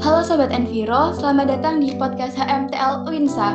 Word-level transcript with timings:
Halo 0.00 0.24
Sobat 0.24 0.48
Enviro, 0.48 1.12
selamat 1.12 1.60
datang 1.60 1.84
di 1.84 1.92
podcast 1.92 2.32
HMTL 2.32 3.04
Winsa. 3.04 3.52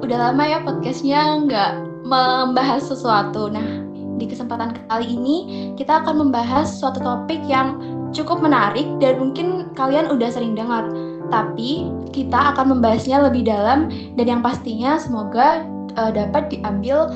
Udah 0.00 0.16
lama 0.16 0.40
ya 0.40 0.64
podcastnya 0.64 1.44
nggak 1.44 1.72
membahas 2.08 2.88
sesuatu. 2.88 3.52
Nah, 3.52 3.84
di 4.16 4.24
kesempatan 4.24 4.80
kali 4.88 5.12
ini 5.12 5.36
kita 5.76 6.00
akan 6.00 6.24
membahas 6.24 6.72
suatu 6.72 7.04
topik 7.04 7.36
yang 7.44 7.76
cukup 8.16 8.40
menarik 8.40 8.88
dan 8.96 9.20
mungkin 9.20 9.68
kalian 9.76 10.08
udah 10.08 10.32
sering 10.32 10.56
dengar. 10.56 10.88
Tapi 11.28 11.92
kita 12.16 12.56
akan 12.56 12.80
membahasnya 12.80 13.20
lebih 13.20 13.44
dalam 13.44 13.92
dan 14.16 14.24
yang 14.24 14.40
pastinya 14.40 14.96
semoga 14.96 15.68
uh, 16.00 16.08
dapat 16.08 16.48
diambil 16.48 17.12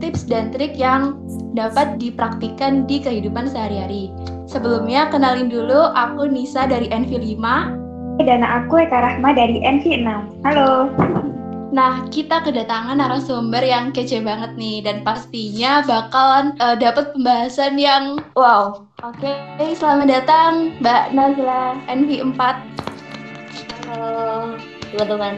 tips 0.00 0.24
dan 0.24 0.48
trik 0.48 0.80
yang 0.80 1.20
dapat 1.52 2.00
dipraktikkan 2.00 2.88
di 2.88 3.04
kehidupan 3.04 3.52
sehari-hari. 3.52 4.08
Sebelumnya 4.48 5.12
kenalin 5.12 5.52
dulu 5.52 5.92
aku 5.92 6.24
Nisa 6.24 6.64
dari 6.64 6.88
NV5 6.88 7.84
dan 8.22 8.42
aku 8.42 8.82
Eka 8.82 8.98
Rahma 8.98 9.30
dari 9.34 9.62
NV6. 9.62 10.06
Halo. 10.42 10.90
Nah, 11.68 12.08
kita 12.08 12.40
kedatangan 12.42 12.96
narasumber 12.96 13.60
yang 13.60 13.92
kece 13.92 14.24
banget 14.24 14.56
nih 14.56 14.80
dan 14.80 15.04
pastinya 15.04 15.84
bakalan 15.84 16.56
uh, 16.64 16.72
dapat 16.74 17.12
pembahasan 17.12 17.76
yang 17.76 18.18
wow. 18.34 18.88
Oke, 19.04 19.30
okay, 19.60 19.76
selamat 19.76 20.08
datang 20.08 20.72
Mbak 20.80 21.04
Nazla 21.12 21.76
NV4. 21.86 22.40
Halo 23.86 24.56
teman-teman. 24.96 25.34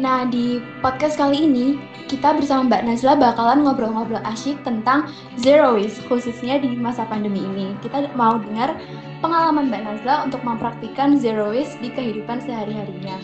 Nah, 0.00 0.24
di 0.28 0.60
podcast 0.80 1.20
kali 1.20 1.44
ini 1.44 1.76
kita 2.06 2.38
bersama 2.38 2.70
Mbak 2.70 2.82
Nazla 2.86 3.18
bakalan 3.18 3.66
ngobrol-ngobrol 3.66 4.22
asyik 4.22 4.62
tentang 4.62 5.10
zero 5.42 5.74
waste 5.74 5.98
khususnya 6.06 6.62
di 6.62 6.78
masa 6.78 7.02
pandemi 7.06 7.42
ini. 7.42 7.74
Kita 7.82 8.14
mau 8.14 8.38
dengar 8.38 8.78
pengalaman 9.18 9.66
Mbak 9.66 9.82
Nazla 9.82 10.14
untuk 10.22 10.40
mempraktikkan 10.46 11.18
zero 11.18 11.50
waste 11.50 11.78
di 11.82 11.90
kehidupan 11.90 12.38
sehari-harinya. 12.46 13.18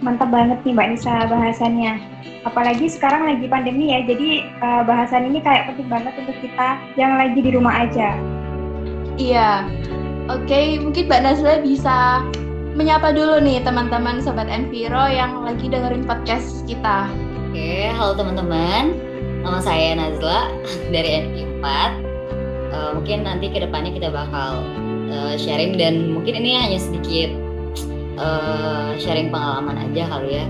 Mantap 0.00 0.30
banget 0.30 0.62
nih 0.62 0.72
Mbak 0.72 0.88
Nisa 0.94 1.26
bahasannya. 1.26 1.92
Apalagi 2.48 2.88
sekarang 2.88 3.28
lagi 3.28 3.46
pandemi 3.50 3.92
ya, 3.92 4.00
jadi 4.08 4.48
uh, 4.64 4.82
bahasan 4.88 5.28
ini 5.28 5.44
kayak 5.44 5.68
penting 5.68 5.92
banget 5.92 6.14
untuk 6.16 6.36
kita 6.40 6.80
yang 6.96 7.18
lagi 7.20 7.36
di 7.36 7.50
rumah 7.52 7.84
aja. 7.84 8.16
Iya. 9.20 9.68
Oke, 10.30 10.46
okay, 10.46 10.66
mungkin 10.78 11.10
Mbak 11.10 11.22
Nazla 11.26 11.54
bisa 11.60 12.22
menyapa 12.78 13.10
dulu 13.12 13.42
nih 13.42 13.60
teman-teman 13.66 14.22
Sobat 14.22 14.46
Enviro 14.46 15.10
yang 15.10 15.42
lagi 15.42 15.66
dengerin 15.66 16.06
podcast 16.06 16.64
kita. 16.64 17.10
Oke, 17.50 17.90
halo 17.90 18.14
teman-teman. 18.14 18.94
Nama 19.42 19.58
saya 19.58 19.98
Nazla 19.98 20.54
dari 20.94 21.18
NV4. 21.18 21.66
Uh, 21.66 21.82
eh, 22.70 22.90
mungkin 22.94 23.26
nanti 23.26 23.50
ke 23.50 23.58
depannya 23.58 23.90
kita 23.90 24.06
bakal 24.06 24.62
uh, 25.10 25.34
sharing 25.34 25.74
dan 25.74 26.14
mungkin 26.14 26.38
ini 26.38 26.54
hanya 26.54 26.78
sedikit 26.78 27.34
uh, 28.22 28.94
sharing 29.02 29.34
pengalaman 29.34 29.82
aja 29.82 30.06
kali 30.14 30.38
ya 30.38 30.46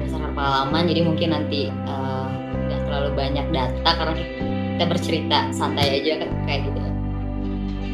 berdasarkan 0.00 0.32
pengalaman 0.32 0.88
jadi 0.88 1.00
mungkin 1.04 1.28
nanti 1.36 1.68
uh, 1.84 2.32
terlalu 2.88 3.12
banyak 3.20 3.46
data 3.52 3.90
karena 3.92 4.14
kita 4.16 4.84
bercerita 4.88 5.38
santai 5.52 6.00
aja 6.00 6.24
kan 6.24 6.30
kayak 6.48 6.60
gitu 6.64 6.80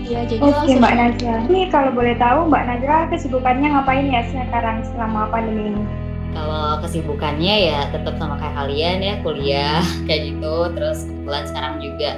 Iya, 0.07 0.21
jadi 0.31 0.47
Oke, 0.47 0.79
Mbak 0.79 0.95
Najwa. 0.95 1.37
Ini 1.51 1.61
kalau 1.75 1.91
boleh 1.91 2.15
tahu 2.15 2.47
Mbak 2.47 2.65
Najwa 2.71 3.11
kesibukannya 3.11 3.75
ngapain 3.75 4.07
ya 4.07 4.23
sekarang 4.31 4.87
selama 4.95 5.27
pandemi 5.35 5.75
ini? 5.75 6.06
Kalau 6.37 6.85
kesibukannya 6.85 7.73
ya 7.73 7.89
tetap 7.89 8.21
sama 8.21 8.37
kayak 8.37 8.55
kalian 8.61 8.99
ya, 9.01 9.15
kuliah 9.25 9.81
kayak 10.07 10.37
gitu. 10.37 10.69
Terus 10.77 11.09
kebetulan 11.09 11.45
sekarang 11.49 11.75
juga 11.81 12.11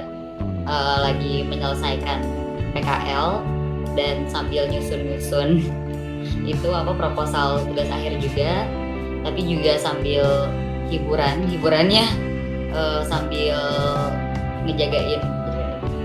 uh, 0.67 0.97
lagi 1.07 1.47
menyelesaikan 1.47 2.19
PKL 2.75 3.39
dan 3.95 4.27
sambil 4.27 4.67
nyusun-nyusun. 4.67 5.63
Itu 6.51 6.67
apa 6.75 6.91
proposal 6.91 7.63
tugas 7.71 7.87
akhir 7.87 8.19
juga. 8.19 8.67
Tapi 9.23 9.39
juga 9.47 9.79
sambil 9.79 10.51
hiburan 10.91 11.47
hiburannya 11.47 12.03
uh, 12.75 13.01
sambil 13.07 13.55
ngejagain 14.65 15.21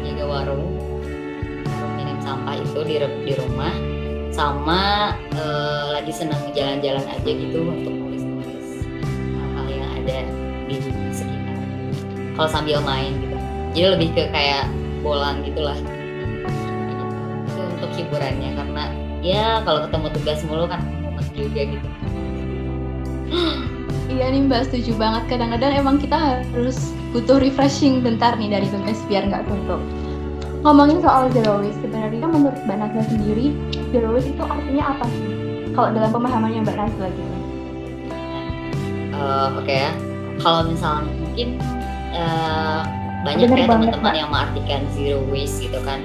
jaga 0.04 0.24
warung 0.28 0.66
warung 1.66 1.92
minim 1.97 2.19
sampah 2.20 2.60
itu 2.60 2.80
di 2.84 2.97
di 3.00 3.32
rumah 3.36 3.72
sama 4.34 5.15
uh, 5.39 5.95
lagi 5.95 6.11
senang 6.11 6.43
jalan-jalan 6.50 7.06
aja 7.06 7.31
gitu 7.31 7.62
untuk 7.62 7.95
nulis-nulis 7.95 8.83
hal-hal 9.39 9.67
yang 9.71 9.91
ada 10.03 10.19
di 10.67 10.83
sekitar 11.15 11.56
kalau 12.34 12.50
sambil 12.50 12.83
main 12.83 13.15
gitu 13.22 13.39
jadi 13.78 13.87
lebih 13.95 14.11
ke 14.11 14.27
kayak 14.34 14.67
bolang 15.06 15.47
gitulah 15.47 15.78
itu 15.78 17.62
untuk 17.78 17.91
hiburannya 17.95 18.50
karena 18.59 18.84
ya 19.22 19.62
kalau 19.62 19.87
ketemu 19.87 20.06
tugas 20.19 20.41
mulu 20.51 20.66
kan 20.66 20.83
mumet 21.06 21.27
juga 21.39 21.62
gitu 21.71 21.89
Iya 24.15 24.31
nih 24.31 24.47
Mbak 24.47 24.71
setuju 24.71 24.95
banget. 24.95 25.27
Kadang-kadang 25.27 25.75
emang 25.75 25.97
kita 25.99 26.15
harus 26.15 26.95
butuh 27.11 27.43
refreshing 27.43 27.99
bentar 27.99 28.39
nih 28.39 28.47
dari 28.47 28.69
tugas 28.71 29.01
biar 29.11 29.27
nggak 29.27 29.43
suntuk. 29.51 29.83
Ngomongin 30.62 31.03
soal 31.03 31.34
zero 31.34 31.59
sebenarnya 31.83 32.22
menurut 32.22 32.61
Mbak 32.62 32.77
Nazla 32.78 33.05
sendiri, 33.11 33.51
waste 34.03 34.31
itu 34.34 34.43
artinya 34.43 34.84
apa 34.97 35.05
sih? 35.10 35.25
Kalau 35.75 35.88
dalam 35.91 36.10
pemahamannya 36.10 36.60
Mbak 36.62 36.77
Nazla 36.78 37.09
gitu. 37.10 37.34
Uh, 39.15 39.49
Oke 39.59 39.71
okay 39.71 39.78
ya. 39.87 39.93
Kalau 40.43 40.60
misalnya 40.66 41.12
mungkin 41.22 41.49
uh, 42.15 42.83
banyak 43.22 43.49
Bener 43.49 43.65
ya 43.65 43.66
teman-teman 43.71 44.15
yang 44.15 44.28
mengartikan 44.34 44.83
zero 44.93 45.22
waste 45.31 45.62
gitu 45.65 45.78
kan, 45.87 46.03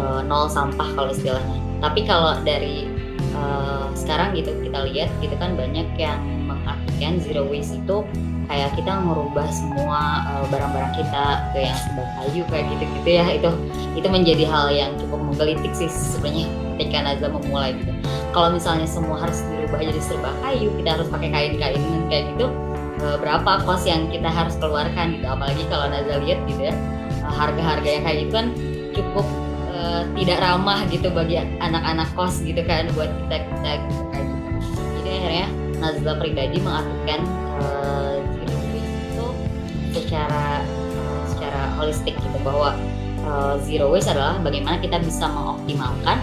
uh, 0.00 0.20
nol 0.24 0.46
sampah 0.48 0.88
kalau 0.96 1.10
istilahnya 1.12 1.66
tapi 1.80 2.08
kalau 2.08 2.36
dari 2.44 2.88
uh, 3.36 3.92
sekarang 3.92 4.32
gitu 4.36 4.52
kita 4.64 4.88
lihat 4.88 5.10
gitu 5.20 5.34
kan 5.36 5.56
banyak 5.56 5.86
yang 6.00 6.20
mengartikan 6.48 7.20
zero 7.20 7.44
waste 7.44 7.76
itu 7.76 8.02
kayak 8.46 8.70
kita 8.78 9.02
merubah 9.02 9.48
semua 9.50 10.22
barang 10.22 10.50
barang-barang 10.54 10.92
kita 10.94 11.24
ke 11.50 11.66
yang 11.66 11.76
serba 11.76 12.04
kayu 12.14 12.42
kayak 12.46 12.64
gitu-gitu 12.78 13.10
ya 13.10 13.26
itu 13.34 13.50
itu 13.98 14.06
menjadi 14.06 14.44
hal 14.46 14.66
yang 14.70 14.90
cukup 15.02 15.18
menggelitik 15.18 15.72
sih 15.74 15.90
sebenarnya 15.90 16.46
ketika 16.76 17.02
Nazla 17.02 17.32
memulai 17.32 17.72
gitu. 17.80 17.92
Kalau 18.36 18.52
misalnya 18.52 18.84
semua 18.84 19.16
harus 19.16 19.40
dirubah 19.48 19.80
jadi 19.80 20.00
serba 20.04 20.30
kayu, 20.44 20.68
kita 20.76 21.00
harus 21.00 21.08
pakai 21.08 21.28
kain-kain 21.32 21.82
kayak 22.12 22.24
gitu, 22.36 22.52
uh, 23.00 23.16
berapa 23.16 23.64
kos 23.64 23.88
yang 23.88 24.12
kita 24.12 24.28
harus 24.28 24.54
keluarkan 24.60 25.16
gitu. 25.16 25.26
Apalagi 25.26 25.64
kalau 25.72 25.88
Nazla 25.88 26.20
lihat 26.20 26.44
gitu 26.44 26.68
ya, 26.68 26.74
harga-harga 27.34 27.88
yang 27.88 28.02
kayak 28.04 28.18
gitu 28.22 28.32
kan 28.36 28.46
cukup 28.94 29.26
uh, 29.74 30.02
tidak 30.14 30.38
ramah 30.40 30.80
gitu 30.88 31.08
bagi 31.10 31.36
anak-anak 31.40 32.08
kos 32.14 32.40
gitu 32.42 32.62
kan 32.64 32.88
buat 32.94 33.10
kita 33.26 33.36
kita 33.44 33.70
gitu 33.86 34.02
jadi 35.02 35.10
akhirnya 35.10 35.46
Nazla 35.76 36.12
pribadi 36.16 36.58
mengartikan 36.62 37.20
uh, 37.60 38.16
itu 38.46 39.26
secara 39.92 40.64
secara 41.28 41.62
holistik 41.76 42.16
gitu 42.16 42.38
bahwa 42.40 42.72
uh, 43.28 43.54
zero 43.60 43.92
waste 43.92 44.08
adalah 44.08 44.40
bagaimana 44.40 44.80
kita 44.80 44.96
bisa 45.02 45.28
mengoptimalkan 45.28 46.18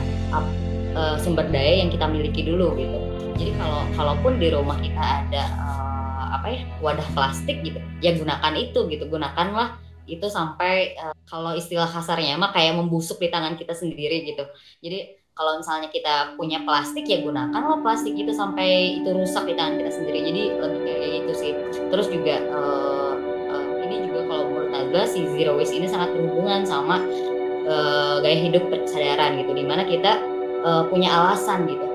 uh, 0.97 1.15
sumber 1.21 1.45
daya 1.53 1.85
yang 1.85 1.89
kita 1.93 2.09
miliki 2.09 2.41
dulu 2.47 2.73
gitu 2.79 2.97
jadi 3.37 3.51
kalau 3.57 3.81
kalaupun 3.97 4.37
di 4.37 4.47
rumah 4.53 4.77
kita 4.81 5.01
ada 5.01 5.43
uh, 5.57 6.27
apa 6.37 6.47
ya 6.49 6.61
wadah 6.81 7.07
plastik 7.13 7.61
gitu 7.61 7.77
ya 8.01 8.17
gunakan 8.17 8.53
itu 8.57 8.79
gitu 8.89 9.05
gunakanlah 9.09 9.77
itu 10.05 10.27
sampai 10.27 10.99
uh, 10.99 11.15
kalau 11.27 11.55
istilah 11.55 11.87
kasarnya 11.87 12.35
mah 12.35 12.51
kayak 12.51 12.75
membusuk 12.75 13.19
di 13.23 13.31
tangan 13.31 13.55
kita 13.55 13.71
sendiri 13.71 14.27
gitu. 14.27 14.43
Jadi 14.83 15.15
kalau 15.33 15.57
misalnya 15.57 15.89
kita 15.89 16.37
punya 16.37 16.61
plastik 16.61 17.09
ya 17.09 17.23
gunakanlah 17.25 17.81
plastik 17.81 18.13
itu 18.13 18.29
sampai 18.35 19.01
itu 19.01 19.09
rusak 19.09 19.47
di 19.49 19.55
tangan 19.55 19.79
kita 19.79 19.91
sendiri. 19.91 20.19
Jadi 20.29 20.41
lebih 20.59 20.81
kayak 20.83 21.11
itu 21.25 21.33
sih. 21.33 21.51
Terus 21.89 22.07
juga 22.11 22.35
uh, 22.51 23.15
uh, 23.49 23.65
ini 23.87 24.11
juga 24.11 24.27
kalau 24.27 24.43
menurut 24.51 24.69
Naga 24.69 25.07
si 25.07 25.23
zero 25.33 25.55
waste 25.55 25.73
ini 25.73 25.87
sangat 25.87 26.11
berhubungan 26.13 26.67
sama 26.67 27.01
uh, 27.67 28.23
gaya 28.23 28.37
hidup 28.49 28.63
kesadaran 28.71 29.41
gitu. 29.41 29.51
Di 29.55 29.65
mana 29.65 29.83
kita 29.87 30.19
uh, 30.63 30.83
punya 30.87 31.11
alasan 31.11 31.67
gitu. 31.67 31.85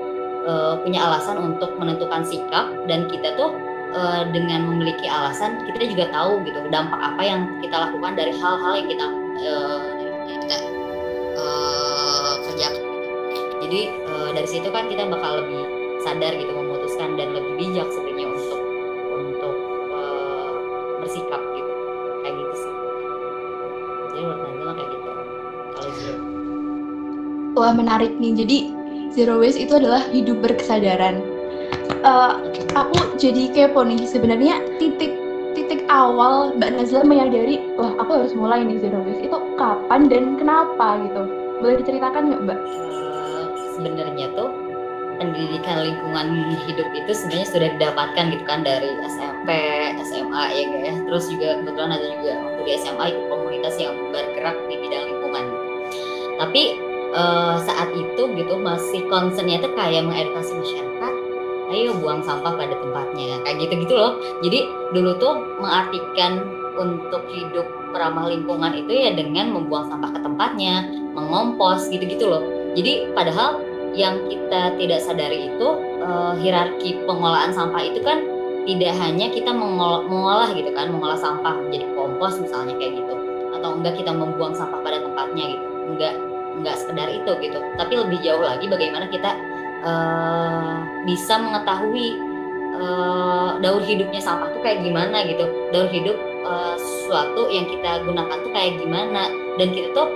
Uh, 0.49 0.81
punya 0.81 1.03
alasan 1.03 1.37
untuk 1.37 1.77
menentukan 1.77 2.25
sikap 2.25 2.71
dan 2.87 3.05
kita 3.11 3.35
tuh 3.35 3.53
uh, 3.93 4.23
dengan 4.31 4.65
memiliki 4.65 5.09
alasan 5.09 5.65
kita 5.67 5.89
juga 5.89 6.05
tahu 6.13 6.41
gitu 6.45 6.57
dampak 6.69 6.97
apa 6.97 7.21
yang 7.21 7.41
kita 7.61 7.75
lakukan 7.75 8.13
dari 8.17 8.33
hal-hal 8.33 8.73
yang 8.81 8.87
kita 8.87 9.05
uh, 9.45 9.81
kerjakan 12.49 12.83
jadi 13.59 13.81
uh, 14.09 14.29
dari 14.33 14.47
situ 14.49 14.67
kan 14.73 14.89
kita 14.89 15.05
bakal 15.07 15.43
lebih 15.43 15.63
sadar 16.01 16.33
gitu 16.33 16.51
memutuskan 16.55 17.19
dan 17.19 17.35
lebih 17.35 17.53
bijak 17.59 17.87
wah 27.59 27.75
menarik 27.75 28.15
nih 28.15 28.31
jadi 28.39 28.57
zero 29.11 29.43
waste 29.43 29.59
itu 29.59 29.75
adalah 29.75 30.07
hidup 30.15 30.39
berkesadaran 30.39 31.19
uh, 32.07 32.39
aku 32.79 33.19
jadi 33.19 33.51
kepo 33.51 33.83
nih 33.83 34.07
sebenarnya 34.07 34.63
titik 34.79 35.11
titik 35.57 35.83
awal 35.91 36.55
Mbak 36.55 36.79
Nazla 36.79 37.03
menyadari 37.03 37.59
wah 37.75 37.91
aku 37.99 38.23
harus 38.23 38.31
mulai 38.31 38.63
nih 38.63 38.79
zero 38.79 39.03
waste 39.03 39.27
itu 39.27 39.37
kapan 39.59 40.07
dan 40.07 40.39
kenapa 40.39 41.03
gitu 41.03 41.39
boleh 41.59 41.75
diceritakan 41.83 42.31
nggak 42.31 42.41
Mbak? 42.47 42.59
Uh, 42.63 43.43
sebenarnya 43.75 44.31
tuh 44.31 44.47
pendidikan 45.19 45.83
lingkungan 45.83 46.55
hidup 46.63 46.87
itu 46.95 47.11
sebenarnya 47.11 47.47
sudah 47.51 47.69
didapatkan 47.75 48.25
gitu 48.31 48.43
kan 48.47 48.63
dari 48.63 48.87
SMP, 49.11 49.49
SMA 50.07 50.43
ya 50.55 50.65
ya. 50.87 50.93
Terus 51.03 51.27
juga 51.27 51.59
kebetulan 51.59 51.91
ada 51.99 52.07
juga 52.07 52.31
waktu 52.39 52.61
di 52.63 52.71
SMA 52.79 53.05
komunitas 53.27 53.75
yang 53.75 53.93
bergerak 54.15 54.55
di 54.71 54.75
bidang 54.79 55.03
lingkungan. 55.11 55.45
Tapi 56.39 56.63
uh, 57.13 57.57
saat 57.61 57.89
itu 57.95 58.21
gitu 58.37 58.53
masih 58.59 59.05
concernnya 59.07 59.61
tuh 59.61 59.73
kayak 59.73 60.05
mengedukasi 60.05 60.53
masyarakat 60.57 61.13
ayo 61.69 61.93
buang 62.01 62.25
sampah 62.25 62.57
pada 62.57 62.73
tempatnya 62.73 63.37
kayak 63.45 63.57
gitu 63.61 63.73
gitu 63.85 63.93
loh. 63.93 64.17
Jadi 64.41 64.59
dulu 64.93 65.11
tuh 65.21 65.33
mengartikan 65.61 66.41
untuk 66.79 67.21
hidup 67.29 67.67
ramah 67.93 68.29
lingkungan 68.29 68.73
itu 68.73 68.89
ya 68.89 69.13
dengan 69.13 69.53
membuang 69.53 69.89
sampah 69.89 70.09
ke 70.15 70.19
tempatnya 70.21 70.89
mengompos 71.13 71.85
gitu 71.93 72.05
gitu 72.09 72.25
loh. 72.25 72.41
Jadi 72.73 73.13
padahal 73.13 73.61
yang 73.93 74.21
kita 74.29 74.77
tidak 74.77 74.99
sadari 75.01 75.49
itu 75.49 75.67
uh, 76.01 76.37
hierarki 76.37 77.01
pengolahan 77.09 77.49
sampah 77.53 77.81
itu 77.81 78.01
kan 78.05 78.21
tidak 78.69 78.93
hanya 79.01 79.33
kita 79.33 79.49
mengolah, 79.49 80.05
mengolah 80.05 80.49
gitu 80.53 80.69
kan 80.77 80.93
mengolah 80.93 81.17
sampah 81.17 81.57
menjadi 81.57 81.89
kompos 81.97 82.37
misalnya 82.37 82.77
kayak 82.77 83.01
gitu 83.01 83.13
atau 83.57 83.69
enggak 83.73 83.97
kita 83.97 84.13
membuang 84.13 84.53
sampah 84.53 84.77
pada 84.85 85.01
tempatnya 85.01 85.57
gitu 85.57 85.65
enggak 85.89 86.13
enggak 86.57 86.75
sekedar 86.81 87.07
itu 87.11 87.31
gitu. 87.43 87.59
Tapi 87.77 87.93
lebih 87.93 88.19
jauh 88.25 88.41
lagi 88.41 88.65
bagaimana 88.65 89.05
kita 89.07 89.31
uh, 89.85 90.83
bisa 91.05 91.39
mengetahui 91.39 92.17
uh, 92.79 93.59
daur 93.61 93.83
hidupnya 93.83 94.19
sampah 94.19 94.51
tuh 94.51 94.61
kayak 94.63 94.83
gimana 94.83 95.23
gitu. 95.27 95.45
Daur 95.71 95.87
hidup 95.87 96.17
uh, 96.43 96.75
sesuatu 96.75 97.47
yang 97.53 97.69
kita 97.69 98.03
gunakan 98.03 98.37
tuh 98.43 98.51
kayak 98.51 98.79
gimana. 98.81 99.31
Dan 99.55 99.71
kita 99.71 99.91
tuh 99.95 100.07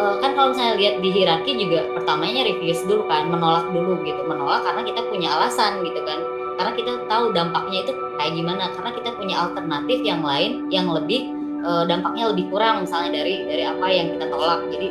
uh, 0.00 0.16
kan 0.20 0.32
kalau 0.36 0.52
misalnya 0.52 0.74
lihat 0.80 0.94
di 1.04 1.08
hierarki 1.12 1.52
juga 1.56 1.84
pertamanya 1.96 2.48
reviews 2.48 2.80
dulu 2.88 3.04
kan 3.10 3.28
menolak 3.28 3.68
dulu 3.72 4.00
gitu. 4.06 4.22
Menolak 4.24 4.64
karena 4.64 4.82
kita 4.84 5.00
punya 5.08 5.28
alasan 5.36 5.84
gitu 5.84 6.00
kan. 6.06 6.20
Karena 6.56 6.72
kita 6.76 6.92
tahu 7.08 7.32
dampaknya 7.32 7.88
itu 7.88 7.92
kayak 8.20 8.32
gimana. 8.36 8.64
Karena 8.76 8.90
kita 8.92 9.10
punya 9.16 9.36
alternatif 9.48 9.98
yang 10.04 10.20
lain 10.24 10.68
yang 10.68 10.88
lebih 10.88 11.36
dampaknya 11.60 12.32
lebih 12.32 12.48
kurang 12.48 12.88
misalnya 12.88 13.20
dari 13.20 13.44
dari 13.44 13.68
apa 13.68 13.84
yang 13.92 14.16
kita 14.16 14.32
tolak. 14.32 14.64
Jadi 14.72 14.88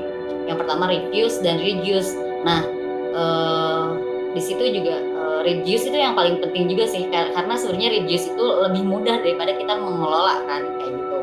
yang 0.48 0.58
pertama 0.58 0.90
reviews 0.90 1.38
dan 1.42 1.62
reduce. 1.62 2.14
Nah 2.44 2.66
uh, 3.14 3.96
di 4.34 4.42
situ 4.42 4.62
juga 4.62 5.02
uh, 5.02 5.40
reduce 5.42 5.90
itu 5.90 5.98
yang 5.98 6.14
paling 6.14 6.38
penting 6.42 6.70
juga 6.70 6.86
sih 6.86 7.10
karena 7.10 7.54
sebenarnya 7.58 7.90
reduce 8.02 8.30
itu 8.30 8.46
lebih 8.70 8.84
mudah 8.86 9.18
daripada 9.22 9.58
kita 9.58 9.74
mengelola 9.78 10.46
kan 10.46 10.62
kayak 10.78 10.94
gitu. 10.94 11.18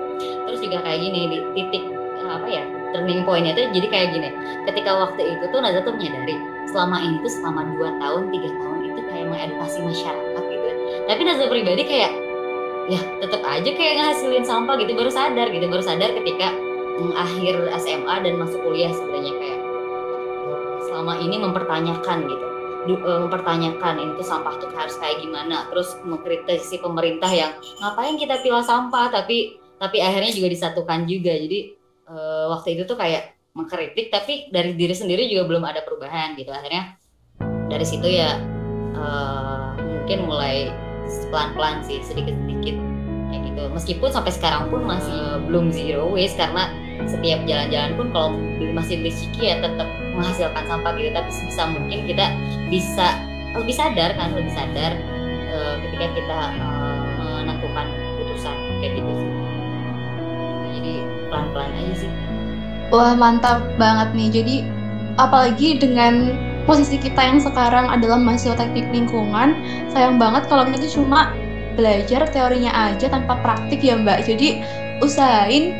Terus 0.47 0.58
juga 0.62 0.79
kayak 0.82 0.99
gini 1.03 1.20
di 1.31 1.38
titik 1.55 1.85
apa 2.26 2.49
ya 2.50 2.64
turning 2.91 3.23
pointnya 3.23 3.55
itu 3.55 3.62
jadi 3.70 3.87
kayak 3.87 4.08
gini. 4.14 4.29
Ketika 4.67 4.91
waktu 4.94 5.23
itu 5.23 5.44
tuh 5.55 5.58
Naza 5.62 5.82
tuh 5.87 5.94
menyadari 5.94 6.35
selama 6.67 6.99
ini 6.99 7.23
tuh 7.23 7.31
selama 7.31 7.61
2 7.79 8.03
tahun 8.03 8.23
tiga 8.35 8.50
tahun 8.50 8.79
itu 8.91 9.00
kayak 9.06 9.26
mengedukasi 9.31 9.79
masyarakat 9.87 10.43
gitu. 10.50 10.69
Tapi 11.06 11.20
Naza 11.23 11.44
pribadi 11.47 11.82
kayak 11.87 12.12
ya 12.87 13.00
tetap 13.19 13.43
aja 13.43 13.70
kayak 13.75 13.94
ngasilin 13.99 14.47
sampah 14.47 14.79
gitu 14.79 14.94
baru 14.94 15.11
sadar 15.11 15.50
gitu 15.50 15.67
baru 15.67 15.82
sadar 15.82 16.11
ketika 16.14 16.55
akhir 17.12 17.54
SMA 17.82 18.14
dan 18.25 18.34
masuk 18.40 18.60
kuliah 18.64 18.93
sebenarnya 18.93 19.32
kayak 19.37 19.60
selama 20.87 21.20
ini 21.20 21.37
mempertanyakan 21.37 22.19
gitu. 22.25 22.46
Eh, 22.87 23.19
mempertanyakan 23.26 23.94
ini 23.98 24.12
tuh 24.14 24.26
sampah 24.26 24.54
tuh 24.62 24.70
harus 24.72 24.94
kayak 25.02 25.19
gimana. 25.19 25.66
Terus 25.75 25.98
mengkritisi 26.06 26.78
pemerintah 26.78 27.28
yang 27.28 27.52
ngapain 27.82 28.14
kita 28.14 28.38
pilih 28.40 28.62
sampah? 28.62 29.10
Tapi 29.10 29.58
tapi 29.76 29.98
akhirnya 30.00 30.32
juga 30.32 30.48
disatukan 30.48 31.04
juga. 31.10 31.34
Jadi 31.34 31.75
uh, 32.08 32.54
waktu 32.54 32.78
itu 32.78 32.82
tuh 32.87 32.96
kayak 32.96 33.34
mengkritik 33.58 34.12
tapi 34.12 34.48
dari 34.54 34.76
diri 34.78 34.94
sendiri 34.94 35.26
juga 35.26 35.50
belum 35.50 35.64
ada 35.66 35.82
perubahan 35.82 36.38
gitu. 36.38 36.54
Akhirnya 36.54 36.94
dari 37.66 37.84
situ 37.84 38.06
ya 38.06 38.38
uh, 38.94 39.75
mungkin 39.82 40.31
mulai 40.31 40.70
pelan-pelan 41.34 41.82
sih 41.82 41.98
sedikit-sedikit 42.06 42.78
kayak 43.34 43.43
gitu. 43.50 43.62
Meskipun 43.75 44.14
sampai 44.14 44.31
sekarang 44.31 44.70
pun 44.70 44.87
masih 44.87 45.43
belum 45.50 45.75
zero 45.75 46.14
waste 46.14 46.38
karena 46.38 46.70
setiap 47.04 47.44
jalan-jalan 47.44 47.93
pun 47.94 48.06
kalau 48.10 48.31
masih 48.72 49.04
beli 49.04 49.12
ya 49.37 49.60
tetap 49.60 49.88
menghasilkan 50.16 50.64
sampah 50.64 50.96
gitu. 50.96 51.12
Tapi 51.12 51.31
sebisa 51.31 51.62
mungkin 51.69 52.08
kita 52.08 52.32
bisa 52.72 53.20
lebih 53.52 53.76
sadar 53.76 54.16
kan 54.16 54.32
lebih 54.32 54.52
sadar 54.52 54.96
uh, 55.52 55.76
ketika 55.84 56.06
kita 56.16 56.38
uh, 56.60 57.04
menentukan 57.44 57.87
keputusan 57.93 58.56
kayak 58.81 58.93
gitu 58.96 59.10
sih. 59.12 59.31
Jadi 60.76 60.93
pelan-pelan 61.28 61.70
aja 61.72 61.94
sih. 62.06 62.10
Wah 62.93 63.12
mantap 63.19 63.60
banget 63.76 64.08
nih. 64.16 64.28
Jadi 64.31 64.56
apalagi 65.16 65.81
dengan 65.81 66.37
posisi 66.69 66.98
kita 66.98 67.22
yang 67.22 67.38
sekarang 67.38 67.88
adalah 67.88 68.19
mahasiswa 68.19 68.58
teknik 68.58 68.90
lingkungan 68.90 69.54
sayang 69.94 70.19
banget 70.19 70.50
kalau 70.50 70.66
kita 70.66 70.90
cuma 70.90 71.32
belajar 71.76 72.26
teorinya 72.32 72.72
aja 72.90 73.06
tanpa 73.06 73.38
praktik 73.40 73.81
ya 73.81 73.96
mbak. 73.96 74.26
Jadi 74.26 74.60
usahain 75.00 75.76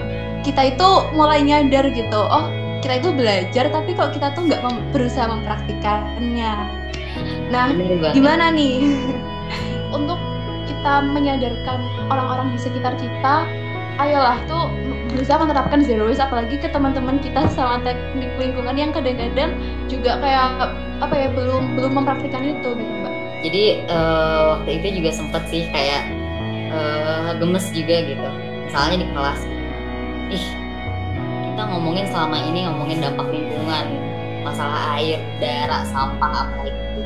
kita 0.47 0.63
itu 0.79 0.89
mulai 1.11 1.43
nyadar 1.43 1.91
gitu. 1.91 2.21
Oh 2.23 2.47
kita 2.79 3.03
itu 3.03 3.11
belajar 3.11 3.67
tapi 3.75 3.99
kok 3.99 4.15
kita 4.15 4.31
tuh 4.39 4.47
nggak 4.47 4.63
mem 4.63 4.79
berusaha 4.95 5.27
mempraktikannya. 5.27 6.55
Nah 7.51 7.75
gimana 8.15 8.55
nih? 8.55 8.95
Untuk 9.97 10.23
kita 10.71 11.03
menyadarkan 11.03 11.83
orang-orang 12.07 12.55
di 12.55 12.59
sekitar 12.63 12.95
kita 12.95 13.43
ayolah 13.99 14.39
tuh 14.47 14.71
berusaha 15.11 15.41
menerapkan 15.41 15.81
zero 15.83 16.07
waste 16.07 16.21
apalagi 16.21 16.61
ke 16.61 16.69
teman-teman 16.69 17.17
kita 17.19 17.49
sama 17.57 17.81
teknik 17.81 18.29
lingkungan 18.37 18.77
yang 18.77 18.93
kadang-kadang 18.93 19.57
juga 19.89 20.21
kayak 20.21 20.69
apa 21.01 21.15
ya 21.17 21.29
belum 21.33 21.81
belum 21.81 21.93
mempraktikkan 22.03 22.45
itu 22.45 22.77
gitu 22.77 22.93
mbak. 23.03 23.15
Jadi 23.43 23.65
uh, 23.89 24.59
waktu 24.59 24.71
itu 24.83 24.87
juga 25.03 25.11
sempet 25.17 25.43
sih 25.49 25.63
kayak 25.73 26.03
uh, 26.71 27.31
gemes 27.41 27.67
juga 27.73 27.97
gitu. 28.05 28.29
Misalnya 28.69 28.97
di 29.01 29.09
kelas 29.15 29.41
ih 30.33 30.47
kita 31.53 31.63
ngomongin 31.73 32.07
selama 32.11 32.37
ini 32.43 32.69
ngomongin 32.69 32.99
dampak 33.01 33.29
lingkungan 33.33 33.87
masalah 34.47 34.99
air 34.99 35.19
darah 35.43 35.83
sampah 35.91 36.47
apa 36.47 36.55
gitu 36.69 37.01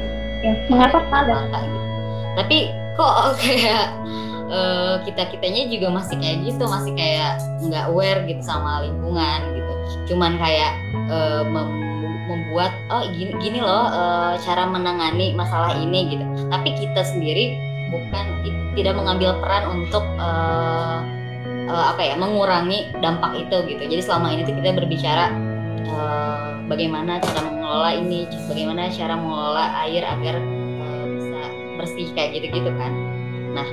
ya, 0.45 0.53
mengapa 0.69 0.99
salah 1.09 1.45
gitu. 1.49 1.79
tapi 2.37 2.59
kok 2.99 3.15
kayak 3.41 3.89
uh, 4.51 4.59
eh, 4.59 4.95
kita 5.09 5.23
kitanya 5.33 5.63
juga 5.71 5.89
masih 5.95 6.17
kayak 6.19 6.39
gitu 6.45 6.65
masih 6.67 6.93
kayak 6.99 7.41
nggak 7.65 7.85
aware 7.89 8.21
gitu 8.27 8.43
sama 8.43 8.85
lingkungan 8.85 9.41
gitu. 9.57 9.73
Cuman 10.13 10.37
kayak 10.37 10.75
uh, 11.09 11.43
mem 11.47 11.89
membuat 12.31 12.71
oh 12.95 13.03
gini 13.11 13.35
gini 13.43 13.59
loh 13.59 13.91
uh, 13.91 14.39
cara 14.39 14.63
menangani 14.67 15.35
masalah 15.35 15.75
ini 15.75 16.15
gitu. 16.15 16.25
Tapi 16.51 16.69
kita 16.79 17.03
sendiri 17.03 17.59
bukan 17.91 18.27
tidak 18.79 18.95
mengambil 18.95 19.35
peran 19.43 19.67
untuk 19.67 20.05
uh, 20.23 21.03
uh, 21.71 21.95
apa 21.95 22.03
ya 22.03 22.15
mengurangi 22.19 22.91
dampak 22.99 23.47
itu 23.47 23.57
gitu. 23.71 23.83
Jadi 23.87 24.03
selama 24.03 24.35
ini 24.35 24.43
tuh 24.43 24.55
kita 24.59 24.75
berbicara 24.75 25.31
uh, 25.87 26.59
bagaimana 26.67 27.23
cara 27.23 27.41
mengelola 27.47 27.91
ini 27.95 28.27
bagaimana 28.51 28.91
cara 28.91 29.15
mengelola 29.15 29.65
air 29.87 30.03
agar 30.03 30.37
uh, 30.83 31.05
bisa 31.15 31.41
bersih 31.79 32.09
kayak 32.19 32.43
gitu-gitu 32.43 32.71
kan. 32.75 32.93
Nah 33.55 33.69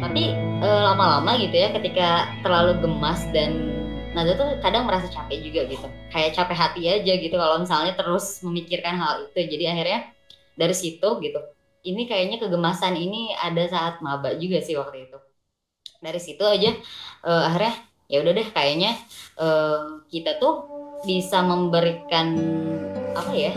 tapi 0.00 0.34
lama 0.60 0.92
lama-lama 0.92 1.40
gitu 1.40 1.56
ya 1.56 1.72
ketika 1.72 2.28
terlalu 2.42 2.76
gemas 2.82 3.22
dan 3.30 3.70
Nada 4.10 4.34
tuh 4.34 4.58
kadang 4.58 4.90
merasa 4.90 5.06
capek 5.06 5.38
juga 5.38 5.70
gitu. 5.70 5.86
Kayak 6.10 6.34
capek 6.34 6.56
hati 6.58 6.82
aja 6.90 7.12
gitu 7.14 7.30
kalau 7.38 7.62
misalnya 7.62 7.94
terus 7.94 8.42
memikirkan 8.42 8.98
hal 8.98 9.30
itu. 9.30 9.38
Jadi 9.38 9.64
akhirnya 9.70 10.10
dari 10.58 10.74
situ 10.74 11.06
gitu 11.22 11.40
ini 11.84 12.04
kayaknya 12.04 12.36
kegemasan 12.36 12.96
ini 12.96 13.32
ada 13.32 13.64
saat 13.68 14.04
maba 14.04 14.36
juga 14.36 14.60
sih 14.60 14.76
waktu 14.76 15.08
itu 15.08 15.16
dari 16.00 16.20
situ 16.20 16.42
aja 16.42 16.72
uh, 17.28 17.48
akhirnya 17.52 17.74
ya 18.10 18.18
udah 18.24 18.32
deh 18.34 18.48
kayaknya 18.50 18.92
uh, 19.38 20.02
kita 20.10 20.40
tuh 20.40 20.66
bisa 21.06 21.40
memberikan 21.44 22.36
apa 23.14 23.32
ya 23.32 23.52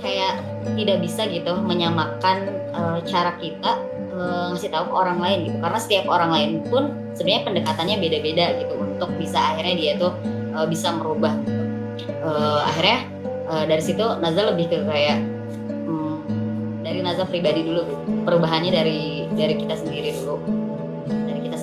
kayak 0.00 0.40
tidak 0.80 0.98
bisa 1.04 1.28
gitu 1.28 1.52
menyamakan 1.60 2.48
uh, 2.72 2.98
cara 3.04 3.36
kita 3.36 3.76
uh, 4.16 4.54
ngasih 4.54 4.72
tahu 4.72 4.88
ke 4.88 4.94
orang 4.96 5.18
lain 5.20 5.38
gitu 5.50 5.56
karena 5.60 5.78
setiap 5.78 6.06
orang 6.08 6.30
lain 6.32 6.50
pun 6.66 6.82
sebenarnya 7.12 7.42
pendekatannya 7.46 7.96
beda-beda 8.00 8.46
gitu 8.64 8.74
untuk 8.80 9.10
bisa 9.20 9.38
akhirnya 9.54 9.74
dia 9.76 9.92
tuh 10.00 10.12
uh, 10.56 10.66
bisa 10.66 10.88
merubah 10.96 11.36
gitu. 11.44 11.60
uh, 12.24 12.64
akhirnya 12.64 12.98
uh, 13.52 13.64
dari 13.68 13.82
situ 13.84 14.04
Nazar 14.24 14.56
lebih 14.56 14.72
ke 14.72 14.78
kayak 14.88 15.20
um, 15.84 16.24
dari 16.80 17.04
Nazar 17.04 17.28
pribadi 17.28 17.66
dulu 17.66 17.84
perubahannya 18.24 18.72
dari 18.72 19.28
dari 19.36 19.54
kita 19.60 19.76
sendiri 19.76 20.16
dulu 20.16 20.69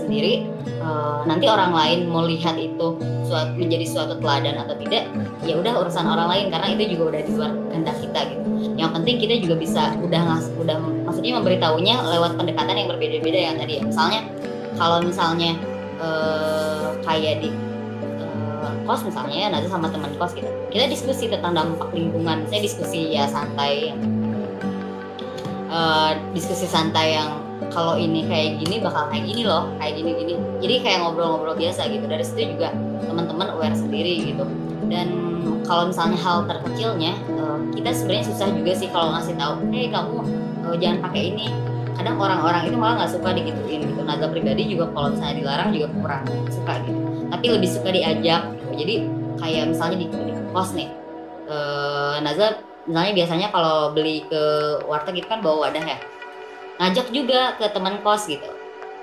sendiri 0.08 0.48
uh, 0.80 1.28
nanti 1.28 1.46
orang 1.52 1.76
lain 1.76 2.08
mau 2.08 2.24
lihat 2.24 2.56
itu 2.56 2.96
suatu 3.28 3.52
menjadi 3.60 3.86
suatu 3.86 4.16
teladan 4.24 4.56
atau 4.64 4.74
tidak 4.80 5.04
ya 5.44 5.60
udah 5.60 5.84
urusan 5.84 6.08
orang 6.08 6.32
lain 6.32 6.46
karena 6.48 6.68
itu 6.72 6.96
juga 6.96 7.04
udah 7.12 7.22
di 7.28 7.32
luar 7.36 7.52
kehendak 7.70 7.98
kita 8.00 8.20
gitu. 8.32 8.48
Yang 8.78 8.92
penting 8.96 9.16
kita 9.20 9.34
juga 9.44 9.56
bisa 9.60 9.84
udah 10.00 10.22
ngas 10.32 10.46
udah 10.56 10.78
maksudnya 11.04 11.34
memberitahunya 11.38 11.96
lewat 12.08 12.32
pendekatan 12.40 12.76
yang 12.80 12.88
berbeda-beda 12.88 13.40
yang 13.52 13.56
tadi 13.60 13.74
ya. 13.78 13.84
Misalnya 13.84 14.22
kalau 14.80 14.98
misalnya 15.04 15.52
uh, 16.00 16.96
kayak 17.04 17.44
di 17.44 17.50
uh, 18.64 18.72
kos 18.88 19.04
misalnya 19.04 19.36
ya 19.36 19.48
Nazar 19.52 19.76
sama 19.76 19.92
teman 19.92 20.14
kos 20.16 20.32
gitu 20.38 20.50
kita 20.72 20.86
diskusi 20.88 21.28
tentang 21.28 21.58
dampak 21.58 21.90
lingkungan 21.92 22.46
saya 22.48 22.62
diskusi 22.64 23.18
ya 23.18 23.26
santai 23.28 23.92
yang 23.92 24.02
uh, 25.68 26.14
diskusi 26.32 26.70
santai 26.70 27.18
yang 27.18 27.47
kalau 27.74 27.98
ini 27.98 28.26
kayak 28.26 28.62
gini 28.64 28.76
bakal 28.82 29.10
kayak 29.10 29.26
gini 29.28 29.44
loh 29.46 29.70
kayak 29.82 29.94
gini 29.98 30.12
gini. 30.18 30.34
Jadi 30.64 30.76
kayak 30.86 30.98
ngobrol-ngobrol 31.04 31.56
biasa 31.58 31.90
gitu. 31.90 32.06
Dari 32.06 32.24
situ 32.24 32.58
juga 32.58 32.74
teman-teman 33.06 33.48
aware 33.54 33.78
sendiri 33.78 34.34
gitu. 34.34 34.46
Dan 34.88 35.08
kalau 35.68 35.92
misalnya 35.92 36.18
hal 36.22 36.48
terkecilnya 36.48 37.14
uh, 37.36 37.60
kita 37.76 37.92
sebenarnya 37.92 38.26
susah 38.32 38.48
juga 38.56 38.72
sih 38.78 38.88
kalau 38.88 39.12
ngasih 39.18 39.36
tahu 39.36 39.54
hey 39.74 39.88
kamu 39.92 40.18
uh, 40.64 40.76
jangan 40.80 40.98
pakai 41.10 41.22
ini. 41.36 41.48
Kadang 41.98 42.22
orang-orang 42.22 42.70
itu 42.70 42.78
malah 42.78 43.04
nggak 43.04 43.12
suka 43.18 43.30
digituin 43.36 43.82
gitu. 43.84 44.02
Naga 44.06 44.30
pribadi 44.32 44.64
juga 44.70 44.90
kalau 44.94 45.12
misalnya 45.12 45.36
dilarang 45.44 45.70
juga 45.74 45.88
kurang 45.98 46.24
suka 46.54 46.74
gitu. 46.86 47.00
Tapi 47.28 47.46
lebih 47.52 47.70
suka 47.70 47.90
diajak 47.92 48.42
gitu. 48.54 48.74
jadi 48.78 48.96
kayak 49.38 49.64
misalnya 49.76 49.98
di, 50.02 50.08
di 50.10 50.34
kos 50.54 50.74
nih 50.74 50.90
uh, 51.50 52.18
Naza 52.22 52.58
misalnya 52.88 53.14
biasanya 53.14 53.48
kalau 53.52 53.92
beli 53.92 54.24
ke 54.26 54.44
warteg 54.88 55.20
gitu 55.20 55.28
kan 55.28 55.44
bawa 55.44 55.68
wadah 55.68 55.84
ya 55.84 56.00
ngajak 56.78 57.08
juga 57.14 57.58
ke 57.58 57.66
teman 57.74 58.02
kos 58.06 58.30
gitu. 58.30 58.48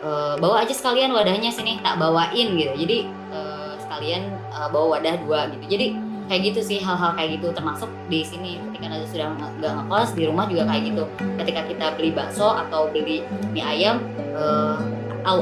Uh, 0.04 0.36
bawa 0.36 0.62
aja 0.62 0.74
sekalian 0.76 1.16
wadahnya 1.16 1.48
sini 1.48 1.80
tak 1.80 1.96
bawain 1.96 2.54
gitu. 2.60 2.72
Jadi 2.76 2.98
uh, 3.32 3.74
sekalian 3.80 4.36
uh, 4.52 4.68
bawa 4.68 4.98
wadah 4.98 5.16
dua 5.24 5.48
gitu. 5.54 5.64
Jadi 5.78 5.86
kayak 6.24 6.40
gitu 6.52 6.60
sih 6.60 6.78
hal-hal 6.80 7.16
kayak 7.16 7.40
gitu. 7.40 7.50
Termasuk 7.56 7.88
di 8.12 8.20
sini 8.20 8.60
ketika 8.70 8.86
Naza 8.92 9.06
sudah 9.08 9.28
nggak 9.60 9.72
ngekos 9.80 10.10
di 10.12 10.22
rumah 10.28 10.44
juga 10.46 10.68
kayak 10.68 10.82
gitu. 10.92 11.04
Ketika 11.40 11.60
kita 11.66 11.86
beli 11.96 12.10
bakso 12.12 12.48
atau 12.52 12.92
beli 12.92 13.24
mie 13.56 13.64
ayam 13.64 14.04
uh, 14.36 14.78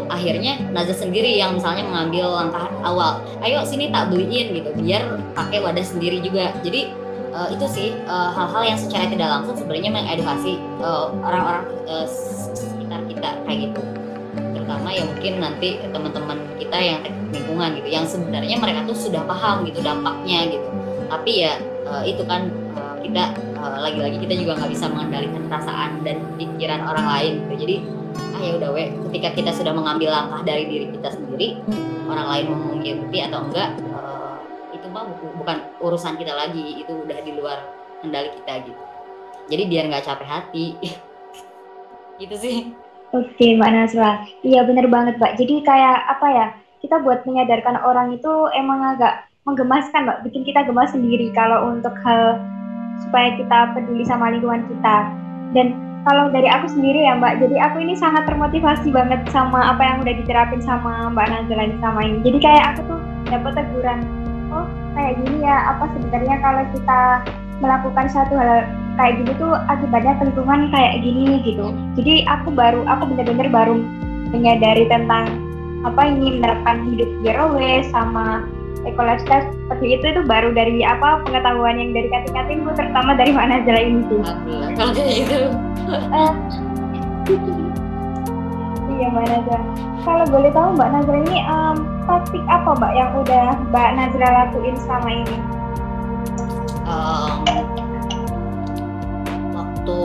akhirnya 0.07 0.63
Naza 0.71 0.95
sendiri 0.95 1.35
yang 1.35 1.59
misalnya 1.59 1.83
mengambil 1.83 2.31
langkah 2.31 2.71
awal. 2.87 3.19
Ayo 3.43 3.67
sini 3.67 3.91
tak 3.91 4.15
beliin 4.15 4.55
gitu 4.55 4.71
biar 4.79 5.19
pakai 5.35 5.59
wadah 5.59 5.83
sendiri 5.83 6.23
juga. 6.23 6.55
Jadi 6.63 7.02
uh, 7.33 7.49
itu 7.51 7.67
sih 7.69 7.89
hal-hal 8.09 8.63
uh, 8.63 8.69
yang 8.69 8.79
secara 8.79 9.09
tidak 9.09 9.29
langsung 9.29 9.57
sebenarnya 9.57 9.91
mengedukasi 9.91 10.61
orang-orang 11.25 11.65
uh, 11.89 12.07
sekitar 12.07 13.01
kita 13.09 13.29
kayak 13.49 13.59
gitu. 13.69 13.83
Terutama 14.53 14.89
ya 14.95 15.03
mungkin 15.05 15.33
nanti 15.43 15.69
teman-teman 15.91 16.39
kita 16.57 16.79
yang 16.79 17.01
lingkungan 17.33 17.71
gitu 17.81 17.89
yang 17.89 18.07
sebenarnya 18.07 18.57
mereka 18.61 18.85
tuh 18.87 18.97
sudah 18.97 19.25
paham 19.25 19.65
gitu 19.67 19.81
dampaknya 19.83 20.49
gitu. 20.53 20.69
Tapi 21.09 21.33
ya 21.45 21.53
uh, 21.89 22.05
itu 22.05 22.23
kan 22.25 22.49
uh, 22.77 22.97
kita 23.01 23.37
uh, 23.59 23.79
lagi-lagi 23.83 24.17
kita 24.23 24.35
juga 24.39 24.57
nggak 24.61 24.71
bisa 24.73 24.87
mengendalikan 24.89 25.43
perasaan 25.49 25.91
dan 26.07 26.17
pikiran 26.37 26.81
orang 26.87 27.07
lain 27.09 27.33
gitu. 27.49 27.55
Jadi 27.67 27.77
ah 28.13 28.41
ya 28.45 28.53
udah 28.61 28.71
we 28.77 28.93
ketika 29.09 29.29
kita 29.33 29.51
sudah 29.57 29.73
mengambil 29.73 30.13
langkah 30.13 30.45
dari 30.45 30.69
diri 30.69 30.87
kita 30.93 31.17
sendiri 31.17 31.57
orang 32.05 32.27
lain 32.29 32.45
mau 32.53 32.77
mengikuti 32.77 33.19
atau 33.25 33.41
enggak 33.49 33.73
mah 34.93 35.09
bukan 35.41 35.59
urusan 35.81 36.15
kita 36.21 36.37
lagi 36.37 36.85
itu 36.85 36.93
udah 36.93 37.19
di 37.25 37.33
luar 37.35 37.59
kendali 38.05 38.31
kita 38.37 38.69
gitu 38.69 38.83
jadi 39.51 39.63
biar 39.67 39.85
nggak 39.91 40.07
capek 40.07 40.29
hati 40.29 40.67
gitu 42.23 42.37
sih 42.39 42.59
Oke 43.13 43.61
Mbak 43.61 43.71
Nasra, 43.77 44.25
iya 44.41 44.65
bener 44.65 44.89
banget 44.89 45.21
Mbak. 45.21 45.37
Jadi 45.37 45.61
kayak 45.69 46.17
apa 46.17 46.27
ya, 46.33 46.47
kita 46.81 46.97
buat 47.05 47.21
menyadarkan 47.29 47.77
orang 47.85 48.17
itu 48.17 48.49
emang 48.57 48.97
agak 48.97 49.29
menggemaskan 49.45 50.09
Mbak, 50.09 50.19
bikin 50.25 50.49
kita 50.49 50.65
gemas 50.65 50.97
sendiri 50.97 51.29
kalau 51.37 51.77
untuk 51.77 51.93
hal 52.09 52.41
supaya 53.05 53.37
kita 53.37 53.77
peduli 53.77 54.09
sama 54.09 54.33
lingkungan 54.33 54.65
kita. 54.65 55.13
Dan 55.53 55.77
kalau 56.09 56.33
dari 56.33 56.49
aku 56.49 56.73
sendiri 56.73 57.05
ya 57.05 57.13
Mbak, 57.21 57.45
jadi 57.45 57.57
aku 57.69 57.85
ini 57.85 58.01
sangat 58.01 58.25
termotivasi 58.25 58.89
banget 58.89 59.29
sama 59.29 59.61
apa 59.77 59.83
yang 59.85 60.01
udah 60.01 60.15
diterapin 60.17 60.65
sama 60.65 61.13
Mbak 61.13 61.27
Nazla 61.29 61.69
sama 61.85 62.01
ini. 62.09 62.19
Jadi 62.25 62.39
kayak 62.41 62.65
aku 62.73 62.97
tuh 62.97 63.01
dapat 63.29 63.53
teguran, 63.61 64.01
kayak 64.93 65.13
gini 65.25 65.39
ya, 65.45 65.57
apa 65.77 65.85
sebenarnya 65.97 66.37
kalau 66.41 66.63
kita 66.73 67.01
melakukan 67.63 68.07
satu 68.11 68.35
hal 68.35 68.67
kayak 68.99 69.23
gitu 69.23 69.33
tuh 69.39 69.53
akibatnya 69.71 70.19
lingkungan 70.21 70.69
kayak 70.75 71.01
gini 71.01 71.41
gitu. 71.47 71.73
Jadi 71.97 72.27
aku 72.29 72.51
baru 72.53 72.85
aku 72.85 73.09
bener-bener 73.15 73.49
baru 73.49 73.79
menyadari 74.35 74.85
tentang 74.91 75.31
apa 75.83 76.03
ini 76.07 76.39
menerapkan 76.39 76.87
hidup 76.91 77.11
zero 77.23 77.55
waste 77.55 77.91
sama 77.91 78.47
eco 78.83 79.03
lifestyle 79.03 79.47
seperti 79.67 79.87
itu 79.99 80.05
itu 80.11 80.23
baru 80.27 80.51
dari 80.51 80.83
apa 80.83 81.23
pengetahuan 81.23 81.79
yang 81.79 81.95
dari 81.95 82.09
kating-katingku 82.11 82.71
terutama 82.75 83.15
dari 83.15 83.31
mana 83.31 83.63
jalan 83.63 83.85
ini 83.95 84.03
sih. 84.11 84.21
Kalau 84.75 84.93
kayak 84.95 85.13
gitu 85.23 85.41
iya 89.03 89.11
mbak 89.11 89.27
Nazra. 89.27 89.61
Kalau 90.07 90.25
boleh 90.31 90.51
tahu 90.55 90.69
mbak 90.79 90.91
Nazra 90.95 91.17
ini 91.27 91.37
um, 91.51 91.77
praktik 92.07 92.43
apa 92.47 92.71
mbak 92.79 92.93
yang 92.95 93.11
udah 93.19 93.47
mbak 93.75 93.89
Nazra 93.99 94.29
lakuin 94.31 94.77
selama 94.79 95.11
ini? 95.11 95.37
Um, 96.87 97.43
waktu 99.59 99.99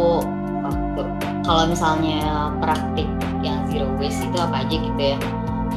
waktu 0.66 1.02
kalau 1.46 1.64
misalnya 1.70 2.50
praktik 2.58 3.06
yang 3.46 3.62
zero 3.70 3.86
waste 4.02 4.26
itu 4.26 4.38
apa 4.42 4.66
aja 4.66 4.76
gitu 4.82 5.02
ya. 5.14 5.18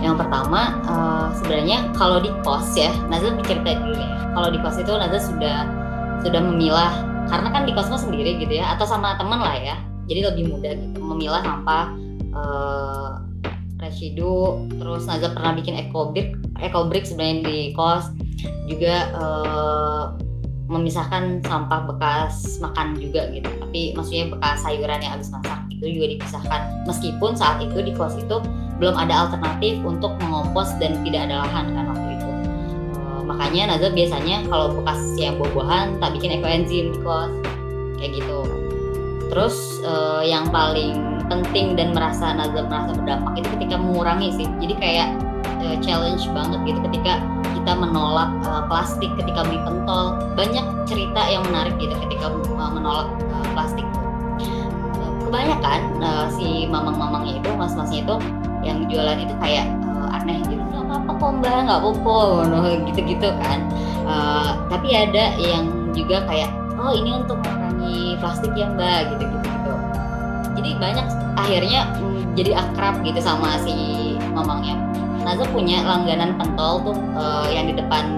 Yang 0.00 0.24
pertama 0.24 0.80
uh, 0.88 1.28
sebenarnya 1.36 1.92
kalau 1.92 2.24
di 2.24 2.32
kos 2.40 2.72
ya 2.72 2.88
Nazar 3.12 3.36
bercerita 3.36 3.76
dulu 3.84 4.00
ya. 4.00 4.16
Kalau 4.32 4.48
di 4.48 4.58
kos 4.64 4.80
itu 4.80 4.92
Nazar 4.96 5.20
sudah 5.20 5.68
sudah 6.24 6.40
memilah 6.40 7.04
karena 7.28 7.52
kan 7.52 7.68
di 7.68 7.76
kosmo 7.76 8.00
sendiri 8.00 8.40
gitu 8.40 8.64
ya 8.64 8.72
atau 8.72 8.88
sama 8.88 9.20
teman 9.20 9.44
lah 9.44 9.60
ya. 9.60 9.76
Jadi 10.08 10.24
lebih 10.24 10.44
mudah 10.56 10.72
gitu 10.72 10.98
memilah 11.04 11.44
sampah 11.44 11.86
uh, 12.32 13.09
residu 13.90 14.64
terus 14.78 15.04
Nazar 15.11 15.35
pernah 15.35 15.52
bikin 15.59 15.75
eco 15.76 16.14
brick. 16.14 17.04
Sebenarnya 17.04 17.37
di 17.44 17.59
kos. 17.75 18.09
Juga 18.70 19.11
uh, 19.18 20.16
memisahkan 20.70 21.42
sampah 21.42 21.90
bekas 21.90 22.62
makan 22.62 22.94
juga 22.97 23.26
gitu. 23.35 23.50
Tapi 23.50 23.92
maksudnya 23.99 24.30
bekas 24.30 24.62
sayuran 24.62 25.02
yang 25.02 25.18
habis 25.18 25.28
masak 25.35 25.59
itu 25.75 25.99
juga 25.99 26.06
dipisahkan. 26.14 26.87
Meskipun 26.87 27.35
saat 27.35 27.59
itu 27.59 27.82
di 27.82 27.92
kos 27.92 28.14
itu 28.14 28.38
belum 28.78 28.94
ada 28.94 29.28
alternatif 29.28 29.82
untuk 29.82 30.14
mengompos 30.23 30.70
dan 30.78 31.02
tidak 31.02 31.28
ada 31.28 31.44
lahan 31.44 31.75
kan 31.75 31.85
waktu 31.90 32.09
itu. 32.16 32.30
E, 32.97 33.00
makanya 33.26 33.76
Nazar 33.76 33.92
biasanya 33.92 34.37
kalau 34.49 34.66
bekas 34.80 35.00
yang 35.18 35.35
buah-buahan 35.37 35.99
tak 35.99 36.11
bikin 36.16 36.30
ekoenzim 36.38 36.94
di 36.94 36.99
kos. 37.02 37.32
Kayak 37.99 38.23
gitu. 38.23 38.38
Terus 39.35 39.56
e, 39.82 39.92
yang 40.30 40.47
paling 40.54 41.09
penting 41.30 41.78
dan 41.78 41.94
merasa 41.94 42.34
Nazar 42.34 42.66
merasa 42.66 42.90
berdampak 42.99 43.38
itu 43.38 43.49
ketika 43.56 43.78
mengurangi 43.78 44.34
sih. 44.34 44.46
Jadi 44.58 44.75
kayak 44.82 45.08
e, 45.62 45.78
challenge 45.78 46.26
banget 46.34 46.58
gitu 46.66 46.82
ketika 46.90 47.22
kita 47.60 47.76
menolak 47.76 48.32
uh, 48.49 48.64
plastik 48.66 49.12
ketika 49.20 49.44
beli 49.44 49.60
pentol. 49.62 50.16
Banyak 50.32 50.64
cerita 50.88 51.22
yang 51.28 51.44
menarik 51.44 51.76
gitu 51.76 51.92
ketika 52.08 52.32
uh, 52.32 52.70
menolak 52.72 53.06
uh, 53.30 53.46
plastik. 53.52 53.84
Kebanyakan 55.28 56.02
uh, 56.02 56.26
si 56.34 56.66
mamang-mamangnya 56.66 57.38
itu 57.38 57.50
mas-masnya 57.54 58.02
itu 58.02 58.16
yang 58.66 58.88
jualan 58.90 59.20
itu 59.20 59.34
kayak 59.38 59.68
uh, 59.87 60.16
aneh 60.16 60.42
gitu. 60.49 60.58
Apa-apa 60.75 61.12
kok 61.20 61.32
mbak 61.38 61.58
nggak 61.68 61.78
apa-apa. 61.84 62.18
Gitu-gitu 62.90 63.28
kan. 63.38 63.58
Uh, 64.08 64.58
tapi 64.72 64.96
ada 64.96 65.37
yang 65.38 65.70
juga 65.94 66.25
kayak 66.26 66.50
oh 66.80 66.90
ini 66.96 67.22
untuk 67.22 67.38
mengurangi 67.44 68.16
plastik 68.18 68.50
ya 68.56 68.72
mbak 68.72 69.14
gitu-gitu. 69.14 69.37
gitu 69.46 69.59
jadi 70.60 70.76
banyak 70.76 71.06
akhirnya 71.40 71.80
mm, 71.96 72.36
jadi 72.36 72.60
akrab 72.60 73.00
gitu 73.02 73.18
sama 73.18 73.56
si 73.64 73.74
mamangnya. 74.36 74.76
Naza 75.20 75.44
punya 75.52 75.84
langganan 75.84 76.36
pentol 76.40 76.80
tuh 76.84 76.96
uh, 77.16 77.48
yang 77.48 77.68
di 77.68 77.74
depan 77.76 78.16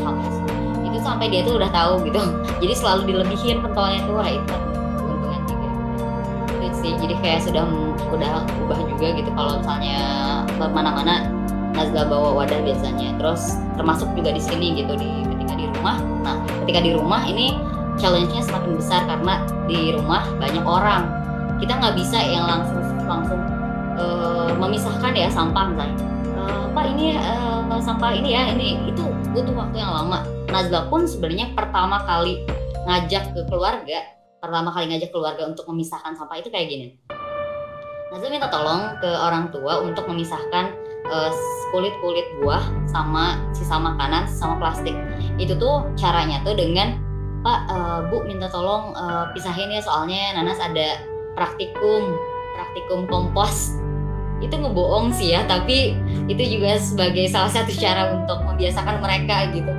kampus. 0.00 0.36
Itu 0.84 0.98
sampai 1.00 1.28
dia 1.32 1.44
tuh 1.44 1.60
udah 1.60 1.68
tahu 1.72 2.04
gitu. 2.08 2.20
Jadi 2.64 2.74
selalu 2.76 3.00
dilebihin 3.12 3.60
pentolnya 3.60 4.00
tuh 4.08 4.14
wah 4.16 4.28
itu 4.28 4.56
keuntungan 4.96 5.40
juga. 5.44 5.68
Itu 6.64 6.76
sih. 6.80 6.92
Jadi 6.96 7.14
kayak 7.20 7.40
sudah 7.44 7.64
udah 8.08 8.44
ubah 8.64 8.80
juga 8.88 9.06
gitu. 9.20 9.30
Kalau 9.36 9.60
misalnya 9.60 9.98
ke 10.48 10.64
mana-mana 10.72 11.28
Nazla 11.76 12.08
bawa 12.08 12.40
wadah 12.40 12.60
biasanya. 12.64 13.20
Terus 13.20 13.60
termasuk 13.76 14.08
juga 14.16 14.32
di 14.32 14.40
sini 14.40 14.80
gitu 14.80 14.96
di 14.96 15.28
ketika 15.36 15.60
di 15.60 15.68
rumah. 15.76 16.00
Nah 16.24 16.40
ketika 16.64 16.80
di 16.80 16.96
rumah 16.96 17.20
ini 17.28 17.52
challenge-nya 18.00 18.42
semakin 18.48 18.72
besar 18.80 19.04
karena 19.04 19.44
di 19.68 19.92
rumah 19.92 20.24
banyak 20.40 20.64
orang 20.64 21.23
kita 21.62 21.72
nggak 21.78 21.94
bisa 21.94 22.18
yang 22.18 22.44
langsung 22.46 22.82
langsung 23.04 23.40
uh, 23.98 24.50
memisahkan 24.58 25.12
ya 25.14 25.28
sampah 25.28 25.70
misalnya. 25.70 26.14
Pak 26.74 26.90
ini 26.90 27.14
uh, 27.14 27.78
sampah 27.78 28.10
ini 28.10 28.34
ya 28.34 28.50
ini 28.50 28.82
itu 28.90 29.06
butuh 29.30 29.54
waktu 29.54 29.78
yang 29.78 29.94
lama. 29.94 30.26
Nazla 30.50 30.90
pun 30.90 31.06
sebenarnya 31.06 31.54
pertama 31.54 32.02
kali 32.02 32.42
ngajak 32.84 33.30
ke 33.30 33.40
keluarga 33.46 34.02
pertama 34.42 34.74
kali 34.74 34.92
ngajak 34.92 35.08
keluarga 35.14 35.48
untuk 35.48 35.64
memisahkan 35.70 36.18
sampah 36.18 36.36
itu 36.42 36.50
kayak 36.50 36.66
gini. 36.68 36.86
Nazla 38.10 38.28
minta 38.28 38.50
tolong 38.50 38.98
ke 38.98 39.06
orang 39.06 39.54
tua 39.54 39.86
untuk 39.86 40.04
memisahkan 40.10 40.74
uh, 41.08 41.30
kulit-kulit 41.70 42.26
buah 42.42 42.62
sama 42.90 43.38
sisa 43.54 43.78
makanan 43.78 44.26
sama 44.26 44.58
plastik. 44.58 44.98
Itu 45.38 45.54
tuh 45.54 45.86
caranya 45.94 46.42
tuh 46.42 46.58
dengan 46.58 46.98
Pak 47.46 47.60
uh, 47.70 48.00
Bu 48.10 48.26
minta 48.26 48.50
tolong 48.50 48.98
uh, 48.98 49.30
pisahin 49.30 49.70
ya 49.70 49.78
soalnya 49.78 50.34
Nanas 50.34 50.58
ada 50.58 51.13
praktikum 51.34 52.14
praktikum 52.54 53.06
kompos. 53.10 53.74
Itu 54.42 54.58
ngebohong 54.58 55.14
sih 55.14 55.34
ya 55.34 55.46
tapi 55.46 55.94
itu 56.26 56.58
juga 56.58 56.76
sebagai 56.78 57.30
salah 57.30 57.50
satu 57.50 57.70
cara 57.74 58.14
untuk 58.14 58.42
membiasakan 58.46 58.98
mereka 59.02 59.50
gitu. 59.54 59.72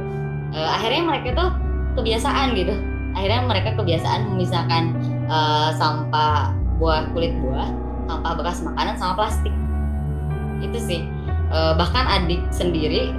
Uh, 0.55 0.69
akhirnya 0.71 1.03
mereka 1.03 1.27
tuh 1.35 1.49
kebiasaan 1.99 2.55
gitu. 2.55 2.75
Akhirnya 3.15 3.47
mereka 3.47 3.69
kebiasaan 3.79 4.35
memisahkan 4.35 4.83
uh, 5.31 5.71
sampah 5.75 6.51
buah 6.79 7.07
kulit 7.15 7.31
buah 7.39 7.71
sampah 8.11 8.33
bekas 8.35 8.63
makanan 8.63 8.95
sama 8.99 9.13
plastik. 9.15 9.53
Itu 10.63 10.79
sih. 10.79 11.01
Uh, 11.53 11.77
bahkan 11.77 12.09
adik 12.09 12.41
sendiri 12.49 13.13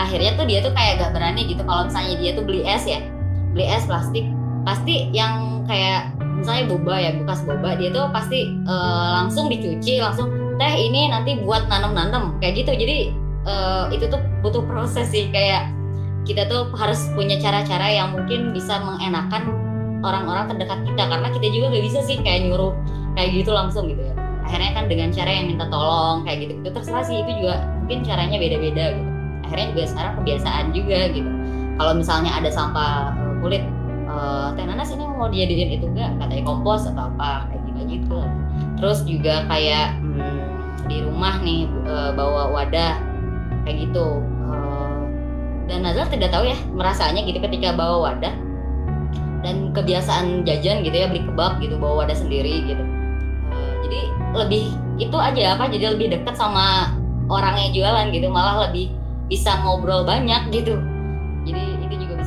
akhirnya 0.00 0.40
tuh 0.40 0.48
dia 0.48 0.64
tuh 0.64 0.72
kayak 0.72 1.04
gak 1.04 1.12
berani 1.12 1.46
gitu. 1.46 1.60
Kalau 1.66 1.86
misalnya 1.90 2.14
dia 2.16 2.30
tuh 2.32 2.44
beli 2.46 2.62
es 2.64 2.86
ya 2.88 3.02
beli 3.52 3.66
es 3.68 3.84
plastik 3.84 4.24
pasti 4.62 5.08
yang 5.10 5.64
kayak 5.66 6.12
misalnya 6.38 6.64
boba 6.70 6.94
ya 6.96 7.10
bekas 7.18 7.42
boba 7.42 7.74
dia 7.74 7.90
tuh 7.90 8.06
pasti 8.14 8.54
uh, 8.64 9.22
langsung 9.22 9.50
dicuci 9.50 9.98
langsung 9.98 10.30
teh 10.58 10.74
ini 10.74 11.10
nanti 11.10 11.38
buat 11.42 11.66
nanam-nanam 11.66 12.38
kayak 12.38 12.62
gitu. 12.64 12.72
Jadi 12.74 12.96
uh, 13.46 13.90
itu 13.90 14.06
tuh 14.06 14.22
butuh 14.42 14.62
proses 14.66 15.10
sih 15.10 15.30
kayak 15.34 15.70
kita 16.26 16.44
tuh 16.46 16.68
harus 16.76 17.08
punya 17.16 17.40
cara-cara 17.40 17.88
yang 17.88 18.12
mungkin 18.12 18.52
bisa 18.52 18.78
mengenakan 18.84 19.48
orang-orang 20.04 20.46
terdekat 20.54 20.78
kita 20.86 21.02
karena 21.08 21.28
kita 21.34 21.46
juga 21.50 21.66
gak 21.74 21.84
bisa 21.88 21.98
sih 22.06 22.16
kayak 22.22 22.46
nyuruh 22.46 22.74
kayak 23.18 23.30
gitu 23.34 23.50
langsung 23.50 23.90
gitu 23.90 24.02
ya. 24.02 24.14
Akhirnya 24.48 24.72
kan 24.76 24.84
dengan 24.88 25.08
cara 25.12 25.30
yang 25.30 25.46
minta 25.50 25.66
tolong 25.68 26.24
kayak 26.24 26.48
gitu 26.48 26.52
itu 26.64 26.68
terserah 26.72 27.04
sih 27.04 27.20
itu 27.20 27.32
juga 27.44 27.64
mungkin 27.84 28.04
caranya 28.04 28.36
beda-beda 28.36 28.84
gitu. 28.96 29.10
Akhirnya 29.48 29.66
juga 29.72 29.84
sekarang 29.88 30.12
kebiasaan 30.20 30.64
juga 30.76 31.00
gitu. 31.12 31.30
Kalau 31.78 31.92
misalnya 31.94 32.30
ada 32.34 32.50
sampah 32.50 33.14
uh, 33.14 33.34
kulit 33.40 33.62
uh, 34.18 34.50
teh 34.58 34.66
nanas 34.66 34.90
ini 34.90 35.06
mau 35.06 35.30
dijadiin 35.30 35.78
itu 35.78 35.86
enggak 35.86 36.18
katanya 36.18 36.42
kompos 36.42 36.90
atau 36.90 37.06
apa? 37.14 37.46
Kayak 37.54 37.62
gitu 37.70 37.80
gitu 37.86 38.20
terus 38.78 39.02
juga 39.02 39.42
kayak 39.50 39.98
hmm, 39.98 40.38
di 40.86 41.02
rumah 41.02 41.42
nih 41.42 41.66
uh, 41.86 42.14
bawa 42.14 42.54
wadah. 42.54 42.98
Kayak 43.66 43.90
gitu. 43.90 44.22
Dan 45.68 45.84
Nazar 45.84 46.08
tidak 46.08 46.32
tahu 46.32 46.48
ya 46.48 46.56
merasanya 46.72 47.20
gitu 47.28 47.44
ketika 47.44 47.76
bawa 47.76 48.08
wadah. 48.08 48.32
Dan 49.44 49.76
kebiasaan 49.76 50.48
jajan 50.48 50.80
gitu 50.80 50.96
ya 50.96 51.06
beli 51.10 51.22
kebab 51.26 51.60
gitu 51.60 51.76
bawa 51.76 52.06
wadah 52.06 52.16
sendiri 52.16 52.64
gitu. 52.64 52.80
Jadi 53.84 54.00
lebih 54.32 54.72
itu 54.98 55.14
aja 55.14 55.54
apa 55.54 55.68
jadi 55.68 55.94
lebih 55.94 56.10
dekat 56.10 56.34
sama 56.38 56.96
orang 57.28 57.58
yang 57.60 57.70
jualan 57.76 58.06
gitu. 58.14 58.32
Malah 58.32 58.70
lebih 58.70 58.94
bisa 59.28 59.60
ngobrol 59.60 60.08
banyak 60.08 60.48
gitu. 60.54 60.80
Jadi 61.44 61.77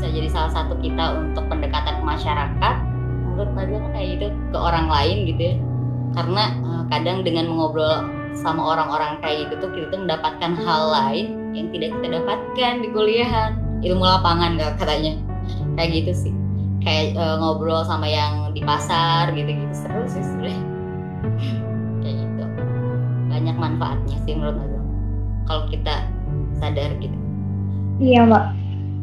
bisa 0.01 0.17
jadi 0.17 0.29
salah 0.34 0.50
satu 0.50 0.74
kita 0.81 1.13
untuk 1.13 1.46
pendekatan 1.46 2.01
ke 2.01 2.03
masyarakat. 2.10 2.75
Menurut 3.22 3.53
Nadia 3.53 3.77
kan 3.77 3.91
kayak 3.93 4.08
gitu 4.17 4.27
ke 4.34 4.58
orang 4.58 4.89
lain 4.89 5.17
gitu 5.29 5.41
ya. 5.46 5.55
Karena 6.17 6.43
uh, 6.65 6.84
kadang 6.89 7.22
dengan 7.22 7.46
mengobrol 7.53 8.10
sama 8.34 8.65
orang-orang 8.74 9.22
kayak 9.22 9.46
gitu 9.46 9.62
tuh 9.62 9.70
kita 9.77 9.93
tuh 9.93 10.01
mendapatkan 10.01 10.58
hal 10.58 10.81
lain 10.89 11.53
yang 11.53 11.70
tidak 11.70 11.93
kita 12.01 12.17
dapatkan 12.17 12.74
di 12.81 12.88
kuliahan. 12.89 13.51
Ilmu 13.86 14.01
lapangan 14.01 14.58
gak 14.58 14.81
katanya. 14.81 15.22
Kayak 15.77 15.89
gitu 16.01 16.12
sih. 16.17 16.34
Kayak 16.81 17.22
uh, 17.22 17.38
ngobrol 17.38 17.86
sama 17.86 18.10
yang 18.10 18.58
di 18.58 18.65
pasar 18.65 19.29
gitu-gitu. 19.38 19.86
Seru 19.86 20.01
sih 20.10 20.25
sebenernya 20.25 20.65
kayak 22.01 22.15
gitu. 22.17 22.43
Banyak 23.29 23.53
manfaatnya 23.53 24.17
sih 24.25 24.34
menurut 24.34 24.58
aku 24.58 24.79
kalau 25.46 25.63
kita 25.70 26.10
sadar 26.58 26.89
gitu. 26.98 27.13
Iya 28.01 28.25
mbak 28.25 28.61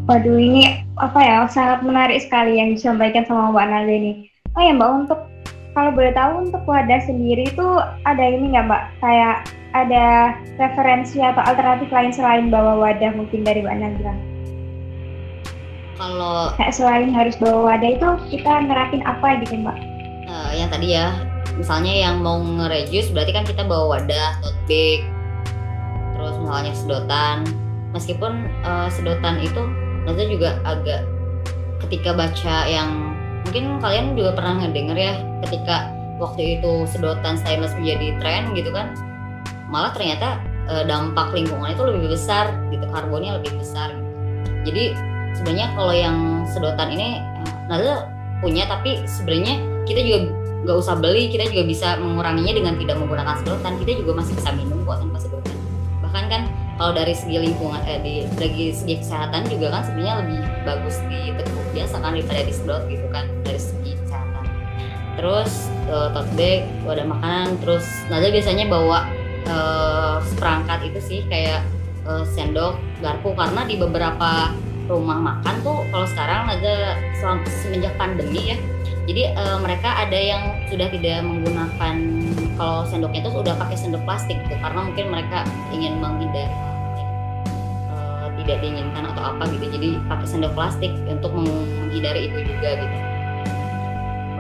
waduh 0.09 0.41
ini 0.41 0.83
apa 0.97 1.21
ya 1.21 1.45
sangat 1.53 1.85
menarik 1.85 2.19
sekali 2.25 2.57
yang 2.57 2.73
disampaikan 2.73 3.29
sama 3.29 3.53
mbak 3.53 3.69
Nadia 3.69 3.97
ini 4.01 4.13
oh 4.57 4.63
ya 4.65 4.73
mbak 4.73 4.91
untuk 5.05 5.21
kalau 5.77 5.95
boleh 5.95 6.11
tahu 6.17 6.49
untuk 6.49 6.65
wadah 6.65 7.01
sendiri 7.05 7.47
itu 7.47 7.69
ada 8.09 8.25
ini 8.25 8.57
nggak 8.57 8.67
mbak 8.67 8.83
kayak 9.05 9.45
ada 9.77 10.33
referensi 10.57 11.21
atau 11.21 11.45
alternatif 11.45 11.93
lain 11.93 12.13
selain 12.13 12.49
bawa 12.49 12.81
wadah 12.81 13.13
mungkin 13.13 13.45
dari 13.45 13.61
Mbak 13.61 13.77
Nagra? 13.77 14.15
Kalau 15.99 16.55
kayak 16.55 16.73
selain 16.73 17.11
harus 17.11 17.35
bawa 17.37 17.75
wadah 17.75 17.91
itu 17.99 18.09
kita 18.33 18.65
nerapin 18.65 19.03
apa 19.05 19.43
gitu 19.45 19.61
Mbak? 19.61 19.77
Uh, 20.29 20.51
yang 20.55 20.69
tadi 20.73 20.95
ya, 20.95 21.13
misalnya 21.59 21.93
yang 21.93 22.23
mau 22.23 22.39
ngerejus 22.41 23.11
berarti 23.13 23.33
kan 23.35 23.45
kita 23.45 23.67
bawa 23.67 23.99
wadah, 23.99 24.41
tote 24.41 24.57
bag, 24.71 25.01
terus 26.17 26.35
misalnya 26.41 26.73
sedotan. 26.73 27.37
Meskipun 27.97 28.47
uh, 28.63 28.89
sedotan 28.93 29.41
itu 29.41 29.65
nanti 30.05 30.23
juga 30.31 30.59
agak 30.67 31.07
ketika 31.87 32.15
baca 32.15 32.67
yang 32.69 33.15
mungkin 33.47 33.81
kalian 33.81 34.13
juga 34.19 34.37
pernah 34.37 34.61
ngedenger 34.61 34.99
ya 34.99 35.15
ketika 35.47 35.89
waktu 36.19 36.59
itu 36.59 36.85
sedotan 36.91 37.39
stainless 37.39 37.73
menjadi 37.79 38.19
tren 38.19 38.53
gitu 38.53 38.75
kan 38.75 38.93
malah 39.71 39.95
ternyata 39.95 40.43
e, 40.67 40.85
dampak 40.85 41.31
lingkungan 41.33 41.73
itu 41.73 41.83
lebih 41.87 42.13
besar 42.13 42.51
gitu 42.69 42.85
karbonnya 42.91 43.39
lebih 43.39 43.55
besar 43.57 43.95
gitu. 43.95 44.11
jadi 44.69 44.85
sebenarnya 45.39 45.67
kalau 45.79 45.95
yang 45.95 46.17
sedotan 46.51 46.91
ini 46.91 47.23
Naza 47.69 48.09
punya 48.41 48.65
tapi 48.65 49.05
sebenarnya 49.05 49.61
kita 49.85 50.01
juga 50.03 50.19
nggak 50.67 50.77
usah 50.77 50.95
beli 50.99 51.31
kita 51.31 51.47
juga 51.49 51.65
bisa 51.65 51.89
menguranginya 52.03 52.53
dengan 52.59 52.75
tidak 52.77 52.97
menggunakan 52.99 53.35
sedotan 53.41 53.79
kita 53.79 54.03
juga 54.03 54.13
masih 54.21 54.35
bisa 54.35 54.51
minum 54.53 54.83
kok 54.83 54.99
tanpa 54.99 55.19
sedotan 55.23 55.58
bahkan 56.09 56.25
kan 56.33 56.43
kalau 56.81 56.97
dari 56.97 57.13
segi 57.13 57.37
lingkungan 57.37 57.85
eh, 57.85 58.01
di 58.01 58.15
dari 58.41 58.73
segi 58.73 59.05
kesehatan 59.05 59.45
juga 59.53 59.77
kan 59.77 59.83
sebenarnya 59.85 60.15
lebih 60.25 60.41
bagus 60.65 60.97
di 61.13 61.21
teguk 61.37 61.67
biasa 61.77 61.95
kan 62.01 62.11
daripada 62.17 62.41
di 62.49 62.55
sedot 62.57 62.83
gitu 62.89 63.07
kan 63.13 63.29
dari 63.45 63.61
segi 63.61 63.93
kesehatan. 64.01 64.45
Terus 65.21 65.53
uh, 65.93 66.09
tote 66.17 66.33
bag 66.33 66.65
wadah 66.89 67.07
makanan 67.13 67.61
terus 67.61 67.85
Naza 68.09 68.33
biasanya 68.33 68.65
bawa 68.73 69.05
uh, 69.51 70.17
seperangkat 70.25 70.89
itu 70.89 71.01
sih 71.05 71.21
kayak 71.29 71.61
uh, 72.09 72.25
sendok 72.25 72.81
garpu. 73.05 73.37
Karena 73.37 73.69
di 73.69 73.77
beberapa 73.77 74.57
rumah 74.89 75.21
makan 75.21 75.55
tuh 75.61 75.85
kalau 75.93 76.07
sekarang 76.09 76.49
ada 76.49 76.97
semenjak 77.61 77.93
pandemi 78.01 78.57
ya 78.57 78.59
jadi 79.09 79.33
uh, 79.41 79.57
mereka 79.65 80.05
ada 80.05 80.21
yang 80.21 80.53
sudah 80.69 80.93
tidak 80.93 81.25
menggunakan 81.25 81.97
kalau 82.61 82.85
sendoknya 82.85 83.25
itu 83.25 83.33
sudah 83.33 83.57
pakai 83.57 83.73
sendok 83.81 84.05
plastik 84.05 84.37
gitu 84.45 84.53
karena 84.61 84.85
mungkin 84.85 85.07
mereka 85.09 85.49
ingin 85.73 85.97
menghindari 85.97 86.53
uh, 87.89 88.29
tidak 88.37 88.61
diinginkan 88.61 89.09
atau 89.09 89.33
apa 89.33 89.49
gitu. 89.57 89.65
Jadi 89.73 89.97
pakai 90.13 90.27
sendok 90.29 90.53
plastik 90.53 90.93
untuk 91.09 91.33
menghindari 91.33 92.29
itu 92.29 92.53
juga 92.53 92.85
gitu. 92.85 92.97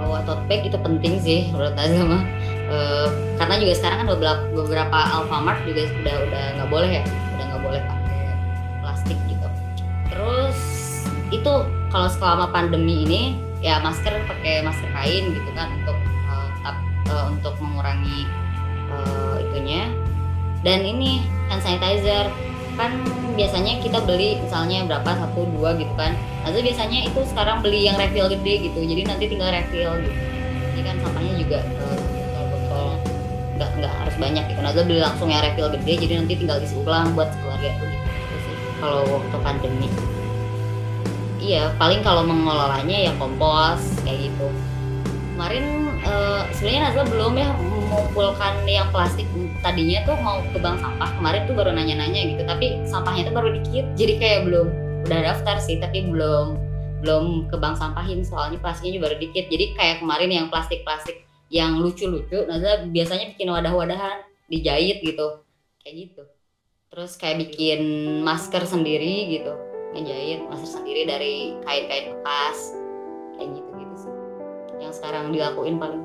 Bahwa 0.04 0.20
tote 0.28 0.44
bag 0.52 0.60
itu 0.68 0.76
penting 0.76 1.16
sih 1.16 1.48
menurut 1.48 1.72
Azama 1.72 2.20
uh, 2.68 3.08
karena 3.40 3.54
juga 3.64 3.72
sekarang 3.72 4.04
kan 4.04 4.08
beberapa 4.20 4.42
beberapa 4.52 4.98
Alfamart 5.16 5.64
juga 5.64 5.88
sudah 5.96 6.14
udah 6.28 6.44
nggak 6.60 6.68
boleh 6.68 6.90
ya 7.00 7.02
udah 7.08 7.44
nggak 7.56 7.62
boleh 7.64 7.80
pakai 7.88 8.20
plastik 8.84 9.16
gitu. 9.32 9.48
Terus 10.12 10.58
itu 11.32 11.52
kalau 11.88 12.08
selama 12.12 12.52
pandemi 12.52 13.08
ini 13.08 13.47
ya 13.58 13.82
masker 13.82 14.14
pakai 14.30 14.62
masker 14.62 14.86
kain 14.94 15.34
gitu 15.34 15.50
kan 15.54 15.74
untuk 15.82 15.98
uh, 16.30 16.48
uh, 17.10 17.24
untuk 17.32 17.54
mengurangi 17.58 18.28
uh, 18.92 19.36
itunya. 19.42 19.90
Dan 20.62 20.82
ini 20.82 21.22
hand 21.50 21.62
sanitizer 21.62 22.30
kan 22.78 22.94
biasanya 23.34 23.82
kita 23.82 23.98
beli 24.06 24.38
misalnya 24.38 24.86
berapa 24.86 25.10
satu 25.26 25.46
dua 25.54 25.74
gitu 25.78 25.90
kan. 25.98 26.14
Atau 26.46 26.62
biasanya 26.62 27.06
itu 27.06 27.20
sekarang 27.30 27.62
beli 27.62 27.86
yang 27.86 27.98
refill 27.98 28.30
gede 28.30 28.70
gitu 28.70 28.78
jadi 28.82 29.02
nanti 29.06 29.24
tinggal 29.30 29.50
refill 29.50 29.98
gitu. 30.02 30.18
Jadi 30.74 30.80
kan 30.86 30.96
sampahnya 31.02 31.34
juga 31.38 31.58
uh, 32.74 32.94
nggak 33.58 33.70
nggak 33.82 33.92
harus 34.02 34.16
banyak 34.18 34.44
gitu. 34.50 34.60
Nazla 34.62 34.82
beli 34.86 35.00
langsung 35.02 35.28
yang 35.30 35.42
refill 35.42 35.70
gede 35.74 35.92
jadi 36.06 36.12
nanti 36.22 36.34
tinggal 36.38 36.58
isi 36.62 36.74
ulang 36.78 37.14
buat 37.18 37.30
keluarga 37.42 37.68
itu 37.74 37.84
gitu 37.90 38.36
sih 38.46 38.56
kalau 38.78 39.02
waktu 39.10 39.36
pandemi 39.42 39.88
iya 41.48 41.72
paling 41.80 42.04
kalau 42.04 42.28
mengelolanya 42.28 43.08
ya 43.08 43.12
kompos 43.16 43.80
kayak 44.04 44.28
gitu. 44.28 44.46
Kemarin 45.32 45.64
uh, 46.04 46.44
sebenarnya 46.52 46.80
Nazla 46.92 47.04
belum 47.08 47.32
ya 47.40 47.48
mengumpulkan 47.56 48.54
yang 48.68 48.88
plastik. 48.92 49.24
Tadinya 49.64 50.04
tuh 50.04 50.16
mau 50.20 50.44
ke 50.44 50.60
bank 50.60 50.78
sampah 50.84 51.08
kemarin 51.16 51.48
tuh 51.48 51.54
baru 51.56 51.70
nanya-nanya 51.72 52.36
gitu. 52.36 52.42
Tapi 52.44 52.84
sampahnya 52.84 53.32
tuh 53.32 53.34
baru 53.34 53.48
dikit 53.56 53.88
jadi 53.96 54.20
kayak 54.20 54.40
belum 54.44 54.68
udah 55.08 55.20
daftar 55.24 55.56
sih 55.56 55.80
tapi 55.80 56.04
belum 56.04 56.60
belum 57.00 57.48
ke 57.48 57.56
bank 57.56 57.80
sampahin. 57.80 58.20
Soalnya 58.20 58.60
plastiknya 58.60 59.00
juga 59.00 59.04
baru 59.08 59.16
dikit. 59.24 59.44
Jadi 59.48 59.64
kayak 59.72 59.96
kemarin 60.04 60.30
yang 60.30 60.46
plastik-plastik 60.52 61.24
yang 61.48 61.80
lucu-lucu 61.80 62.44
Nazla 62.44 62.84
biasanya 62.92 63.32
bikin 63.32 63.48
wadah-wadahan 63.48 64.20
dijahit 64.52 65.00
gitu. 65.00 65.40
Kayak 65.80 65.94
gitu. 65.96 66.22
Terus 66.92 67.16
kayak 67.16 67.36
bikin 67.48 67.80
masker 68.26 68.64
sendiri 68.68 69.32
gitu 69.38 69.67
ngejahit 69.98 70.46
masker 70.46 70.78
sendiri 70.78 71.02
dari 71.10 71.34
kain-kain 71.66 72.14
bekas. 72.14 72.78
Kayak 73.34 73.48
gitu 73.58 73.70
gitu 73.74 73.94
sih. 74.06 74.14
Yang 74.78 74.92
sekarang 75.02 75.34
dilakuin 75.34 75.82
paling. 75.82 76.02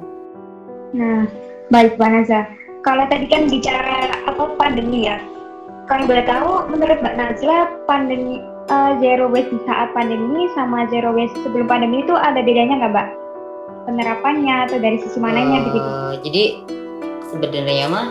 Nah 0.97 1.29
baik 1.69 2.01
Mbak 2.01 2.09
Nazla 2.09 2.41
kalau 2.81 3.05
tadi 3.07 3.25
kan 3.29 3.45
bicara 3.47 4.11
apa 4.25 4.43
pandemi 4.57 5.05
ya? 5.05 5.21
Kalau 5.85 6.09
boleh 6.09 6.25
tahu 6.25 6.73
menurut 6.73 6.97
Mbak 7.05 7.15
Nazla 7.15 7.57
pandemi 7.85 8.41
uh, 8.73 8.97
zero 8.97 9.29
waste 9.29 9.53
di 9.53 9.61
saat 9.69 9.93
pandemi 9.93 10.49
sama 10.57 10.89
zero 10.89 11.13
waste 11.13 11.37
sebelum 11.45 11.69
pandemi 11.69 12.01
itu 12.01 12.17
ada 12.17 12.41
bedanya 12.41 12.81
nggak 12.81 12.93
Mbak? 12.97 13.09
penerapannya 13.83 14.55
atau 14.67 14.77
dari 14.79 14.97
sisi 15.03 15.19
mananya 15.19 15.59
uh, 15.59 15.63
begitu? 15.67 15.89
Jadi 16.23 16.43
sebenarnya 17.31 17.87
mah 17.91 18.07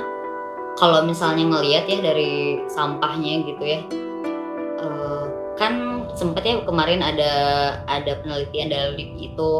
kalau 0.76 1.04
misalnya 1.04 1.44
ngelihat 1.48 1.84
ya 1.88 1.98
dari 2.00 2.64
sampahnya 2.68 3.44
gitu 3.44 3.62
ya 3.64 3.80
uh, 4.80 5.21
kan 5.56 6.04
sempat 6.16 6.42
ya 6.44 6.64
kemarin 6.64 7.04
ada 7.04 7.32
ada 7.84 8.12
penelitian 8.24 8.72
dari 8.72 9.04
itu 9.20 9.50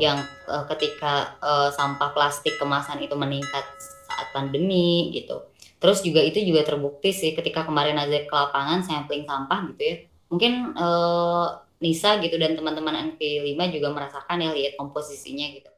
yang 0.00 0.18
uh, 0.48 0.64
ketika 0.72 1.36
uh, 1.38 1.68
sampah 1.70 2.10
plastik 2.16 2.56
kemasan 2.56 3.04
itu 3.04 3.12
meningkat 3.14 3.64
saat 4.08 4.32
pandemi 4.32 5.12
gitu. 5.12 5.44
Terus 5.78 6.00
juga 6.00 6.22
itu 6.22 6.38
juga 6.42 6.62
terbukti 6.62 7.10
sih 7.10 7.34
ketika 7.34 7.66
kemarin 7.66 7.98
aja 7.98 8.24
ke 8.24 8.34
lapangan 8.34 8.82
sampling 8.82 9.28
sampah 9.28 9.70
gitu 9.74 9.82
ya. 9.82 9.96
Mungkin 10.32 10.52
uh, 10.78 11.46
Nisa 11.82 12.22
gitu 12.22 12.38
dan 12.38 12.54
teman-teman 12.54 13.14
NP5 13.14 13.58
juga 13.74 13.88
merasakan 13.90 14.38
ya 14.38 14.50
lihat 14.54 14.78
komposisinya 14.78 15.50
gitu. 15.50 15.70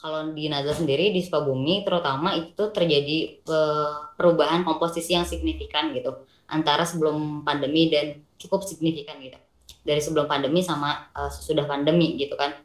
Kalau 0.00 0.32
di 0.32 0.48
Nazar 0.48 0.80
sendiri 0.80 1.12
di 1.12 1.20
Sukabumi 1.20 1.84
terutama 1.84 2.32
itu 2.32 2.72
terjadi 2.72 3.44
perubahan 4.16 4.64
komposisi 4.64 5.12
yang 5.12 5.28
signifikan 5.28 5.92
gitu 5.92 6.24
antara 6.48 6.88
sebelum 6.88 7.44
pandemi 7.44 7.92
dan 7.92 8.16
cukup 8.40 8.64
signifikan 8.64 9.20
gitu. 9.20 9.36
Dari 9.84 10.00
sebelum 10.00 10.24
pandemi 10.24 10.64
sama 10.64 11.12
uh, 11.12 11.28
sesudah 11.28 11.68
pandemi 11.68 12.16
gitu 12.16 12.34
kan. 12.34 12.56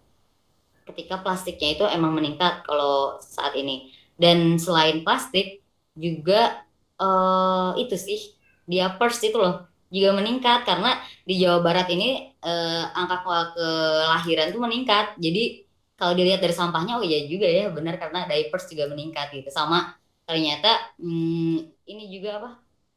Ketika 0.88 1.20
plastiknya 1.20 1.70
itu 1.76 1.86
emang 1.92 2.16
meningkat 2.16 2.64
kalau 2.64 3.20
saat 3.20 3.54
ini. 3.60 3.92
Dan 4.16 4.56
selain 4.56 5.04
plastik 5.04 5.60
juga 6.00 6.64
uh, 7.04 7.76
itu 7.76 8.00
sih 8.00 8.20
dia 8.64 8.96
first 8.96 9.20
itu 9.28 9.36
loh 9.36 9.68
juga 9.92 10.16
meningkat. 10.16 10.64
Karena 10.64 10.96
di 11.28 11.36
Jawa 11.36 11.60
Barat 11.60 11.92
ini 11.92 12.32
uh, 12.40 12.96
angka 12.96 13.28
kelahiran 13.28 14.56
tuh 14.56 14.64
meningkat. 14.64 15.20
Jadi 15.20 15.68
kalau 15.96 16.16
dilihat 16.16 16.44
dari 16.44 16.56
sampahnya 16.56 17.00
oh 17.00 17.04
iya 17.04 17.28
juga 17.28 17.48
ya 17.48 17.68
benar. 17.70 18.00
Karena 18.00 18.24
diapers 18.24 18.72
juga 18.72 18.88
meningkat 18.88 19.36
gitu. 19.36 19.52
Sama 19.52 19.92
ternyata 20.26 20.96
hmm, 20.98 21.86
ini 21.86 22.04
juga 22.10 22.42
apa 22.42 22.52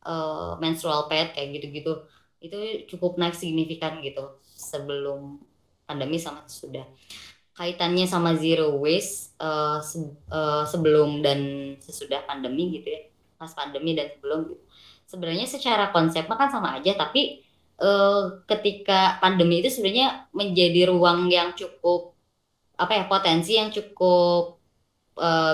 uh, 0.08 0.52
menstrual 0.62 1.06
pad 1.10 1.36
kayak 1.36 1.60
gitu-gitu 1.60 2.08
itu 2.38 2.86
cukup 2.94 3.18
naik 3.18 3.34
signifikan 3.34 3.98
gitu 4.02 4.38
sebelum 4.42 5.42
pandemi 5.86 6.18
sama 6.18 6.46
sudah. 6.46 6.86
Kaitannya 7.58 8.06
sama 8.06 8.38
zero 8.38 8.78
waste 8.78 9.34
uh, 9.42 9.82
se 9.82 9.98
uh, 10.30 10.62
sebelum 10.62 11.18
dan 11.26 11.74
sesudah 11.82 12.22
pandemi 12.22 12.78
gitu 12.78 12.94
ya. 12.94 13.02
Pas 13.34 13.50
pandemi 13.50 13.98
dan 13.98 14.14
sebelum 14.14 14.54
gitu. 14.54 14.62
Sebenarnya 15.08 15.46
secara 15.50 15.90
konsep 15.90 16.28
kan 16.30 16.50
sama 16.52 16.78
aja 16.78 16.94
tapi 16.94 17.42
uh, 17.82 18.46
ketika 18.46 19.18
pandemi 19.18 19.58
itu 19.58 19.74
sebenarnya 19.74 20.30
menjadi 20.30 20.94
ruang 20.94 21.26
yang 21.26 21.50
cukup 21.58 22.14
apa 22.78 22.94
ya 22.94 23.04
potensi 23.10 23.58
yang 23.58 23.74
cukup 23.74 24.54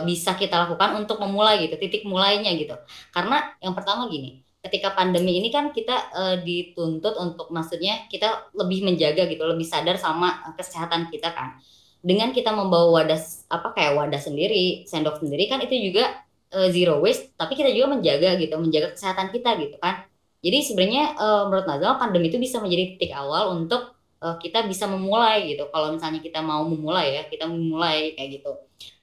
bisa 0.04 0.36
kita 0.36 0.60
lakukan 0.60 0.92
untuk 1.00 1.16
memulai 1.24 1.64
gitu 1.64 1.80
titik 1.80 2.04
mulainya 2.04 2.52
gitu. 2.52 2.76
Karena 3.16 3.56
yang 3.64 3.72
pertama 3.72 4.12
gini 4.12 4.43
ketika 4.64 4.96
pandemi 4.96 5.36
ini 5.36 5.52
kan 5.52 5.68
kita 5.76 5.92
uh, 6.16 6.36
dituntut 6.40 7.20
untuk 7.20 7.52
maksudnya 7.52 8.08
kita 8.08 8.48
lebih 8.56 8.80
menjaga 8.80 9.28
gitu 9.28 9.44
lebih 9.44 9.68
sadar 9.68 10.00
sama 10.00 10.40
kesehatan 10.56 11.12
kita 11.12 11.36
kan. 11.36 11.60
Dengan 12.00 12.32
kita 12.32 12.52
membawa 12.52 13.04
wadah 13.04 13.20
apa 13.52 13.76
kayak 13.76 13.92
wadah 13.96 14.20
sendiri 14.20 14.88
sendok 14.88 15.20
sendiri 15.20 15.52
kan 15.52 15.60
itu 15.60 15.76
juga 15.76 16.24
uh, 16.56 16.68
zero 16.72 17.04
waste 17.04 17.36
tapi 17.36 17.60
kita 17.60 17.68
juga 17.76 17.92
menjaga 17.92 18.40
gitu 18.40 18.56
menjaga 18.56 18.96
kesehatan 18.96 19.28
kita 19.36 19.52
gitu 19.60 19.76
kan. 19.76 20.08
Jadi 20.40 20.58
sebenarnya 20.64 21.04
uh, 21.16 21.42
menurut 21.48 21.68
Nazal 21.68 22.00
pandemi 22.00 22.32
itu 22.32 22.40
bisa 22.40 22.60
menjadi 22.60 22.96
titik 22.96 23.12
awal 23.16 23.56
untuk 23.56 23.96
uh, 24.24 24.36
kita 24.40 24.64
bisa 24.64 24.88
memulai 24.88 25.52
gitu. 25.52 25.68
Kalau 25.68 25.92
misalnya 25.92 26.24
kita 26.24 26.40
mau 26.40 26.64
memulai 26.64 27.20
ya 27.20 27.22
kita 27.28 27.44
memulai 27.44 28.16
kayak 28.16 28.40
gitu. 28.40 28.52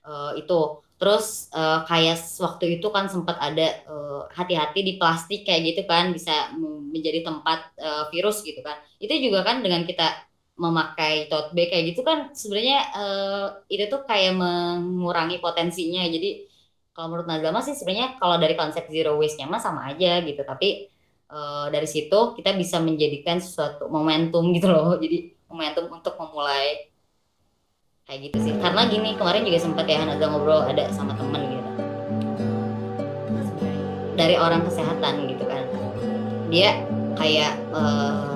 Uh, 0.01 0.33
itu 0.33 0.80
terus 1.01 1.49
uh, 1.57 1.81
kayak 1.89 2.21
waktu 2.37 2.77
itu 2.77 2.87
kan 2.93 3.09
sempat 3.09 3.41
ada 3.41 3.81
hati-hati 4.37 4.79
uh, 4.79 4.85
di 4.85 4.93
plastik 5.01 5.41
kayak 5.49 5.73
gitu 5.73 5.81
kan 5.89 6.13
bisa 6.13 6.53
menjadi 6.93 7.25
tempat 7.25 7.73
uh, 7.81 8.05
virus 8.13 8.45
gitu 8.45 8.61
kan. 8.61 8.77
Itu 9.01 9.09
juga 9.17 9.41
kan 9.41 9.65
dengan 9.65 9.81
kita 9.89 10.29
memakai 10.61 11.25
tote 11.25 11.57
bag 11.57 11.73
kayak 11.73 11.85
gitu 11.89 12.05
kan 12.05 12.29
sebenarnya 12.37 12.79
uh, 12.93 13.47
itu 13.65 13.89
tuh 13.89 14.05
kayak 14.05 14.37
mengurangi 14.37 15.41
potensinya. 15.41 16.05
Jadi 16.05 16.45
kalau 16.93 17.17
menurut 17.17 17.25
Nazama 17.25 17.65
sih 17.65 17.73
sebenarnya 17.73 18.21
kalau 18.21 18.37
dari 18.37 18.53
konsep 18.53 18.85
zero 18.93 19.17
waste-nya 19.17 19.49
mah 19.49 19.57
sama 19.57 19.89
aja 19.89 20.21
gitu. 20.21 20.45
Tapi 20.45 20.85
uh, 21.33 21.65
dari 21.73 21.89
situ 21.89 22.37
kita 22.37 22.53
bisa 22.53 22.77
menjadikan 22.77 23.41
suatu 23.41 23.89
momentum 23.89 24.53
gitu 24.53 24.69
loh. 24.69 25.01
Jadi 25.01 25.33
momentum 25.49 25.89
untuk 25.89 26.13
memulai 26.21 26.90
kayak 28.07 28.19
gitu 28.29 28.37
sih. 28.41 28.53
Karena 28.57 28.87
gini 28.89 29.15
kemarin 29.17 29.43
juga 29.45 29.59
sempat 29.59 29.85
ya 29.85 30.03
ada 30.03 30.25
ngobrol 30.25 30.65
ada 30.65 30.87
sama 30.93 31.13
temen 31.17 31.41
gitu. 31.57 31.69
Dari 34.17 34.35
orang 34.37 34.61
kesehatan 34.65 35.29
gitu 35.29 35.43
kan. 35.47 35.63
Dia 36.51 36.83
kayak 37.15 37.53
uh, 37.71 38.35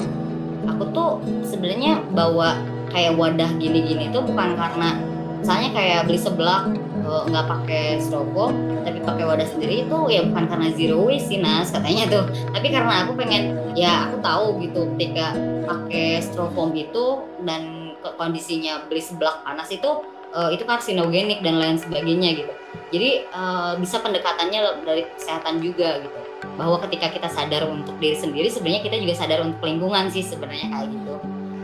aku 0.69 0.83
tuh 0.91 1.09
sebenarnya 1.45 2.01
bawa 2.11 2.57
kayak 2.89 3.17
wadah 3.19 3.49
gini-gini 3.59 4.07
tuh 4.13 4.23
bukan 4.23 4.55
karena 4.55 4.95
misalnya 5.41 5.69
kayak 5.75 5.99
beli 6.07 6.19
seblak 6.19 6.73
nggak 7.05 7.45
pakai 7.45 8.01
styrofoam 8.01 8.81
tapi 8.81 8.97
pakai 8.97 9.29
wadah 9.29 9.45
sendiri 9.45 9.85
itu 9.85 9.97
ya 10.09 10.25
bukan 10.25 10.49
karena 10.49 10.67
zero 10.73 11.05
waste 11.05 11.29
sih 11.29 11.37
Nas 11.37 11.69
katanya 11.69 12.09
tuh. 12.09 12.25
Tapi 12.49 12.67
karena 12.73 13.05
aku 13.05 13.13
pengen 13.13 13.53
ya 13.77 14.09
aku 14.09 14.25
tahu 14.25 14.45
gitu 14.65 14.89
ketika 14.97 15.37
pakai 15.69 16.25
styrofoam 16.25 16.73
itu 16.73 17.21
dan 17.45 17.84
kondisinya 18.13 18.85
beli 18.85 19.01
seblak 19.01 19.41
panas 19.41 19.73
itu 19.73 20.05
uh, 20.35 20.49
itu 20.53 20.67
karsinogenik 20.67 21.41
dan 21.41 21.57
lain 21.57 21.81
sebagainya 21.81 22.45
gitu. 22.45 22.53
Jadi 22.93 23.25
uh, 23.33 23.73
bisa 23.81 24.03
pendekatannya 24.03 24.85
dari 24.85 25.09
kesehatan 25.17 25.63
juga 25.63 26.03
gitu. 26.05 26.19
Bahwa 26.59 26.77
ketika 26.85 27.09
kita 27.09 27.27
sadar 27.31 27.65
untuk 27.65 27.97
diri 27.97 28.15
sendiri 28.19 28.47
sebenarnya 28.51 28.85
kita 28.85 28.97
juga 29.01 29.13
sadar 29.17 29.41
untuk 29.41 29.63
lingkungan 29.65 30.11
sih 30.13 30.21
sebenarnya 30.21 30.67
kayak 30.69 30.87
gitu. 30.93 31.13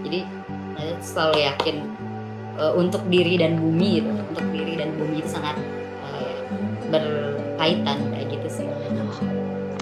Jadi 0.08 0.20
saya 0.74 0.94
selalu 1.04 1.38
yakin 1.46 1.76
uh, 2.58 2.74
untuk 2.74 3.04
diri 3.12 3.38
dan 3.38 3.62
bumi 3.62 4.02
gitu. 4.02 4.10
Untuk 4.10 4.46
diri 4.50 4.74
dan 4.80 4.90
bumi 4.98 5.22
itu 5.22 5.30
sangat 5.30 5.56
uh, 6.08 6.34
berkaitan 6.90 7.98
kayak 8.16 8.28
gitu 8.34 8.48
sih. 8.50 8.66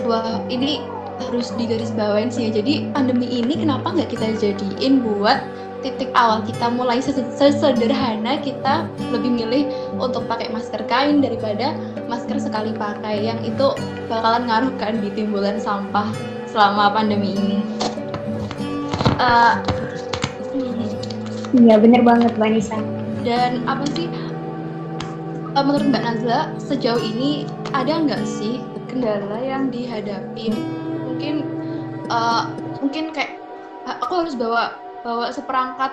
Wah 0.04 0.42
ini 0.50 0.82
harus 1.20 1.52
digarisbawain 1.60 2.32
sih 2.32 2.50
ya. 2.50 2.60
Jadi 2.64 2.90
pandemi 2.96 3.28
ini 3.28 3.60
kenapa 3.60 3.92
nggak 3.94 4.10
kita 4.12 4.40
jadiin 4.40 5.04
buat 5.04 5.44
titik 5.80 6.12
awal 6.12 6.44
kita 6.44 6.68
mulai 6.68 7.00
sesederhana 7.04 8.40
kita 8.44 8.88
lebih 9.16 9.32
milih 9.32 9.64
untuk 9.96 10.28
pakai 10.28 10.52
masker 10.52 10.84
kain 10.92 11.24
daripada 11.24 11.76
masker 12.12 12.36
sekali 12.40 12.76
pakai 12.76 13.32
yang 13.32 13.40
itu 13.44 13.72
bakalan 14.12 14.48
ngaruh 14.48 14.74
kan 14.76 15.00
di 15.00 15.10
timbulan 15.16 15.56
sampah 15.60 16.12
selama 16.50 16.92
pandemi 16.92 17.36
ini. 17.38 17.60
Uh, 19.20 19.60
Iya 21.50 21.82
bener 21.82 22.06
banget 22.06 22.38
Mbak 22.38 22.50
Nisa. 22.54 22.78
Dan 23.26 23.66
apa 23.66 23.82
sih 23.98 24.06
uh, 25.58 25.64
menurut 25.66 25.90
Mbak 25.90 26.04
Nazla 26.06 26.54
sejauh 26.62 27.02
ini 27.02 27.50
ada 27.74 27.98
nggak 28.06 28.22
sih 28.22 28.62
kendala 28.86 29.42
yang 29.42 29.74
dihadapi? 29.74 30.54
Mungkin 31.10 31.42
uh, 32.14 32.54
mungkin 32.78 33.10
kayak 33.10 33.42
aku 33.90 34.14
harus 34.26 34.38
bawa 34.38 34.78
bawa 35.02 35.32
seperangkat 35.32 35.92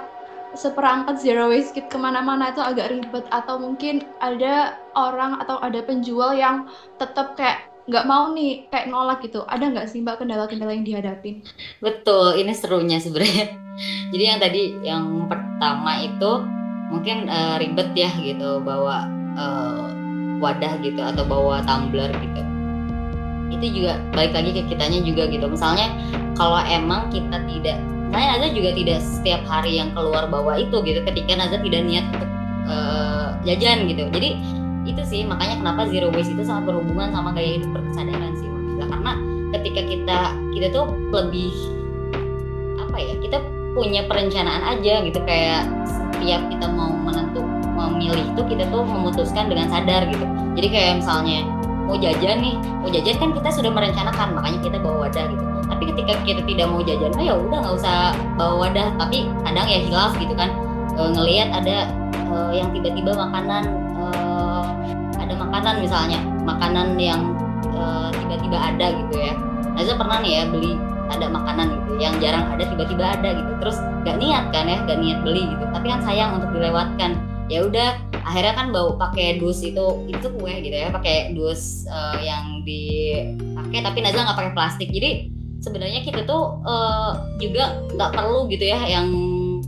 seperangkat 0.57 1.21
zero 1.21 1.53
waste 1.53 1.77
kit 1.77 1.87
ke 1.93 1.99
mana-mana 2.01 2.51
itu 2.51 2.63
agak 2.65 2.91
ribet. 2.91 3.25
Atau 3.29 3.61
mungkin 3.61 4.07
ada 4.25 4.81
orang 4.97 5.39
atau 5.43 5.61
ada 5.61 5.83
penjual 5.85 6.33
yang 6.33 6.71
tetap 6.97 7.37
kayak 7.37 7.69
nggak 7.87 8.07
mau 8.09 8.35
nih 8.35 8.67
kayak 8.73 8.89
nolak 8.91 9.23
gitu. 9.23 9.45
Ada 9.47 9.71
nggak 9.71 9.87
sih 9.91 10.03
mbak 10.03 10.23
kendala-kendala 10.23 10.73
yang 10.75 10.87
dihadapin? 10.87 11.45
Betul 11.79 12.41
ini 12.41 12.53
serunya 12.57 12.99
sebenarnya. 12.99 13.53
Jadi 14.13 14.25
yang 14.25 14.41
tadi 14.41 14.63
yang 14.83 15.05
pertama 15.29 16.01
itu 16.01 16.33
mungkin 16.89 17.27
uh, 17.29 17.61
ribet 17.61 17.93
ya 17.93 18.11
gitu 18.23 18.63
bawa 18.63 19.11
uh, 19.37 19.91
wadah 20.39 20.79
gitu 20.81 21.03
atau 21.03 21.27
bawa 21.27 21.61
tumbler 21.67 22.09
gitu 22.15 22.56
itu 23.51 23.83
juga 23.83 24.03
balik 24.13 24.35
lagi 24.35 24.51
ke 24.55 24.63
kitanya 24.71 25.01
juga 25.03 25.31
gitu. 25.31 25.47
Misalnya 25.47 25.95
kalau 26.35 26.61
emang 26.67 27.09
kita 27.11 27.39
tidak 27.47 27.79
saya 28.15 28.39
Naza 28.39 28.49
juga 28.55 28.71
tidak 28.73 28.99
setiap 29.03 29.43
hari 29.45 29.77
yang 29.77 29.91
keluar 29.93 30.31
bawa 30.31 30.57
itu 30.63 30.77
gitu 30.87 31.01
ketika 31.05 31.37
Naza 31.37 31.59
tidak 31.61 31.83
niat 31.85 32.07
untuk 32.15 32.31
uh, 32.71 33.35
jajan 33.45 33.87
gitu. 33.91 34.09
Jadi 34.11 34.39
itu 34.87 35.03
sih 35.03 35.21
makanya 35.27 35.59
kenapa 35.59 35.91
zero 35.91 36.15
waste 36.15 36.33
itu 36.33 36.47
sangat 36.47 36.71
berhubungan 36.71 37.11
sama 37.11 37.35
gaya 37.35 37.59
hidup 37.59 37.75
berkesadaran 37.75 38.39
sih 38.39 38.47
maksudnya 38.47 38.87
karena 38.87 39.13
ketika 39.59 39.81
kita 39.83 40.19
kita 40.55 40.67
tuh 40.71 40.87
lebih 41.11 41.51
apa 42.79 42.97
ya 43.03 43.15
kita 43.19 43.39
punya 43.75 44.07
perencanaan 44.09 44.63
aja 44.79 45.05
gitu. 45.05 45.19
Kayak 45.27 45.69
setiap 45.85 46.43
kita 46.49 46.67
mau 46.71 46.95
menentu 46.95 47.45
memilih 47.77 48.25
itu 48.33 48.43
kita 48.49 48.65
tuh 48.73 48.87
memutuskan 48.87 49.53
dengan 49.53 49.69
sadar 49.69 50.09
gitu. 50.09 50.25
Jadi 50.57 50.69
kayak 50.73 50.93
misalnya 51.05 51.45
mau 51.87 51.97
jajan 51.97 52.43
nih 52.43 52.55
mau 52.83 52.91
jajan 52.91 53.17
kan 53.23 53.31
kita 53.31 53.49
sudah 53.55 53.71
merencanakan 53.71 54.29
makanya 54.35 54.59
kita 54.61 54.77
bawa 54.83 55.07
wadah 55.07 55.25
gitu. 55.31 55.45
Tapi 55.67 55.83
ketika 55.95 56.13
kita 56.27 56.43
tidak 56.47 56.67
mau 56.71 56.83
jajan 56.83 57.11
oh 57.15 57.23
ya 57.23 57.35
udah 57.35 57.59
nggak 57.63 57.77
usah 57.79 57.97
bawa 58.35 58.55
wadah. 58.67 58.89
Tapi 58.99 59.31
kadang 59.47 59.67
ya 59.71 59.79
hilaf 59.87 60.13
gitu 60.19 60.35
kan 60.35 60.51
e, 60.99 61.03
ngelihat 61.15 61.49
ada 61.55 61.91
e, 62.27 62.35
yang 62.59 62.69
tiba-tiba 62.75 63.15
makanan 63.15 63.87
ada 65.27 65.35
makanan 65.43 65.75
misalnya 65.83 66.21
makanan 66.47 66.95
yang 67.03 67.35
uh, 67.75 68.15
tiba-tiba 68.15 68.55
ada 68.55 68.95
gitu 68.95 69.15
ya. 69.19 69.35
Naza 69.75 69.99
pernah 69.99 70.23
nih 70.23 70.33
ya 70.39 70.43
beli 70.47 70.79
ada 71.11 71.27
makanan 71.27 71.67
gitu 71.83 71.93
yang 71.99 72.15
jarang 72.23 72.47
ada 72.47 72.63
tiba-tiba 72.63 73.05
ada 73.19 73.35
gitu. 73.35 73.51
Terus 73.59 73.77
gak 74.07 74.17
niat 74.23 74.55
kan 74.55 74.71
ya 74.71 74.79
gak 74.87 74.99
niat 75.03 75.19
beli 75.27 75.51
gitu. 75.51 75.65
Tapi 75.75 75.87
kan 75.91 76.01
sayang 76.07 76.39
untuk 76.39 76.55
dilewatkan 76.55 77.19
ya 77.47 77.63
udah 77.67 77.91
akhirnya 78.27 78.55
kan 78.59 78.67
bau 78.75 78.99
pakai 78.99 79.39
dus 79.39 79.63
itu 79.63 79.87
itu 80.11 80.27
kue 80.35 80.55
gitu 80.59 80.75
ya 80.75 80.91
pakai 80.91 81.31
dus 81.39 81.87
uh, 81.87 82.19
yang 82.19 82.67
dipakai 82.67 83.87
tapi 83.87 83.99
Naza 84.03 84.27
nggak 84.27 84.39
pakai 84.39 84.53
plastik. 84.55 84.89
Jadi 84.91 85.31
sebenarnya 85.63 86.03
kita 86.03 86.27
tuh 86.27 86.59
uh, 86.67 87.23
juga 87.39 87.87
nggak 87.95 88.11
perlu 88.15 88.51
gitu 88.51 88.67
ya 88.67 88.83
yang 88.83 89.07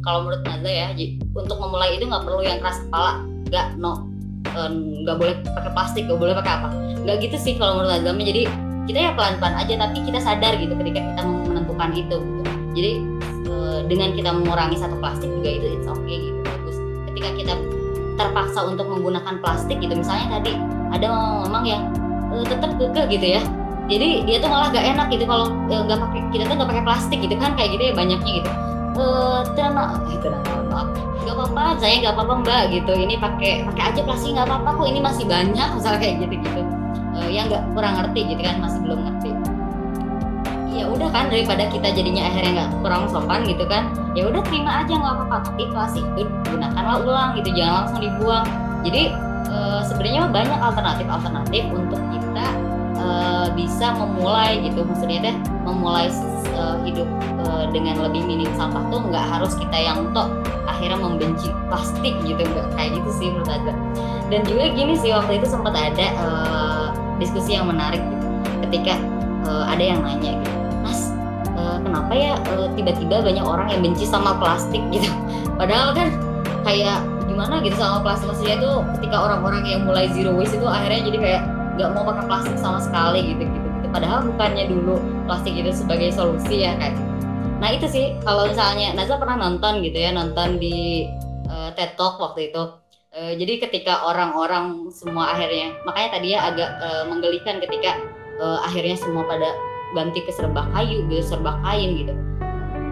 kalau 0.03 0.27
menurut 0.27 0.43
Naza 0.43 0.71
ya 0.71 0.88
untuk 1.35 1.59
memulai 1.62 1.95
itu 1.95 2.05
nggak 2.07 2.25
perlu 2.27 2.43
yang 2.43 2.59
keras 2.59 2.83
kepala 2.83 3.23
nggak 3.49 3.67
no 3.81 4.05
eh, 4.45 4.71
nggak 5.07 5.17
uh, 5.17 5.19
boleh 5.19 5.35
pakai 5.55 5.71
plastik 5.71 6.03
nggak 6.11 6.19
boleh 6.19 6.35
pakai 6.35 6.53
apa. 6.59 6.69
Nggak 7.07 7.17
gitu 7.31 7.37
sih 7.38 7.55
kalau 7.55 7.79
menurut 7.79 8.03
Naza 8.03 8.11
jadi 8.11 8.43
kita 8.91 8.99
ya 8.99 9.11
pelan-pelan 9.14 9.55
aja 9.55 9.75
tapi 9.87 10.01
kita 10.03 10.19
sadar 10.19 10.53
gitu 10.59 10.75
ketika 10.83 10.99
kita 10.99 11.23
menentukan 11.23 11.91
itu 11.95 12.17
gitu. 12.19 12.43
Jadi 12.75 12.93
uh, 13.47 13.81
dengan 13.87 14.19
kita 14.19 14.31
mengurangi 14.35 14.75
satu 14.75 14.99
plastik 14.99 15.31
juga 15.31 15.51
itu 15.62 15.67
it's 15.79 15.87
okay 15.87 16.19
gitu 16.27 16.28
ketika 17.18 17.35
kita 17.35 17.54
terpaksa 18.14 18.62
untuk 18.62 18.87
menggunakan 18.87 19.42
plastik 19.42 19.83
gitu. 19.83 19.98
Misalnya 19.98 20.38
tadi 20.38 20.54
ada 20.94 21.07
ngomong 21.11 21.66
yang 21.66 21.90
uh, 22.31 22.46
tetap 22.46 22.78
kekeh 22.78 23.07
gitu 23.11 23.26
ya. 23.38 23.42
Jadi 23.88 24.22
dia 24.28 24.37
tuh 24.38 24.52
malah 24.52 24.68
gak 24.70 24.85
enak 24.85 25.09
gitu 25.09 25.24
kalau 25.24 25.48
eh, 25.72 25.81
nggak 25.81 25.96
pakai 25.96 26.20
kita 26.28 26.44
tuh 26.44 26.54
nggak 26.61 26.70
pakai 26.76 26.85
plastik 26.85 27.18
gitu 27.24 27.35
kan 27.40 27.57
kayak 27.57 27.74
gitu 27.74 27.83
ya 27.90 27.92
banyaknya 27.96 28.33
gitu. 28.44 28.50
Eh 28.98 29.40
tenang 29.59 30.07
eh 30.07 30.18
tenang 30.22 30.44
maaf. 30.70 30.88
Nggak 31.24 31.35
apa-apa 31.35 31.64
saya 31.83 31.94
nggak 32.04 32.14
apa-apa 32.14 32.35
mbak 32.44 32.62
gitu. 32.70 32.92
Ini 32.94 33.14
pakai 33.18 33.52
pakai 33.66 33.83
aja 33.90 34.00
plastik 34.07 34.31
nggak 34.37 34.46
apa-apa 34.46 34.68
kok 34.78 34.87
ini 34.87 35.00
masih 35.02 35.24
banyak 35.26 35.68
misalnya 35.76 35.98
kayak 35.98 36.14
gitu 36.22 36.35
gitu 36.38 36.62
uh, 37.18 37.28
yang 37.28 37.50
nggak 37.50 37.64
kurang 37.74 37.94
ngerti 37.98 38.20
gitu 38.35 38.42
kan 38.44 38.57
masih 38.62 38.78
belum 38.85 39.00
ngerti 39.09 39.28
ya 40.79 40.87
udah 40.87 41.11
kan 41.11 41.27
daripada 41.27 41.67
kita 41.67 41.91
jadinya 41.91 42.31
akhirnya 42.31 42.53
nggak 42.55 42.71
kurang 42.87 43.11
sopan 43.11 43.43
gitu 43.43 43.67
kan 43.67 43.91
ya 44.14 44.31
udah 44.31 44.38
terima 44.47 44.87
aja 44.87 44.95
nggak 44.95 45.14
apa-apa. 45.19 45.37
Tapi 45.51 45.62
plastik 45.75 46.07
itu 46.14 46.31
gunakanlah 46.47 47.03
ulang 47.03 47.31
gitu 47.35 47.51
jangan 47.51 47.75
langsung 47.83 48.01
dibuang. 48.07 48.47
Jadi 48.87 49.03
e, 49.51 49.57
sebenarnya 49.91 50.23
banyak 50.31 50.59
alternatif-alternatif 50.62 51.64
untuk 51.75 52.01
kita 52.14 52.47
e, 52.95 53.07
bisa 53.59 53.87
memulai 53.99 54.62
gitu. 54.62 54.87
Maksudnya 54.87 55.19
teh 55.19 55.37
memulai 55.67 56.07
e, 56.55 56.62
hidup 56.87 57.09
e, 57.43 57.47
dengan 57.75 57.99
lebih 58.07 58.23
minim 58.23 58.51
sampah 58.55 58.87
tuh 58.87 59.03
nggak 59.03 59.25
harus 59.35 59.59
kita 59.59 59.75
yang 59.75 60.14
tok 60.14 60.31
akhirnya 60.71 60.99
membenci 61.03 61.51
plastik 61.67 62.14
gitu. 62.23 62.38
Nggak 62.38 62.67
kayak 62.79 62.91
gitu 63.03 63.11
sih 63.19 63.27
menurut 63.35 63.51
aku. 63.51 63.73
Dan 64.31 64.47
juga 64.47 64.71
gini 64.71 64.95
sih 64.95 65.11
waktu 65.11 65.43
itu 65.43 65.47
sempat 65.51 65.75
ada 65.75 66.07
e, 66.07 66.27
diskusi 67.19 67.59
yang 67.59 67.67
menarik 67.67 67.99
gitu. 67.99 68.27
Ketika 68.62 68.95
e, 69.43 69.51
ada 69.75 69.83
yang 69.83 70.07
nanya 70.07 70.38
gitu 70.38 70.67
kenapa 71.83 72.12
ya 72.14 72.35
tiba 72.45 72.71
tiba-tiba 72.77 73.17
banyak 73.25 73.45
orang 73.45 73.69
yang 73.73 73.81
benci 73.85 74.05
sama 74.05 74.37
plastik 74.37 74.83
gitu. 74.91 75.09
Padahal 75.61 75.95
kan 75.95 76.09
kayak 76.67 77.01
gimana 77.31 77.62
gitu 77.62 77.77
sama 77.79 78.03
plastik 78.03 78.31
maksudnya 78.31 78.57
itu 78.59 78.73
ketika 78.99 79.17
orang-orang 79.31 79.62
yang 79.67 79.83
mulai 79.87 80.11
zero 80.11 80.35
waste 80.35 80.59
itu 80.59 80.67
akhirnya 80.67 81.01
jadi 81.12 81.19
kayak 81.19 81.43
nggak 81.79 81.91
mau 81.95 82.05
pakai 82.11 82.25
plastik 82.27 82.57
sama 82.59 82.79
sekali 82.83 83.21
gitu 83.35 83.43
gitu 83.47 83.69
gitu. 83.88 83.88
Padahal 83.95 84.29
bukannya 84.29 84.64
dulu 84.69 85.01
plastik 85.25 85.55
itu 85.57 85.71
sebagai 85.73 86.12
solusi 86.12 86.69
ya 86.69 86.77
kayak. 86.77 86.97
Nah 87.59 87.69
itu 87.75 87.87
sih 87.91 88.14
kalau 88.23 88.47
misalnya 88.47 88.95
Naza 88.95 89.19
pernah 89.19 89.41
nonton 89.41 89.83
gitu 89.83 89.99
ya 89.99 90.11
nonton 90.12 90.61
di 90.61 91.09
uh, 91.49 91.73
TED 91.75 91.97
Talk 91.97 92.21
waktu 92.21 92.53
itu. 92.53 92.62
Uh, 93.09 93.33
jadi 93.41 93.64
ketika 93.64 94.05
orang-orang 94.05 94.93
semua 94.93 95.33
akhirnya 95.33 95.73
makanya 95.88 96.21
tadi 96.21 96.37
ya 96.37 96.45
agak 96.45 96.71
uh, 96.77 97.05
menggelikan 97.09 97.57
ketika 97.59 97.97
uh, 98.37 98.61
akhirnya 98.62 98.95
semua 99.01 99.25
pada 99.25 99.49
ganti 99.96 100.20
ke 100.24 100.33
serba 100.33 100.68
kayu 100.74 101.05
ke 101.09 101.20
serba 101.24 101.57
kain 101.64 101.90
gitu. 102.05 102.14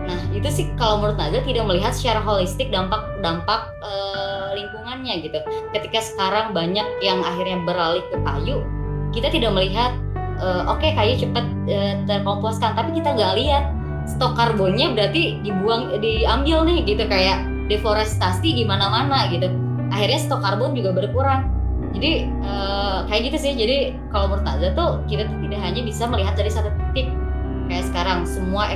Nah 0.06 0.20
itu 0.30 0.48
sih 0.48 0.66
kalau 0.78 1.02
menurut 1.02 1.18
Naza 1.18 1.42
tidak 1.42 1.64
melihat 1.66 1.92
secara 1.92 2.22
holistik 2.22 2.70
dampak 2.70 3.02
dampak 3.20 3.74
e, 3.82 3.92
lingkungannya 4.54 5.14
gitu. 5.26 5.38
Ketika 5.74 5.98
sekarang 5.98 6.54
banyak 6.54 6.86
yang 7.02 7.20
akhirnya 7.26 7.58
beralih 7.66 8.04
ke 8.08 8.16
kayu 8.22 8.62
kita 9.10 9.28
tidak 9.32 9.50
melihat 9.52 9.92
e, 10.38 10.46
oke 10.70 10.78
okay, 10.78 10.94
kayu 10.94 11.18
cepat 11.18 11.44
e, 11.66 11.76
terkomposkan 12.06 12.78
tapi 12.78 12.94
kita 12.94 13.12
nggak 13.12 13.34
lihat 13.34 13.64
stok 14.06 14.38
karbonnya 14.38 14.94
berarti 14.94 15.42
dibuang 15.42 15.98
diambil 15.98 16.62
nih 16.62 16.86
gitu 16.86 17.04
kayak 17.10 17.42
deforestasi 17.66 18.62
gimana 18.62 18.86
mana 18.86 19.26
gitu. 19.28 19.50
Akhirnya 19.90 20.18
stok 20.22 20.40
karbon 20.42 20.74
juga 20.78 20.94
berkurang. 20.94 21.50
Jadi 21.96 22.28
uh, 22.44 23.08
kayak 23.08 23.32
gitu 23.32 23.36
sih. 23.40 23.52
Jadi 23.56 23.96
kalau 24.12 24.30
menurut 24.30 24.44
Naza 24.44 24.68
tuh 24.76 25.02
kita 25.10 25.26
tuh 25.26 25.38
tidak 25.48 25.60
hanya 25.64 25.80
bisa 25.82 26.04
melihat 26.06 26.34
dari 26.36 26.50
satu 26.52 26.70
kayak 27.66 27.84
sekarang 27.90 28.26
semua 28.26 28.70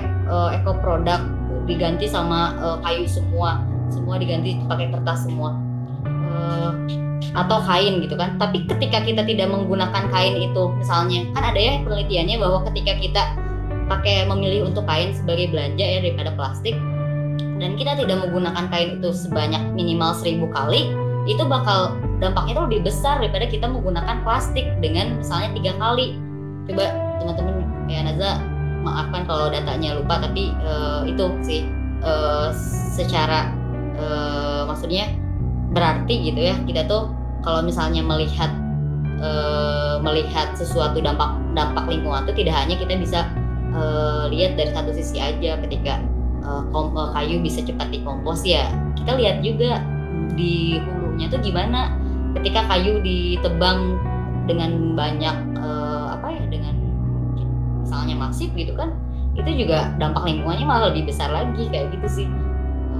eco 0.55 0.72
produk 0.83 1.22
diganti 1.66 2.11
sama 2.11 2.59
uh, 2.59 2.79
kayu 2.83 3.07
semua. 3.07 3.62
Semua 3.90 4.22
diganti 4.22 4.59
pakai 4.70 4.90
kertas 4.90 5.26
semua. 5.26 5.59
Uh, 6.07 6.72
atau 7.35 7.62
kain 7.62 8.03
gitu 8.03 8.14
kan. 8.18 8.38
Tapi 8.38 8.66
ketika 8.66 9.03
kita 9.03 9.22
tidak 9.22 9.50
menggunakan 9.50 10.11
kain 10.11 10.35
itu 10.38 10.62
misalnya 10.79 11.26
kan 11.35 11.55
ada 11.55 11.61
ya 11.61 11.72
penelitiannya 11.83 12.37
bahwa 12.42 12.59
ketika 12.70 12.92
kita 12.98 13.22
pakai 13.90 14.26
memilih 14.31 14.70
untuk 14.70 14.87
kain 14.87 15.11
sebagai 15.14 15.50
belanja 15.50 15.83
ya 15.83 15.98
daripada 15.98 16.31
plastik 16.38 16.79
dan 17.59 17.74
kita 17.76 17.98
tidak 17.98 18.22
menggunakan 18.22 18.70
kain 18.70 19.03
itu 19.03 19.11
sebanyak 19.12 19.61
minimal 19.74 20.14
seribu 20.14 20.46
kali 20.55 20.94
itu 21.29 21.42
bakal 21.44 21.98
dampaknya 22.22 22.57
itu 22.57 22.62
lebih 22.70 22.81
besar 22.88 23.20
daripada 23.20 23.44
kita 23.50 23.66
menggunakan 23.68 24.24
plastik 24.24 24.64
dengan 24.81 25.20
misalnya 25.20 25.53
tiga 25.53 25.72
kali. 25.76 26.16
Coba 26.70 26.87
teman-teman 27.20 27.55
ya 27.90 28.00
Naza 28.07 28.40
maafkan 28.80 29.28
kalau 29.28 29.52
datanya 29.52 29.96
lupa 29.96 30.20
tapi 30.20 30.52
uh, 30.64 31.04
itu 31.04 31.24
sih 31.44 31.60
uh, 32.00 32.50
secara 32.96 33.52
uh, 34.00 34.64
maksudnya 34.68 35.12
berarti 35.70 36.32
gitu 36.32 36.40
ya 36.50 36.56
kita 36.66 36.88
tuh 36.88 37.12
kalau 37.44 37.62
misalnya 37.64 38.02
melihat 38.02 38.50
uh, 39.20 40.00
melihat 40.02 40.52
sesuatu 40.56 40.98
dampak 41.00 41.36
dampak 41.54 41.86
lingkungan 41.86 42.26
itu 42.26 42.44
tidak 42.44 42.54
hanya 42.64 42.74
kita 42.76 42.94
bisa 42.98 43.20
uh, 43.76 44.26
lihat 44.28 44.56
dari 44.58 44.70
satu 44.72 44.90
sisi 44.92 45.20
aja 45.20 45.60
ketika 45.62 46.02
uh, 46.42 46.64
kayu 47.14 47.38
bisa 47.40 47.62
cepat 47.62 47.92
dikompos 47.92 48.42
ya 48.42 48.66
kita 48.98 49.16
lihat 49.16 49.44
juga 49.44 49.80
di 50.34 50.80
hulunya 50.80 51.26
tuh 51.28 51.40
gimana 51.42 51.94
ketika 52.38 52.66
kayu 52.70 53.02
ditebang 53.02 53.98
dengan 54.48 54.96
banyak 54.98 55.36
uh, 55.60 55.79
misalnya 57.90 58.14
masif 58.14 58.55
gitu 58.55 58.70
kan 58.79 58.94
itu 59.35 59.66
juga 59.66 59.90
dampak 59.98 60.22
lingkungannya 60.22 60.62
malah 60.62 60.94
lebih 60.94 61.11
besar 61.11 61.26
lagi 61.35 61.66
kayak 61.74 61.90
gitu 61.90 62.22
sih. 62.22 62.26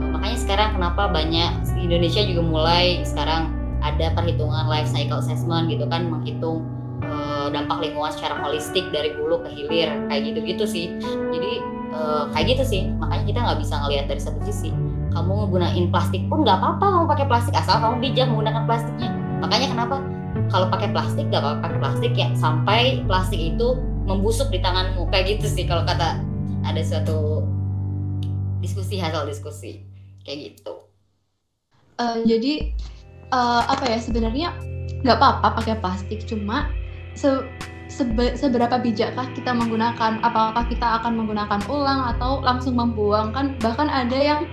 Uh, 0.03 0.19
makanya 0.19 0.39
sekarang 0.43 0.69
kenapa 0.75 1.07
banyak 1.07 1.51
Indonesia 1.79 2.27
juga 2.27 2.43
mulai 2.43 3.07
sekarang 3.07 3.55
ada 3.87 4.11
perhitungan 4.19 4.67
life 4.67 4.91
cycle 4.91 5.23
assessment 5.23 5.71
gitu 5.71 5.87
kan 5.87 6.11
menghitung 6.11 6.67
uh, 7.07 7.47
dampak 7.55 7.79
lingkungan 7.87 8.11
secara 8.11 8.35
holistik 8.43 8.91
dari 8.91 9.15
hulu 9.15 9.47
ke 9.47 9.49
hilir 9.55 9.95
kayak 10.11 10.23
gitu 10.27 10.39
gitu 10.43 10.65
sih. 10.67 10.87
Jadi 11.31 11.53
uh, 11.95 12.27
kayak 12.35 12.59
gitu 12.59 12.65
sih. 12.67 12.83
Makanya 12.99 13.25
kita 13.31 13.39
nggak 13.47 13.59
bisa 13.63 13.75
ngelihat 13.87 14.05
dari 14.11 14.21
satu 14.23 14.41
sisi. 14.43 14.75
Kamu 15.11 15.47
menggunakan 15.47 15.91
plastik 15.91 16.23
pun 16.31 16.43
nggak 16.43 16.59
apa-apa 16.63 16.87
kamu 16.99 17.07
pakai 17.11 17.27
plastik 17.27 17.55
asal 17.55 17.79
kamu 17.79 18.11
bijak 18.11 18.27
menggunakan 18.27 18.67
plastiknya. 18.67 19.11
Makanya 19.39 19.67
kenapa? 19.71 19.97
Kalau 20.51 20.67
pakai 20.71 20.91
plastik 20.95 21.27
nggak 21.31 21.43
apa 21.43 21.53
pakai 21.63 21.79
plastik 21.79 22.13
ya. 22.15 22.31
Sampai 22.39 23.03
plastik 23.07 23.39
itu 23.39 23.90
membusuk 24.05 24.49
di 24.53 24.59
tanganmu. 24.63 25.09
Kayak 25.09 25.39
gitu 25.39 25.47
sih 25.51 25.65
kalau 25.69 25.85
kata 25.85 26.21
ada 26.65 26.81
suatu 26.85 27.45
diskusi 28.61 29.01
hasil 29.01 29.25
diskusi. 29.27 29.85
Kayak 30.23 30.55
gitu. 30.55 30.85
Uh, 32.01 32.25
jadi 32.25 32.73
uh, 33.33 33.69
apa 33.69 33.85
ya 33.89 33.99
sebenarnya 34.01 34.57
nggak 35.01 35.17
apa-apa 35.17 35.61
pakai 35.61 35.77
plastik 35.81 36.25
cuma 36.29 36.69
se 37.17 37.45
sebe 37.91 38.39
seberapa 38.39 38.79
bijakkah 38.79 39.27
kita 39.35 39.51
menggunakan 39.51 40.23
apakah 40.23 40.63
kita 40.71 41.03
akan 41.03 41.19
menggunakan 41.19 41.61
ulang 41.67 42.15
atau 42.17 42.39
langsung 42.41 42.79
membuang? 42.79 43.35
Kan 43.35 43.59
bahkan 43.61 43.91
ada 43.91 44.17
yang 44.17 44.47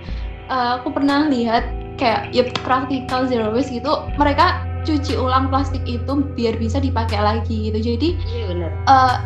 uh, 0.50 0.80
aku 0.82 0.92
pernah 0.92 1.30
lihat 1.30 1.68
kayak 1.98 2.30
ya 2.34 2.46
practical 2.62 3.26
zero 3.26 3.50
waste 3.50 3.74
gitu 3.74 3.90
mereka 4.16 4.62
cuci 4.86 5.18
ulang 5.18 5.50
plastik 5.50 5.82
itu 5.84 6.22
biar 6.34 6.56
bisa 6.56 6.80
dipakai 6.80 7.18
lagi 7.20 7.70
gitu. 7.70 7.78
Jadi 7.94 8.08
iya 8.32 8.44
benar. 8.50 8.70
uh, 8.88 9.16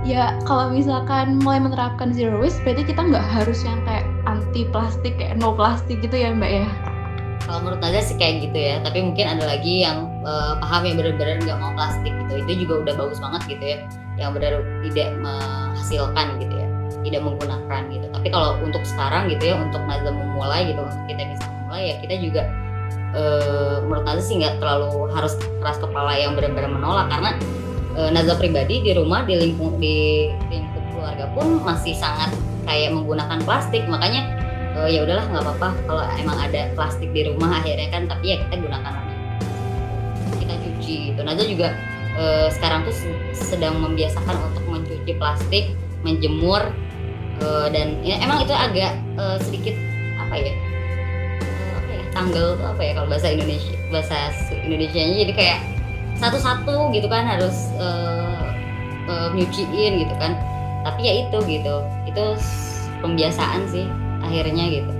ya 0.00 0.32
kalau 0.48 0.72
misalkan 0.72 1.36
mulai 1.44 1.60
menerapkan 1.60 2.12
zero 2.16 2.40
waste 2.40 2.60
berarti 2.64 2.88
kita 2.88 3.04
nggak 3.04 3.26
harus 3.36 3.60
yang 3.64 3.80
kayak 3.84 4.08
anti 4.24 4.64
plastik 4.72 5.16
kayak 5.20 5.36
no 5.36 5.52
plastik 5.52 6.00
gitu 6.00 6.16
ya 6.16 6.32
mbak 6.32 6.64
ya? 6.64 6.68
Kalau 7.44 7.66
menurut 7.66 7.80
Naza 7.82 8.00
sih 8.04 8.16
kayak 8.16 8.48
gitu 8.48 8.58
ya 8.58 8.80
tapi 8.80 9.04
mungkin 9.04 9.26
ada 9.26 9.44
lagi 9.44 9.84
yang 9.84 10.08
uh, 10.24 10.56
paham 10.60 10.86
yang 10.88 10.96
benar-benar 10.96 11.36
nggak 11.44 11.58
mau 11.60 11.72
plastik 11.76 12.12
gitu. 12.12 12.32
Itu 12.46 12.52
juga 12.64 12.74
udah 12.86 12.94
bagus 12.96 13.18
banget 13.20 13.42
gitu 13.56 13.64
ya 13.64 13.78
yang 14.16 14.30
benar 14.36 14.60
tidak 14.88 15.08
menghasilkan 15.20 16.26
gitu 16.40 16.54
ya 16.56 16.68
tidak 17.00 17.20
menggunakan 17.24 17.80
gitu. 17.92 18.06
Tapi 18.12 18.28
kalau 18.32 18.50
untuk 18.64 18.82
sekarang 18.84 19.28
gitu 19.28 19.52
ya 19.52 19.54
untuk 19.60 19.82
Naza 19.84 20.10
memulai 20.12 20.72
gitu 20.72 20.80
untuk 20.80 21.02
kita 21.08 21.22
bisa 21.28 21.44
memulai 21.48 21.82
ya 21.92 21.94
kita 22.00 22.14
juga 22.20 22.42
uh, 23.12 23.76
menurut 23.84 24.04
Naza 24.08 24.22
sih 24.24 24.40
nggak 24.40 24.60
terlalu 24.64 25.12
harus 25.12 25.36
keras 25.60 25.76
kepala 25.76 26.12
yang 26.16 26.32
benar-benar 26.36 26.72
menolak. 26.72 27.06
Karena 27.12 27.36
uh, 27.96 28.10
Nazla 28.10 28.36
pribadi 28.38 28.82
di 28.84 28.92
rumah 28.94 29.24
di 29.24 29.34
lingkung 29.38 29.78
di 29.80 30.28
lingkup 30.50 30.84
keluarga 30.94 31.26
pun 31.32 31.62
masih 31.62 31.94
sangat 31.96 32.30
kayak 32.66 32.94
menggunakan 32.94 33.38
plastik. 33.42 33.86
Makanya 33.88 34.22
uh, 34.78 34.88
ya 34.90 35.02
udahlah 35.06 35.26
nggak 35.30 35.42
apa-apa 35.42 35.68
kalau 35.88 36.04
emang 36.18 36.38
ada 36.38 36.70
plastik 36.76 37.10
di 37.10 37.26
rumah 37.26 37.62
akhirnya 37.62 37.88
kan 37.90 38.06
tapi 38.06 38.34
ya 38.34 38.36
kita 38.46 38.54
gunakan 38.62 38.92
lagi 38.92 39.16
kita 40.42 40.54
cuci. 40.60 40.96
Itu 41.14 41.20
Nazla 41.24 41.44
juga 41.46 41.68
uh, 42.18 42.46
sekarang 42.52 42.86
tuh 42.86 42.94
sedang 43.34 43.78
membiasakan 43.82 44.36
untuk 44.50 44.64
mencuci 44.68 45.12
plastik 45.18 45.74
menjemur 46.00 46.72
uh, 47.44 47.66
dan 47.68 48.00
ya, 48.00 48.16
emang 48.24 48.40
itu 48.44 48.54
agak 48.56 48.96
uh, 49.20 49.36
sedikit 49.40 49.76
apa 50.16 50.34
ya 50.36 50.54
ya 51.90 52.02
tanggal 52.14 52.56
apa 52.62 52.80
ya 52.80 52.92
kalau 52.96 53.08
bahasa 53.10 53.28
Indonesia 53.28 53.74
bahasa 53.90 54.16
Indonesia 54.54 55.00
nya 55.00 55.16
jadi 55.26 55.32
kayak 55.34 55.58
satu-satu 56.20 56.92
gitu 56.92 57.08
kan 57.08 57.24
harus 57.24 57.72
uh, 57.80 58.52
uh, 59.08 59.28
nyuciin 59.32 60.04
gitu 60.04 60.14
kan. 60.20 60.36
Tapi 60.84 61.00
ya 61.04 61.12
itu 61.26 61.38
gitu 61.48 61.74
itu 62.08 62.24
pembiasaan 63.00 63.64
sih 63.72 63.88
akhirnya 64.20 64.64
gitu. 64.68 64.92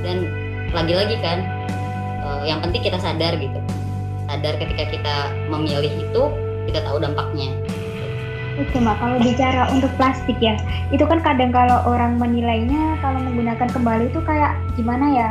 Dan 0.00 0.24
lagi-lagi 0.72 1.20
kan 1.20 1.44
uh, 2.24 2.42
yang 2.48 2.64
penting 2.64 2.80
kita 2.80 2.96
sadar 2.96 3.36
gitu. 3.36 3.60
Sadar 4.28 4.56
ketika 4.56 4.84
kita 4.88 5.16
memilih 5.52 5.92
itu 5.92 6.22
kita 6.68 6.80
tahu 6.84 7.00
dampaknya. 7.00 7.52
Oke 8.58 8.82
mbak, 8.82 8.98
kalau 8.98 9.22
bicara 9.22 9.70
untuk 9.70 9.86
plastik 9.94 10.34
ya, 10.42 10.58
itu 10.90 11.06
kan 11.06 11.22
kadang 11.22 11.54
kalau 11.54 11.78
orang 11.86 12.18
menilainya 12.18 12.98
kalau 12.98 13.22
menggunakan 13.22 13.70
kembali 13.70 14.10
itu 14.10 14.18
kayak 14.26 14.58
gimana 14.74 15.06
ya, 15.14 15.28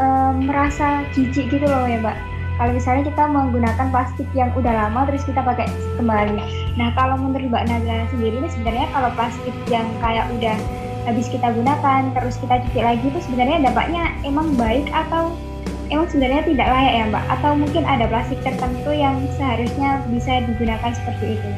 e, 0.00 0.06
merasa 0.40 1.04
jijik 1.12 1.52
gitu 1.52 1.68
loh 1.68 1.84
ya 1.84 2.00
mbak 2.00 2.16
kalau 2.56 2.72
misalnya 2.72 3.04
kita 3.12 3.24
menggunakan 3.28 3.86
plastik 3.92 4.28
yang 4.32 4.48
udah 4.56 4.72
lama 4.72 5.04
terus 5.12 5.22
kita 5.28 5.44
pakai 5.44 5.68
kembali. 6.00 6.40
Nah 6.80 6.88
kalau 6.96 7.20
menurut 7.20 7.52
Mbak 7.52 7.64
Naga 7.68 8.08
sendiri 8.12 8.40
ini 8.40 8.48
sebenarnya 8.48 8.88
kalau 8.96 9.12
plastik 9.12 9.54
yang 9.68 9.84
kayak 10.00 10.24
udah 10.40 10.56
habis 11.04 11.28
kita 11.30 11.52
gunakan 11.52 12.10
terus 12.16 12.34
kita 12.40 12.58
cuci 12.66 12.80
lagi 12.82 13.04
itu 13.04 13.20
sebenarnya 13.28 13.70
dampaknya 13.70 14.10
emang 14.24 14.56
baik 14.56 14.88
atau 14.90 15.36
emang 15.92 16.08
sebenarnya 16.08 16.42
tidak 16.48 16.68
layak 16.72 16.92
ya 16.96 17.04
Mbak? 17.12 17.24
Atau 17.38 17.50
mungkin 17.60 17.82
ada 17.84 18.04
plastik 18.08 18.40
tertentu 18.40 18.90
yang 18.90 19.20
seharusnya 19.36 20.00
bisa 20.08 20.42
digunakan 20.48 20.90
seperti 20.96 21.36
itu? 21.36 21.50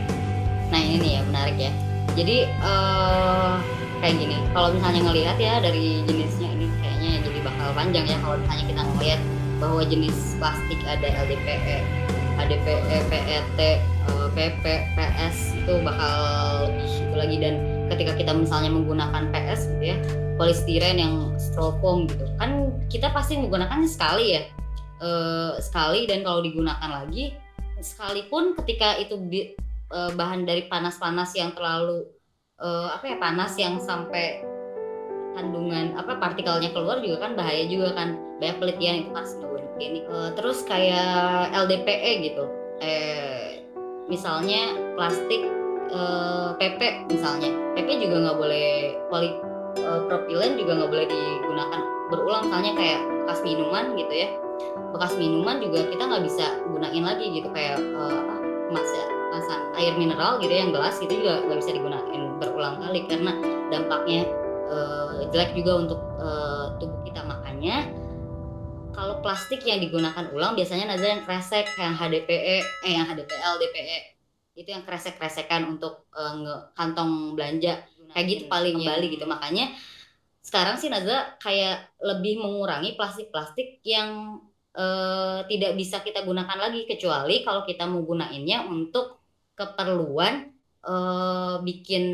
Nah 0.68 0.80
ini 0.82 0.96
nih 0.98 1.10
ya 1.14 1.20
menarik 1.30 1.56
ya. 1.56 1.72
Jadi 2.18 2.36
uh, 2.58 3.62
kayak 4.02 4.18
gini, 4.18 4.36
kalau 4.50 4.74
misalnya 4.74 5.00
ngelihat 5.06 5.36
ya 5.38 5.62
dari 5.62 6.02
jenisnya 6.10 6.50
ini 6.58 6.66
kayaknya 6.82 7.22
jadi 7.22 7.38
bakal 7.46 7.68
panjang 7.78 8.06
ya 8.10 8.18
kalau 8.18 8.36
misalnya 8.42 8.64
kita 8.66 8.82
ngelihat 8.82 9.20
bahwa 9.58 9.82
jenis 9.82 10.38
plastik 10.38 10.78
ada 10.86 11.06
LDPE, 11.26 11.78
ADPE, 12.38 12.96
PET, 13.10 13.58
PP, 14.38 14.64
PS 14.94 15.36
itu 15.58 15.72
bakal 15.82 16.14
lebih 16.70 16.86
itu 16.86 17.16
lagi. 17.18 17.36
Dan 17.42 17.54
ketika 17.90 18.12
kita 18.14 18.32
misalnya 18.34 18.70
menggunakan 18.70 19.34
PS 19.34 19.60
gitu 19.74 19.84
ya 19.94 19.98
polistiren 20.38 20.96
yang 21.02 21.14
styrofoam 21.34 22.06
gitu 22.06 22.22
kan 22.38 22.70
kita 22.86 23.10
pasti 23.10 23.34
menggunakannya 23.34 23.90
sekali 23.90 24.38
ya. 24.38 24.42
E, 24.98 25.10
sekali 25.62 26.06
dan 26.06 26.22
kalau 26.26 26.42
digunakan 26.42 26.90
lagi 26.90 27.34
sekalipun 27.78 28.54
ketika 28.62 28.98
itu 28.98 29.14
di, 29.26 29.54
e, 29.90 29.98
bahan 30.14 30.46
dari 30.46 30.66
panas-panas 30.70 31.34
yang 31.34 31.54
terlalu 31.54 32.06
e, 32.58 32.68
apa 32.94 33.04
ya 33.06 33.16
panas 33.18 33.54
yang 33.58 33.78
sampai 33.78 34.42
kandungan 35.38 35.94
apa 35.94 36.18
partikelnya 36.18 36.74
keluar 36.74 36.98
juga 36.98 37.30
kan 37.30 37.38
bahaya 37.38 37.70
juga 37.70 37.94
kan 37.94 38.18
banyak 38.38 38.56
penelitian 38.62 38.96
itu 39.02 39.10
karsinogenik 39.10 39.74
ini 39.78 40.00
uh, 40.10 40.30
terus 40.34 40.62
kayak 40.66 41.50
LDPE 41.54 42.12
gitu. 42.30 42.44
Eh 42.78 43.62
misalnya 44.06 44.74
plastik 44.94 45.42
uh, 45.90 46.54
PP 46.58 47.10
misalnya. 47.10 47.50
PP 47.74 48.08
juga 48.08 48.16
nggak 48.26 48.38
boleh 48.38 48.70
poli 49.10 49.30
uh, 49.86 50.00
propilen 50.06 50.58
juga 50.58 50.82
nggak 50.82 50.90
boleh 50.90 51.06
digunakan 51.06 51.80
berulang. 52.10 52.42
Misalnya 52.50 52.72
kayak 52.74 53.00
bekas 53.26 53.40
minuman 53.42 53.84
gitu 53.98 54.14
ya. 54.14 54.28
Bekas 54.94 55.12
minuman 55.18 55.56
juga 55.62 55.86
kita 55.86 56.02
nggak 56.02 56.24
bisa 56.26 56.46
gunain 56.66 57.04
lagi 57.04 57.26
gitu. 57.34 57.48
Kayak 57.54 57.82
apa 57.98 58.34
kemasan 58.68 59.60
air 59.78 59.94
mineral 59.94 60.42
gitu 60.42 60.50
ya, 60.50 60.66
yang 60.66 60.72
gelas 60.74 60.96
itu 60.98 61.12
juga 61.22 61.44
nggak 61.46 61.58
bisa 61.62 61.70
digunakan 61.76 62.20
berulang 62.42 62.76
kali. 62.82 63.00
Karena 63.06 63.32
dampaknya 63.68 64.26
uh, 64.70 65.26
jelek 65.30 65.54
juga 65.54 65.72
untuk 65.86 66.00
uh, 66.18 66.74
tubuh 66.80 66.98
kita. 67.06 67.22
Makanya 67.22 67.86
kalau 68.98 69.22
plastik 69.22 69.62
yang 69.62 69.78
digunakan 69.78 70.26
ulang 70.34 70.58
biasanya 70.58 70.90
ada 70.90 71.06
yang 71.06 71.22
kresek 71.22 71.70
yang 71.78 71.94
HDPE 71.94 72.56
eh 72.82 72.92
yang 72.98 73.06
HDPL 73.06 73.54
DPE 73.62 73.98
itu 74.58 74.74
yang 74.74 74.82
kresek-kresekan 74.82 75.70
untuk 75.70 76.10
uh, 76.18 76.74
kantong 76.74 77.38
belanja. 77.38 77.86
Kayak 78.10 78.26
gitu 78.26 78.42
paling 78.50 78.74
kembali 78.82 79.06
gitu. 79.14 79.22
Makanya 79.30 79.70
sekarang 80.42 80.82
sih 80.82 80.90
Nazla 80.90 81.38
kayak 81.38 81.94
lebih 82.02 82.42
mengurangi 82.42 82.98
plastik-plastik 82.98 83.78
yang 83.86 84.42
uh, 84.74 85.46
tidak 85.46 85.78
bisa 85.78 86.02
kita 86.02 86.26
gunakan 86.26 86.58
lagi. 86.58 86.90
Kecuali 86.90 87.46
kalau 87.46 87.62
kita 87.62 87.86
mau 87.86 88.02
gunainnya 88.02 88.66
untuk 88.66 89.22
keperluan 89.54 90.50
uh, 90.82 91.62
bikin 91.62 92.04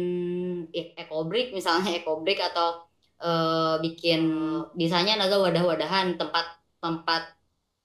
ekobrik 1.00 1.56
misalnya 1.56 1.96
ekobrik 1.96 2.44
atau 2.44 2.84
uh, 3.24 3.80
bikin 3.80 4.20
misalnya 4.76 5.16
naga 5.16 5.40
wadah-wadahan 5.40 6.20
tempat 6.20 6.63
tempat 6.84 7.32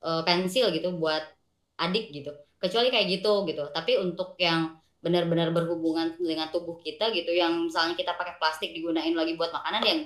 uh, 0.04 0.22
pensil 0.28 0.68
gitu 0.76 0.92
buat 1.00 1.24
adik 1.80 2.12
gitu. 2.12 2.36
Kecuali 2.60 2.92
kayak 2.92 3.08
gitu 3.08 3.48
gitu. 3.48 3.64
Tapi 3.72 3.96
untuk 4.04 4.36
yang 4.36 4.76
benar-benar 5.00 5.56
berhubungan 5.56 6.20
dengan 6.20 6.52
tubuh 6.52 6.76
kita 6.84 7.16
gitu 7.16 7.32
yang 7.32 7.72
misalnya 7.72 7.96
kita 7.96 8.20
pakai 8.20 8.36
plastik 8.36 8.76
digunain 8.76 9.16
lagi 9.16 9.40
buat 9.40 9.56
makanan 9.56 9.82
yang 9.88 10.00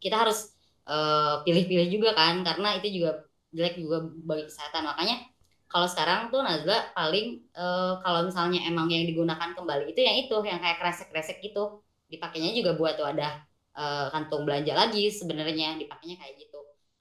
kita 0.00 0.24
harus 0.24 0.56
pilih-pilih 1.44 1.88
uh, 1.88 1.92
juga 1.92 2.10
kan 2.16 2.40
karena 2.42 2.80
itu 2.80 2.88
juga 2.96 3.28
jelek 3.52 3.76
juga 3.76 4.08
bagi 4.24 4.48
kesehatan. 4.48 4.88
Makanya 4.88 5.16
kalau 5.68 5.88
sekarang 5.88 6.32
tuh 6.32 6.40
Nazla 6.40 6.96
paling 6.96 7.44
uh, 7.54 8.00
kalau 8.00 8.24
misalnya 8.24 8.64
emang 8.64 8.88
yang 8.88 9.04
digunakan 9.04 9.52
kembali 9.52 9.92
itu 9.92 10.00
yang 10.00 10.16
itu 10.16 10.36
yang 10.48 10.58
kayak 10.64 10.80
kresek-kresek 10.80 11.44
gitu. 11.44 11.84
Dipakainya 12.08 12.52
juga 12.56 12.76
buat 12.76 12.96
wadah 12.96 13.32
uh, 13.76 14.06
kantung 14.12 14.44
belanja 14.44 14.72
lagi 14.76 15.08
sebenarnya 15.08 15.80
dipakainya 15.80 16.16
kayak 16.20 16.34
gitu 16.40 16.51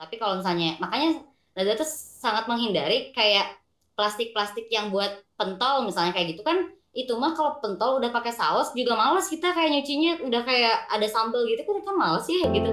tapi 0.01 0.17
kalau 0.17 0.41
misalnya 0.41 0.81
makanya 0.81 1.21
Nazla 1.53 1.77
tuh 1.77 1.85
sangat 2.17 2.49
menghindari 2.49 3.13
kayak 3.13 3.53
plastik-plastik 3.93 4.65
yang 4.73 4.89
buat 4.89 5.13
pentol 5.37 5.85
misalnya 5.85 6.17
kayak 6.17 6.33
gitu 6.33 6.41
kan 6.41 6.73
itu 6.91 7.13
mah 7.15 7.37
kalau 7.37 7.61
pentol 7.61 8.01
udah 8.01 8.09
pakai 8.09 8.33
saus 8.33 8.73
juga 8.73 8.97
males 8.97 9.29
kita 9.29 9.53
kayak 9.53 9.69
nyucinya 9.69 10.25
udah 10.25 10.41
kayak 10.41 10.89
ada 10.89 11.05
sambal 11.05 11.45
gitu 11.45 11.61
kan 11.63 11.85
kan 11.85 11.95
males 11.95 12.25
ya 12.25 12.49
gitu. 12.49 12.71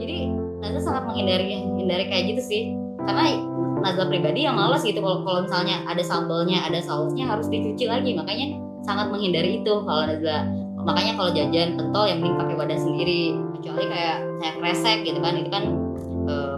Jadi 0.00 0.32
Nazla 0.64 0.80
sangat 0.80 1.04
menghindari 1.06 1.60
hindari 1.76 2.04
kayak 2.08 2.24
gitu 2.34 2.42
sih. 2.42 2.62
Karena 3.04 3.36
Nazla 3.84 4.08
pribadi 4.08 4.48
yang 4.48 4.56
malas 4.56 4.80
gitu 4.82 4.98
kalau 5.04 5.22
kalau 5.22 5.40
misalnya 5.46 5.84
ada 5.84 6.02
sambalnya 6.02 6.64
ada 6.64 6.80
sausnya 6.80 7.28
harus 7.28 7.46
dicuci 7.52 7.86
lagi. 7.86 8.16
Makanya 8.16 8.56
sangat 8.82 9.12
menghindari 9.12 9.60
itu 9.60 9.72
kalau 9.84 10.08
Nazla 10.08 10.48
makanya 10.80 11.12
kalau 11.20 11.30
jajan 11.36 11.76
pentol 11.76 12.08
yang 12.08 12.24
penting 12.24 12.40
pakai 12.40 12.54
wadah 12.56 12.78
sendiri 12.80 13.36
kecuali 13.60 13.84
kayak 13.92 14.16
saya 14.40 14.52
kresek 14.56 14.98
gitu 15.04 15.20
kan 15.20 15.36
itu 15.36 15.50
kan 15.52 15.89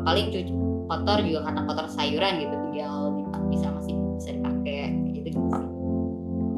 paling 0.02 0.26
cuci 0.30 0.52
kotor 0.90 1.18
juga 1.24 1.40
karena 1.48 1.60
kotor 1.64 1.86
sayuran 1.88 2.32
gitu 2.42 2.54
tinggal 2.70 2.94
bisa 3.48 3.66
masih 3.72 3.94
bisa 4.18 4.30
dipakai 4.36 4.92
gitu 5.14 5.18
gitu 5.32 5.38
sih. 5.38 5.66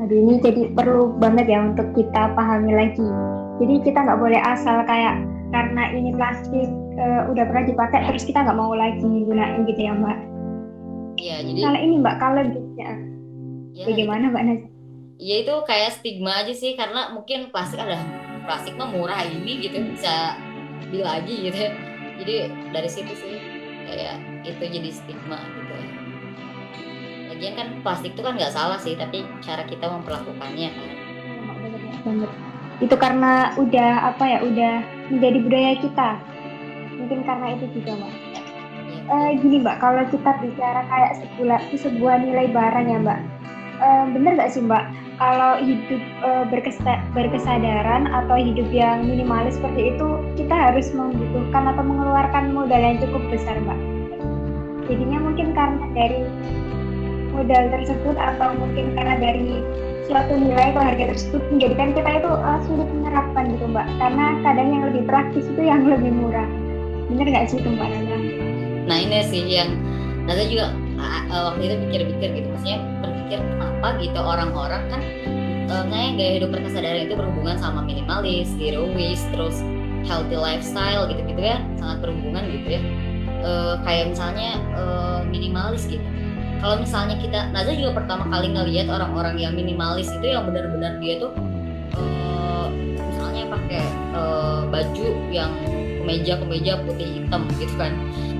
Aduh 0.04 0.16
ini 0.20 0.34
jadi 0.42 0.62
perlu 0.74 1.16
banget 1.16 1.46
ya 1.48 1.58
untuk 1.64 1.88
kita 1.96 2.34
pahami 2.36 2.72
lagi. 2.74 3.08
Jadi 3.62 3.74
kita 3.86 3.98
nggak 4.02 4.20
boleh 4.20 4.40
asal 4.42 4.82
kayak 4.84 5.22
karena 5.54 5.82
ini 5.94 6.10
plastik 6.18 6.68
uh, 6.98 7.30
udah 7.30 7.44
pernah 7.46 7.64
dipakai 7.64 8.00
terus 8.10 8.26
kita 8.26 8.42
nggak 8.42 8.58
mau 8.58 8.74
lagi 8.74 9.00
gunain 9.00 9.62
gitu 9.64 9.80
ya 9.80 9.94
mbak. 9.94 10.34
Iya, 11.14 11.36
jadi 11.46 11.60
kalau 11.62 11.78
ini 11.78 11.94
Mbak, 12.02 12.16
kalau 12.18 12.42
ya, 12.74 12.90
ya 13.70 13.84
bagaimana 13.86 14.24
Mbak 14.34 14.44
Naz? 14.44 14.62
Ya 15.22 15.36
itu 15.46 15.54
kayak 15.62 15.94
stigma 15.94 16.42
aja 16.42 16.50
sih 16.50 16.74
karena 16.74 17.14
mungkin 17.14 17.54
plastik 17.54 17.78
ada 17.78 18.02
plastik 18.44 18.74
mah 18.74 18.90
murah 18.90 19.22
ini 19.22 19.62
gitu 19.62 19.78
bisa 19.94 20.34
beli 20.84 21.06
lagi 21.06 21.34
gitu. 21.48 21.70
Jadi 22.24 22.48
dari 22.72 22.88
situ 22.88 23.12
sih 23.12 23.36
kayak 23.84 24.16
itu 24.48 24.64
jadi 24.64 24.90
stigma 24.90 25.38
gitu 25.38 25.72
ya. 25.76 25.88
Lagian 27.30 27.54
kan 27.60 27.68
plastik 27.84 28.16
itu 28.16 28.22
kan 28.24 28.40
nggak 28.40 28.54
salah 28.56 28.80
sih, 28.80 28.96
tapi 28.96 29.28
cara 29.44 29.68
kita 29.68 29.84
memperlakukannya 29.84 30.68
kan. 30.72 30.88
Itu 32.80 32.96
karena 32.96 33.52
udah 33.60 34.16
apa 34.16 34.24
ya, 34.24 34.38
udah 34.40 34.74
menjadi 35.12 35.38
budaya 35.44 35.72
kita. 35.78 36.10
Mungkin 36.96 37.20
karena 37.28 37.46
itu 37.60 37.66
juga, 37.76 38.00
Mbak 38.00 38.34
uh, 39.08 39.30
gini 39.40 39.60
mbak 39.60 39.80
kalau 39.80 40.04
kita 40.08 40.30
bicara 40.40 40.82
kayak 40.88 41.12
sebuah 41.20 41.60
sebuah 41.76 42.14
nilai 42.24 42.46
barang 42.52 42.86
ya 42.88 42.98
mbak 43.00 43.20
uh, 43.80 44.04
bener 44.12 44.32
nggak 44.38 44.52
sih 44.52 44.62
mbak 44.64 44.84
kalau 45.14 45.62
hidup 45.62 46.02
berkesa 46.50 46.98
berkesadaran 47.14 48.10
atau 48.10 48.34
hidup 48.34 48.66
yang 48.74 49.06
minimalis 49.06 49.54
seperti 49.54 49.94
itu 49.94 50.08
kita 50.34 50.54
harus 50.54 50.90
membutuhkan 50.90 51.70
atau 51.70 51.84
mengeluarkan 51.86 52.50
modal 52.50 52.80
yang 52.82 52.98
cukup 52.98 53.22
besar 53.30 53.54
mbak. 53.62 53.78
Jadinya 54.90 55.18
mungkin 55.22 55.54
karena 55.54 55.86
dari 55.94 56.20
modal 57.30 57.62
tersebut 57.72 58.16
atau 58.18 58.48
mungkin 58.58 58.94
karena 58.98 59.14
dari 59.18 59.62
suatu 60.04 60.36
nilai 60.36 60.76
atau 60.76 60.82
harga 60.84 61.04
tersebut 61.16 61.42
menjadikan 61.48 61.96
kita 61.96 62.10
itu 62.20 62.30
uh, 62.30 62.60
sulit 62.68 62.88
menerapkan 62.90 63.44
gitu 63.54 63.64
mbak. 63.70 63.86
Karena 63.96 64.26
kadang 64.42 64.68
yang 64.74 64.82
lebih 64.90 65.02
praktis 65.06 65.46
itu 65.46 65.62
yang 65.62 65.86
lebih 65.86 66.10
murah. 66.10 66.48
Bener 67.08 67.26
nggak 67.30 67.46
sih 67.54 67.62
itu 67.62 67.68
mbak 67.70 67.86
Nana? 67.86 68.18
Nah 68.84 68.98
ini 68.98 69.18
sih 69.30 69.42
yang 69.46 69.78
Nana 70.26 70.44
juga 70.50 70.74
uh, 71.30 71.42
waktu 71.52 71.62
itu 71.70 71.74
pikir-pikir 71.88 72.28
gitu 72.42 72.48
maksudnya 72.50 72.78
berpikir 73.04 73.38
kenapa 73.40 73.88
gitu 74.00 74.20
orang-orang 74.20 74.82
kan 74.88 75.02
uh, 75.70 75.84
kayaknya 75.88 76.12
gaya 76.16 76.32
hidup 76.40 76.50
berkesadaran 76.52 77.00
itu 77.08 77.14
berhubungan 77.16 77.56
sama 77.58 77.80
minimalis, 77.84 78.48
zero 78.56 78.88
waste, 78.92 79.26
terus 79.32 79.56
healthy 80.04 80.36
lifestyle 80.36 81.08
gitu-gitu 81.08 81.40
ya 81.40 81.58
sangat 81.80 82.04
berhubungan 82.04 82.44
gitu 82.52 82.68
ya. 82.78 82.82
Uh, 83.44 83.76
kayak 83.84 84.16
misalnya 84.16 84.56
uh, 84.72 85.20
minimalis 85.28 85.84
gitu. 85.84 86.04
Kalau 86.64 86.80
misalnya 86.80 87.20
kita 87.20 87.52
Naza 87.52 87.76
juga 87.76 88.00
pertama 88.00 88.24
kali 88.32 88.56
ngelihat 88.56 88.88
orang-orang 88.88 89.36
yang 89.36 89.52
minimalis 89.52 90.08
itu 90.08 90.32
yang 90.32 90.48
benar-benar 90.48 90.96
dia 90.96 91.20
tuh 91.20 91.32
uh, 91.92 92.72
misalnya 92.72 93.44
pakai 93.52 93.84
uh, 94.16 94.64
baju 94.72 95.06
yang 95.28 95.52
kemeja 96.00 96.40
kemeja 96.40 96.72
putih 96.88 97.20
hitam 97.20 97.44
gitu 97.60 97.74
kan 97.76 97.92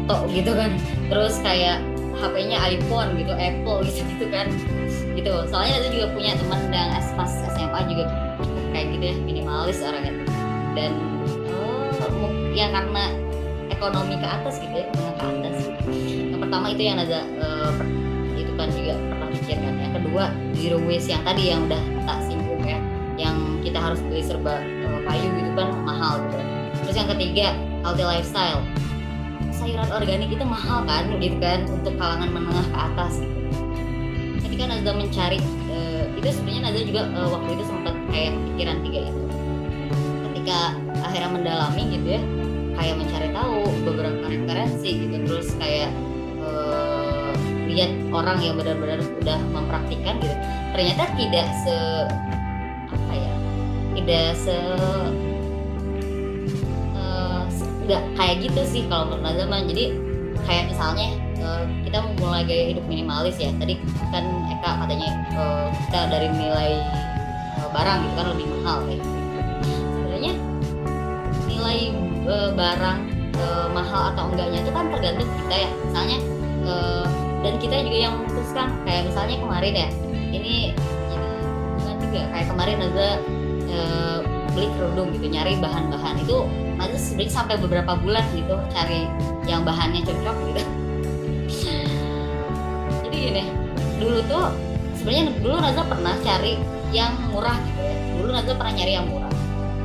tok 0.08 0.24
gitu 0.32 0.56
kan. 0.56 0.72
Terus 1.12 1.36
kayak 1.44 1.84
HP-nya 2.18 2.58
iPhone 2.62 3.18
gitu 3.18 3.32
Apple 3.34 3.78
gitu 3.88 4.00
gitu 4.16 4.26
kan. 4.30 4.46
Gitu. 5.14 5.32
Soalnya 5.50 5.78
Naza 5.78 5.88
juga 5.94 6.06
punya 6.14 6.32
teman 6.38 6.60
yang 6.70 6.90
pas 7.14 7.30
SMA 7.54 7.80
juga 7.90 8.04
kayak 8.74 8.86
gitu 8.98 9.04
ya 9.10 9.16
minimalis 9.22 9.78
orangnya. 9.82 10.14
Dan 10.74 10.92
ya 12.54 12.70
karena 12.70 13.10
ekonomi 13.68 14.14
ke 14.16 14.26
atas 14.26 14.62
gitu 14.62 14.86
ya 14.86 14.86
ke 14.94 15.24
atas. 15.26 15.56
Yang 16.30 16.40
pertama 16.46 16.66
itu 16.70 16.82
yang 16.86 16.98
ada 17.02 17.26
uh, 17.42 17.74
itu 18.38 18.52
kan 18.54 18.70
juga 18.70 18.94
pernah 18.94 19.28
pikirkan 19.34 19.74
yang 19.82 19.94
kedua 19.98 20.24
zero 20.54 20.78
waste 20.86 21.10
yang 21.10 21.22
tadi 21.26 21.42
yang 21.50 21.66
udah 21.66 21.82
tak 22.06 22.18
singgung 22.30 22.62
ya 22.62 22.78
yang 23.18 23.36
kita 23.66 23.78
harus 23.82 23.98
beli 24.06 24.22
serba 24.22 24.62
uh, 24.62 25.00
kayu 25.10 25.28
gitu 25.34 25.50
kan 25.58 25.68
mahal 25.82 26.22
gitu. 26.30 26.38
Terus 26.86 26.96
yang 26.96 27.08
ketiga 27.10 27.46
healthy 27.82 28.06
lifestyle 28.06 28.62
sayuran 29.64 29.88
organik 29.96 30.28
itu 30.28 30.44
mahal 30.44 30.84
kan 30.84 31.08
gitu 31.16 31.40
kan 31.40 31.64
untuk 31.72 31.96
kalangan 31.96 32.28
menengah 32.28 32.68
ke 32.68 32.76
atas. 32.76 33.24
Gitu 33.24 33.44
ketika 34.54 34.70
Nazda 34.70 34.92
mencari 34.94 35.38
uh, 35.72 36.04
itu 36.14 36.28
sebenarnya 36.30 36.62
Nazda 36.68 36.80
juga 36.86 37.02
uh, 37.16 37.28
waktu 37.32 37.50
itu 37.58 37.64
sempat 37.66 37.94
kayak 38.12 38.38
pikiran 38.54 38.76
tiga 38.86 39.00
itu. 39.08 39.22
Ketika 40.30 40.58
akhirnya 41.02 41.30
mendalami 41.32 41.82
gitu 41.90 42.06
ya 42.06 42.22
kayak 42.78 42.94
mencari 43.00 43.28
tahu 43.34 43.58
beberapa 43.82 44.24
referensi 44.30 44.90
gitu 44.94 45.16
terus 45.26 45.48
kayak 45.58 45.90
uh, 46.44 47.32
lihat 47.66 47.90
orang 48.12 48.38
yang 48.44 48.54
benar-benar 48.54 49.02
sudah 49.02 49.42
mempraktikkan 49.50 50.22
gitu. 50.22 50.36
Ternyata 50.70 51.02
tidak 51.18 51.46
se 51.64 51.76
apa 52.94 53.12
ya 53.16 53.34
tidak 53.96 54.28
se 54.38 54.56
nggak 57.84 58.02
kayak 58.16 58.36
gitu 58.40 58.60
sih 58.64 58.82
kalau 58.88 59.12
menurut 59.12 59.36
zaman 59.36 59.68
jadi 59.68 59.84
kayak 60.48 60.64
misalnya 60.72 61.08
uh, 61.44 61.64
kita 61.84 61.98
memulai 62.00 62.42
gaya 62.48 62.64
hidup 62.72 62.84
minimalis 62.88 63.36
ya. 63.36 63.52
Tadi 63.60 63.76
kan 64.08 64.24
Eka 64.50 64.70
katanya 64.84 65.08
uh, 65.36 65.68
kita 65.68 66.00
dari 66.08 66.28
nilai 66.32 66.80
uh, 67.60 67.68
barang 67.72 67.98
gitu 68.08 68.14
kan 68.16 68.26
lebih 68.32 68.46
mahal 68.60 68.78
ya. 68.88 68.98
Sebenarnya 69.68 70.32
nilai 71.48 71.78
barang 72.56 72.98
mahal 73.76 74.16
atau 74.16 74.32
enggaknya 74.32 74.64
itu 74.64 74.72
kan 74.72 74.88
tergantung 74.88 75.28
kita 75.44 75.56
ya. 75.68 75.70
Misalnya 75.84 76.18
dan 77.44 77.54
kita 77.60 77.74
juga 77.84 77.98
yang 78.00 78.14
memutuskan. 78.16 78.68
Kayak 78.88 79.02
misalnya 79.12 79.36
kemarin 79.44 79.74
ya 79.76 79.88
ini 80.32 80.72
juga 82.00 82.20
kayak 82.32 82.46
kemarin 82.48 82.78
ada 82.80 83.08
beli 84.56 84.68
kerudung 84.78 85.12
gitu 85.12 85.26
nyari 85.28 85.60
bahan-bahan. 85.60 86.24
Itu 86.24 86.48
nanti 86.74 86.96
sebenarnya 86.98 87.32
sampai 87.32 87.56
beberapa 87.58 87.92
bulan 87.98 88.24
gitu 88.34 88.54
cari 88.74 89.06
yang 89.46 89.62
bahannya 89.62 90.02
cocok 90.02 90.36
gitu. 90.50 90.62
Jadi 93.04 93.16
gini 93.16 93.44
dulu 94.02 94.18
tuh 94.26 94.44
sebenarnya 94.98 95.24
dulu 95.38 95.56
Naza 95.60 95.82
pernah 95.86 96.14
cari 96.20 96.58
yang 96.90 97.14
murah 97.30 97.56
gitu 97.62 97.80
ya. 97.80 97.96
Dulu 98.18 98.28
Naza 98.34 98.52
pernah 98.54 98.74
nyari 98.74 98.92
yang 98.94 99.06
murah. 99.06 99.32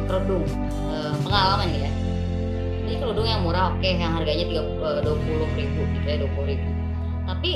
Kerudung 0.10 0.46
e, 0.90 0.96
pengalaman 1.22 1.70
ya. 1.70 1.92
Ini 2.90 2.94
kerudung 2.98 3.28
yang 3.30 3.46
murah 3.46 3.70
oke 3.70 3.86
okay, 3.86 4.02
yang 4.02 4.18
harganya 4.18 4.46
eh, 4.50 5.00
dua 5.06 5.16
puluh 5.22 5.50
ribu 5.54 5.82
gitu 5.94 6.06
ya 6.10 6.18
dua 6.26 6.32
puluh 6.34 6.48
ribu. 6.58 6.68
Tapi 7.30 7.52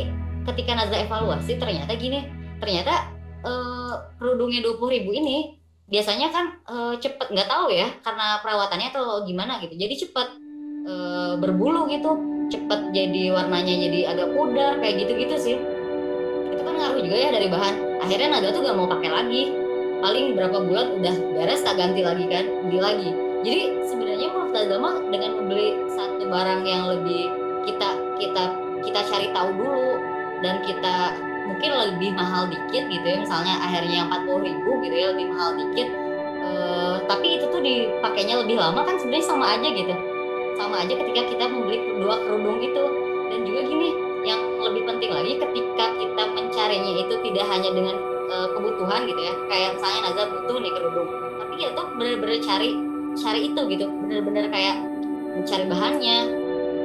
ketika 0.46 0.72
Nazla 0.78 0.98
evaluasi 1.02 1.58
ternyata 1.58 1.98
gini 1.98 2.30
ternyata 2.62 3.10
uh, 3.42 4.14
kerudungnya 4.22 4.62
dua 4.62 4.76
puluh 4.78 4.94
ribu 4.94 5.16
ini 5.16 5.58
biasanya 5.88 6.28
kan 6.32 6.46
uh, 6.70 6.94
cepet 6.96 7.28
nggak 7.32 7.50
tahu 7.50 7.68
ya 7.74 7.92
karena 8.02 8.40
perawatannya 8.40 8.90
atau 8.92 9.24
gimana 9.28 9.60
gitu. 9.60 9.76
Jadi 9.76 9.94
cepet 10.08 10.28
uh, 10.88 11.34
berbulu 11.40 11.88
gitu. 11.92 12.16
Cepet 12.52 12.92
jadi 12.94 13.34
warnanya 13.34 13.76
jadi 13.90 14.00
agak 14.16 14.36
pudar 14.36 14.80
kayak 14.80 15.08
gitu 15.08 15.12
gitu 15.20 15.36
sih. 15.36 15.56
Itu 16.54 16.62
kan 16.62 16.74
ngaruh 16.78 17.02
juga 17.02 17.18
ya 17.18 17.30
dari 17.34 17.48
bahan. 17.50 17.76
Akhirnya 18.04 18.28
Nazla 18.36 18.52
tuh 18.52 18.62
gak 18.68 18.78
mau 18.78 18.88
pakai 18.88 19.10
lagi. 19.10 19.44
Paling 20.04 20.36
berapa 20.36 20.58
bulan 20.60 21.00
udah 21.00 21.16
beres 21.40 21.64
tak 21.64 21.80
ganti 21.80 22.04
lagi 22.04 22.28
kan 22.28 22.46
beli 22.68 22.80
lagi. 22.84 23.10
Jadi 23.44 23.62
sebenarnya 23.88 24.28
multazama 24.32 25.00
dengan 25.12 25.32
membeli 25.40 25.80
satu 25.96 26.28
barang 26.28 26.64
yang 26.68 26.84
lebih 26.92 27.32
kita 27.64 27.90
kita 28.20 28.44
kita 28.84 29.00
cari 29.08 29.28
tahu 29.32 29.50
dulu 29.56 29.96
dan 30.44 30.60
kita 30.68 31.16
mungkin 31.48 31.70
lebih 31.72 32.12
mahal 32.16 32.48
dikit 32.48 32.84
gitu 32.90 33.06
ya. 33.06 33.18
Misalnya 33.22 33.56
akhirnya 33.60 33.96
yang 34.04 34.08
40 34.10 34.48
ribu 34.48 34.72
gitu 34.84 34.96
ya 34.96 35.08
lebih 35.12 35.26
mahal 35.32 35.50
dikit. 35.56 35.90
Uh, 36.44 36.96
tapi 37.08 37.40
itu 37.40 37.46
tuh 37.48 37.62
dipakainya 37.64 38.36
lebih 38.44 38.60
lama 38.60 38.84
kan 38.84 39.00
sebenarnya 39.00 39.26
sama 39.26 39.46
aja 39.56 39.68
gitu. 39.72 39.94
Sama 40.60 40.76
aja 40.84 40.94
ketika 40.94 41.22
kita 41.32 41.44
membeli 41.48 41.80
dua 42.00 42.16
kerudung 42.24 42.60
itu. 42.60 42.84
Dan 43.32 43.40
juga 43.48 43.62
gini 43.66 43.90
yang 44.24 44.42
lebih 44.62 44.84
penting 44.88 45.12
lagi 45.12 45.34
ketika 45.40 45.86
kita 46.00 46.24
mencarinya 46.32 46.94
itu 47.02 47.14
tidak 47.28 47.46
hanya 47.50 47.70
dengan 47.72 47.96
uh, 48.32 48.48
kebutuhan 48.52 49.08
gitu 49.08 49.22
ya. 49.24 49.34
Kayak 49.48 49.70
misalnya 49.80 50.00
Nazar 50.12 50.28
butuh 50.32 50.58
nih 50.60 50.72
kerudung. 50.76 51.10
Tapi 51.40 51.54
kita 51.60 51.72
tuh 51.76 51.86
bener-bener 51.96 52.38
cari 52.44 52.70
cari 53.14 53.40
itu 53.52 53.62
gitu. 53.72 53.86
Bener-bener 53.88 54.46
kayak 54.52 54.76
mencari 55.34 55.66
bahannya 55.66 56.18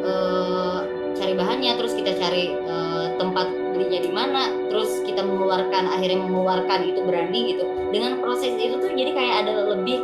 uh, 0.02 0.80
cari 1.18 1.34
bahannya 1.34 1.72
terus 1.76 1.92
kita 1.98 2.14
cari 2.16 2.54
uh, 2.64 3.12
tempat 3.18 3.48
belinya 3.78 4.00
di 4.02 4.10
mana 4.10 4.42
terus 4.66 5.06
kita 5.06 5.22
mengeluarkan 5.22 5.86
akhirnya 5.86 6.18
mengeluarkan 6.26 6.82
itu 6.82 7.00
berani 7.06 7.54
gitu. 7.54 7.64
Dengan 7.94 8.18
proses 8.18 8.58
itu 8.58 8.74
tuh 8.82 8.90
jadi 8.90 9.14
kayak 9.14 9.34
ada 9.46 9.52
lebih 9.70 10.02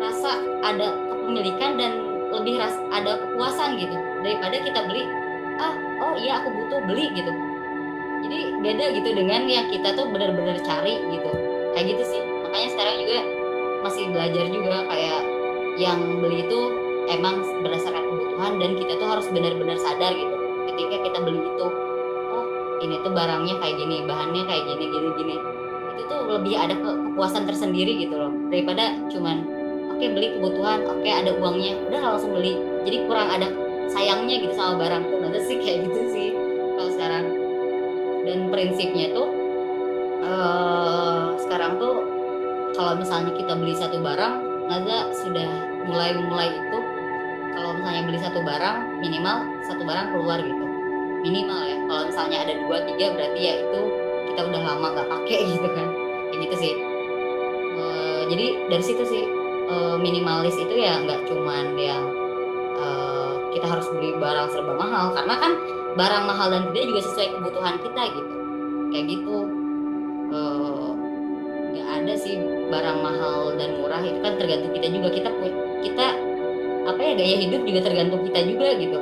rasa 0.00 0.40
ada 0.64 0.96
kepemilikan 1.12 1.76
dan 1.76 1.92
lebih 2.32 2.56
ras 2.56 2.72
ada 2.88 3.20
kepuasan 3.20 3.76
gitu. 3.76 3.92
Daripada 4.24 4.56
kita 4.64 4.80
beli 4.88 5.04
ah 5.60 5.76
oh 6.00 6.16
iya 6.16 6.40
aku 6.40 6.48
butuh 6.48 6.80
beli 6.88 7.12
gitu. 7.12 7.32
Jadi 8.24 8.38
beda 8.64 8.84
gitu 8.96 9.10
dengan 9.12 9.44
yang 9.46 9.68
kita 9.68 9.92
tuh 9.92 10.08
benar-benar 10.08 10.56
cari 10.64 10.96
gitu. 11.12 11.30
Kayak 11.76 11.86
gitu 11.92 12.02
sih. 12.16 12.20
Makanya 12.48 12.68
sekarang 12.72 12.96
juga 13.04 13.18
masih 13.84 14.04
belajar 14.10 14.44
juga 14.48 14.76
kayak 14.88 15.20
yang 15.78 16.00
beli 16.18 16.42
itu 16.48 16.60
emang 17.12 17.62
berdasarkan 17.62 18.02
kebutuhan 18.02 18.52
dan 18.58 18.70
kita 18.74 18.92
tuh 18.98 19.08
harus 19.08 19.26
benar-benar 19.30 19.78
sadar 19.78 20.10
gitu 20.10 20.34
ketika 20.68 20.96
kita 21.06 21.18
beli 21.22 21.40
itu 21.40 21.66
ini 22.78 22.96
tuh 23.02 23.12
barangnya 23.12 23.54
kayak 23.58 23.76
gini 23.78 23.96
bahannya 24.06 24.42
kayak 24.46 24.64
gini 24.66 24.84
gini 24.90 25.08
gini. 25.18 25.36
Itu 25.98 26.02
tuh 26.06 26.20
lebih 26.38 26.54
ada 26.54 26.74
ke 26.78 26.90
kepuasan 27.10 27.44
tersendiri 27.48 27.98
gitu 28.02 28.14
loh. 28.14 28.32
Daripada 28.50 28.94
cuman 29.10 29.36
oke 29.90 29.98
okay, 29.98 30.08
beli 30.14 30.28
kebutuhan 30.38 30.86
oke 30.86 31.02
okay, 31.02 31.12
ada 31.12 31.30
uangnya 31.34 31.74
udah 31.90 32.00
langsung 32.14 32.32
beli. 32.34 32.54
Jadi 32.86 32.96
kurang 33.10 33.28
ada 33.28 33.48
sayangnya 33.90 34.36
gitu 34.42 34.54
sama 34.54 34.78
barang 34.78 35.02
tuh. 35.10 35.18
Nanti 35.22 35.38
sih 35.46 35.56
kayak 35.58 35.78
gitu 35.90 36.00
sih 36.12 36.28
kalau 36.78 36.90
sekarang. 36.94 37.24
Dan 38.28 38.52
prinsipnya 38.52 39.08
tuh 39.16 39.28
uh, 40.20 41.32
sekarang 41.40 41.80
tuh 41.80 42.04
kalau 42.76 42.94
misalnya 43.00 43.32
kita 43.34 43.52
beli 43.56 43.74
satu 43.74 43.98
barang 43.98 44.48
Naza 44.68 45.08
sudah 45.24 45.48
mulai 45.88 46.12
mulai 46.12 46.52
itu 46.52 46.78
kalau 47.56 47.72
misalnya 47.74 48.02
beli 48.04 48.20
satu 48.20 48.44
barang 48.44 49.00
minimal 49.00 49.48
satu 49.64 49.82
barang 49.82 50.12
keluar 50.12 50.38
gitu 50.44 50.67
minimal 51.28 51.60
ya. 51.68 51.76
Kalau 51.84 52.02
misalnya 52.08 52.38
ada 52.48 52.54
dua 52.64 52.78
tiga 52.88 53.06
berarti 53.12 53.40
ya 53.40 53.54
itu 53.60 53.80
kita 54.32 54.40
udah 54.48 54.62
lama 54.64 54.86
nggak 54.96 55.08
pakai 55.12 55.38
gitu 55.52 55.68
kan. 55.68 55.88
Kayak 56.32 56.40
gitu 56.48 56.56
sih. 56.56 56.72
E, 57.76 57.84
jadi 58.32 58.46
dari 58.72 58.84
situ 58.84 59.04
sih 59.04 59.24
e, 59.68 59.76
minimalis 60.00 60.56
itu 60.56 60.74
ya 60.74 60.96
nggak 61.04 61.28
cuman 61.28 61.76
yang 61.76 62.04
e, 62.80 62.86
kita 63.52 63.66
harus 63.68 63.86
beli 63.92 64.16
barang 64.16 64.48
serba 64.50 64.72
mahal. 64.74 65.12
Karena 65.12 65.34
kan 65.36 65.52
barang 65.94 66.24
mahal 66.24 66.48
dan 66.48 66.62
tidak 66.72 66.84
juga 66.96 67.00
sesuai 67.04 67.28
kebutuhan 67.36 67.76
kita 67.84 68.02
gitu. 68.16 68.32
Kayak 68.88 69.04
gitu. 69.12 69.36
E, 70.32 70.40
ada 71.88 72.14
sih 72.20 72.36
barang 72.68 73.00
mahal 73.00 73.56
dan 73.56 73.80
murah 73.80 74.00
itu 74.04 74.20
kan 74.24 74.36
tergantung 74.40 74.72
kita 74.72 74.88
juga. 74.88 75.08
Kita 75.12 75.30
kita 75.84 76.06
apa 76.88 77.00
ya 77.04 77.12
gaya 77.20 77.36
hidup 77.36 77.62
juga 77.68 77.80
tergantung 77.84 78.24
kita 78.24 78.40
juga 78.48 78.68
gitu. 78.80 78.98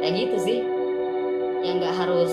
Kayak 0.00 0.14
gitu 0.16 0.36
sih 0.40 0.58
yang 1.60 1.80
nggak 1.80 1.94
harus 1.96 2.32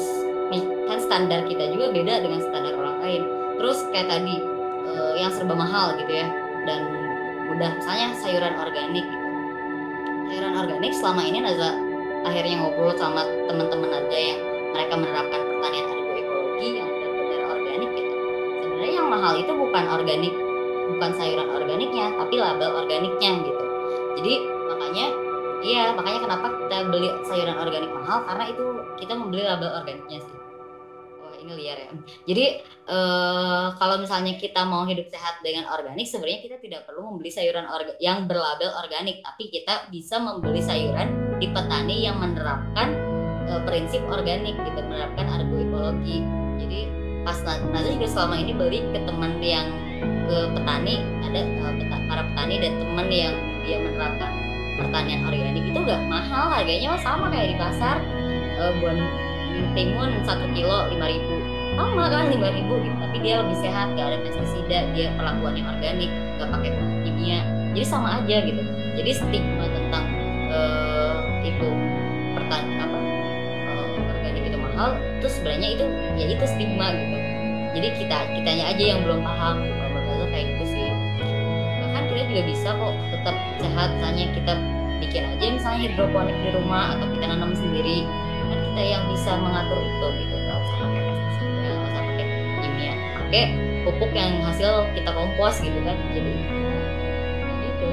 kan 0.88 0.99
standar 1.03 1.43
kita 1.43 1.67
juga 1.75 1.91
beda 1.91 2.23
dengan 2.23 2.39
standar 2.39 2.73
orang 2.75 2.97
lain. 3.03 3.21
Terus 3.59 3.78
kayak 3.91 4.07
tadi 4.07 4.36
uh, 4.88 5.13
yang 5.19 5.32
serba 5.34 5.55
mahal 5.57 5.99
gitu 5.99 6.11
ya 6.11 6.28
dan 6.63 6.88
mudah. 7.51 7.71
Misalnya 7.75 8.15
sayuran 8.23 8.55
organik 8.55 9.03
gitu. 9.03 9.28
Sayuran 10.32 10.53
organik 10.55 10.91
selama 10.95 11.21
ini 11.28 11.39
Naza 11.43 11.75
akhirnya 12.23 12.55
ngobrol 12.59 12.95
sama 12.95 13.23
teman-teman 13.47 13.91
aja 13.91 14.17
yang 14.17 14.39
mereka 14.71 14.93
menerapkan 14.99 15.41
pertanian 15.47 15.86
agroekologi 15.91 16.69
yang 16.80 16.88
benar-benar 16.88 17.41
organik 17.59 17.89
gitu. 17.95 18.13
Sebenarnya 18.63 18.93
yang 18.95 19.07
mahal 19.11 19.34
itu 19.39 19.51
bukan 19.51 19.86
organik 19.91 20.34
bukan 20.88 21.11
sayuran 21.19 21.49
organiknya 21.51 22.15
tapi 22.15 22.36
label 22.39 22.71
organiknya 22.84 23.32
gitu. 23.43 23.63
Jadi 24.17 24.34
makanya 24.71 25.05
iya 25.64 25.93
makanya 25.93 26.20
kenapa 26.26 26.47
kita 26.53 26.78
beli 26.89 27.10
sayuran 27.26 27.58
organik 27.58 27.91
mahal? 27.93 28.26
Karena 28.26 28.43
itu 28.49 28.66
kita 29.01 29.14
membeli 29.18 29.43
label 29.45 29.72
organiknya 29.82 30.20
sih. 30.22 30.36
Ini 31.38 31.53
liar 31.53 31.78
ya. 31.80 31.89
Jadi 32.28 32.45
uh, 32.91 33.72
kalau 33.80 34.01
misalnya 34.01 34.36
kita 34.36 34.68
mau 34.68 34.84
hidup 34.84 35.08
sehat 35.08 35.39
dengan 35.45 35.70
organik, 35.72 36.03
sebenarnya 36.03 36.43
kita 36.43 36.58
tidak 36.60 36.84
perlu 36.89 37.08
membeli 37.08 37.32
sayuran 37.32 37.70
yang 38.03 38.28
berlabel 38.28 38.74
organik, 38.76 39.24
tapi 39.24 39.47
kita 39.47 39.88
bisa 39.88 40.20
membeli 40.20 40.60
sayuran 40.60 41.39
di 41.39 41.47
petani 41.53 42.03
yang 42.03 42.20
menerapkan 42.20 42.99
uh, 43.47 43.62
prinsip 43.64 44.03
organik, 44.12 44.60
gitu, 44.60 44.80
menerapkan 44.82 45.24
agroekologi. 45.30 46.26
Jadi 46.58 46.80
pas 47.24 47.38
Naza 47.72 47.95
juga 47.95 48.08
selama 48.12 48.36
ini 48.41 48.51
beli 48.51 48.80
ke 48.91 48.99
teman 49.08 49.39
yang 49.39 49.72
ke 50.28 50.38
petani, 50.51 50.99
ada 51.32 51.41
uh, 51.64 51.74
para 52.12 52.24
petani 52.34 52.55
dan 52.60 52.74
teman 52.82 53.08
yang 53.08 53.36
dia 53.64 53.78
menerapkan 53.80 54.47
pertanian 54.78 55.25
organik 55.25 55.65
itu 55.65 55.80
gak 55.84 56.01
mahal 56.05 56.53
harganya 56.53 56.95
sama 57.01 57.34
kayak 57.34 57.51
di 57.51 57.57
pasar. 57.57 57.97
Uh, 58.57 58.73
buat 58.82 58.97
timun 59.73 60.21
satu 60.25 60.45
kilo 60.53 60.89
lima 60.93 61.09
ribu. 61.09 61.36
Sama 61.78 62.09
kan 62.09 62.30
lima 62.30 62.49
ribu 62.53 62.82
gitu. 62.82 62.95
Tapi 62.97 63.17
dia 63.21 63.41
lebih 63.41 63.57
sehat 63.59 63.97
gak 63.97 64.07
ada 64.13 64.17
pestisida. 64.21 64.80
Dia 64.93 65.13
perlakuannya 65.17 65.65
organik 65.65 66.09
gak 66.38 66.49
pakai 66.53 66.69
pupuk 66.78 66.99
kimia. 67.03 67.41
Jadi 67.73 67.86
sama 67.86 68.21
aja 68.21 68.38
gitu. 68.45 68.61
Jadi 68.97 69.11
stigma 69.13 69.65
tentang 69.69 70.05
uh, 70.49 71.21
itu 71.45 71.67
pertan 72.34 72.63
apa 72.82 72.97
uh, 73.73 73.86
organik 74.13 74.43
itu 74.49 74.57
mahal. 74.57 74.97
Terus 75.21 75.34
sebenarnya 75.41 75.69
itu 75.78 75.86
ya 76.17 76.25
itu 76.30 76.45
stigma 76.45 76.93
gitu. 76.93 77.17
Jadi 77.78 77.88
kita 78.01 78.17
kitanya 78.34 78.73
aja 78.73 78.84
yang 78.95 79.05
belum 79.05 79.21
paham 79.21 79.61
kita 82.18 82.34
juga 82.34 82.43
bisa 82.49 82.70
kok 82.74 82.93
tetap 83.13 83.36
sehat. 83.61 83.89
Misalnya 83.93 84.26
kita 84.34 84.53
bikin 84.97 85.24
aja 85.30 85.45
misalnya 85.53 85.80
hidroponik 85.86 86.34
di 86.41 86.49
rumah 86.49 86.97
atau 86.97 87.05
kita 87.13 87.30
nanam 87.30 87.53
sendiri 87.53 88.09
kan 88.49 88.57
kita 88.57 88.82
yang 88.82 89.03
bisa 89.13 89.38
mengatur 89.38 89.78
itu 89.78 90.07
gitu. 90.26 90.34
Nggak 90.34 90.57
usah 90.57 90.78
pakai 90.82 91.01
pestisida 91.05 91.70
nggak 91.70 91.78
usah 91.78 92.01
pakai 92.01 92.26
kimia. 92.57 92.93
Pakai 93.22 93.43
pupuk 93.86 94.11
yang 94.18 94.32
hasil 94.41 94.72
kita 94.97 95.09
kompos 95.13 95.55
gitu 95.61 95.80
kan. 95.86 95.97
Jadi 96.09 96.34
gitu. 97.61 97.88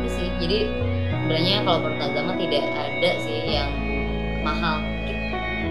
Itu 0.00 0.08
sih. 0.08 0.28
Jadi 0.40 0.58
sebenarnya 1.12 1.56
kalau 1.68 1.84
pertama 1.84 2.32
tidak 2.40 2.64
ada 2.72 3.10
sih 3.20 3.38
yang 3.52 3.68
mahal. 4.40 4.80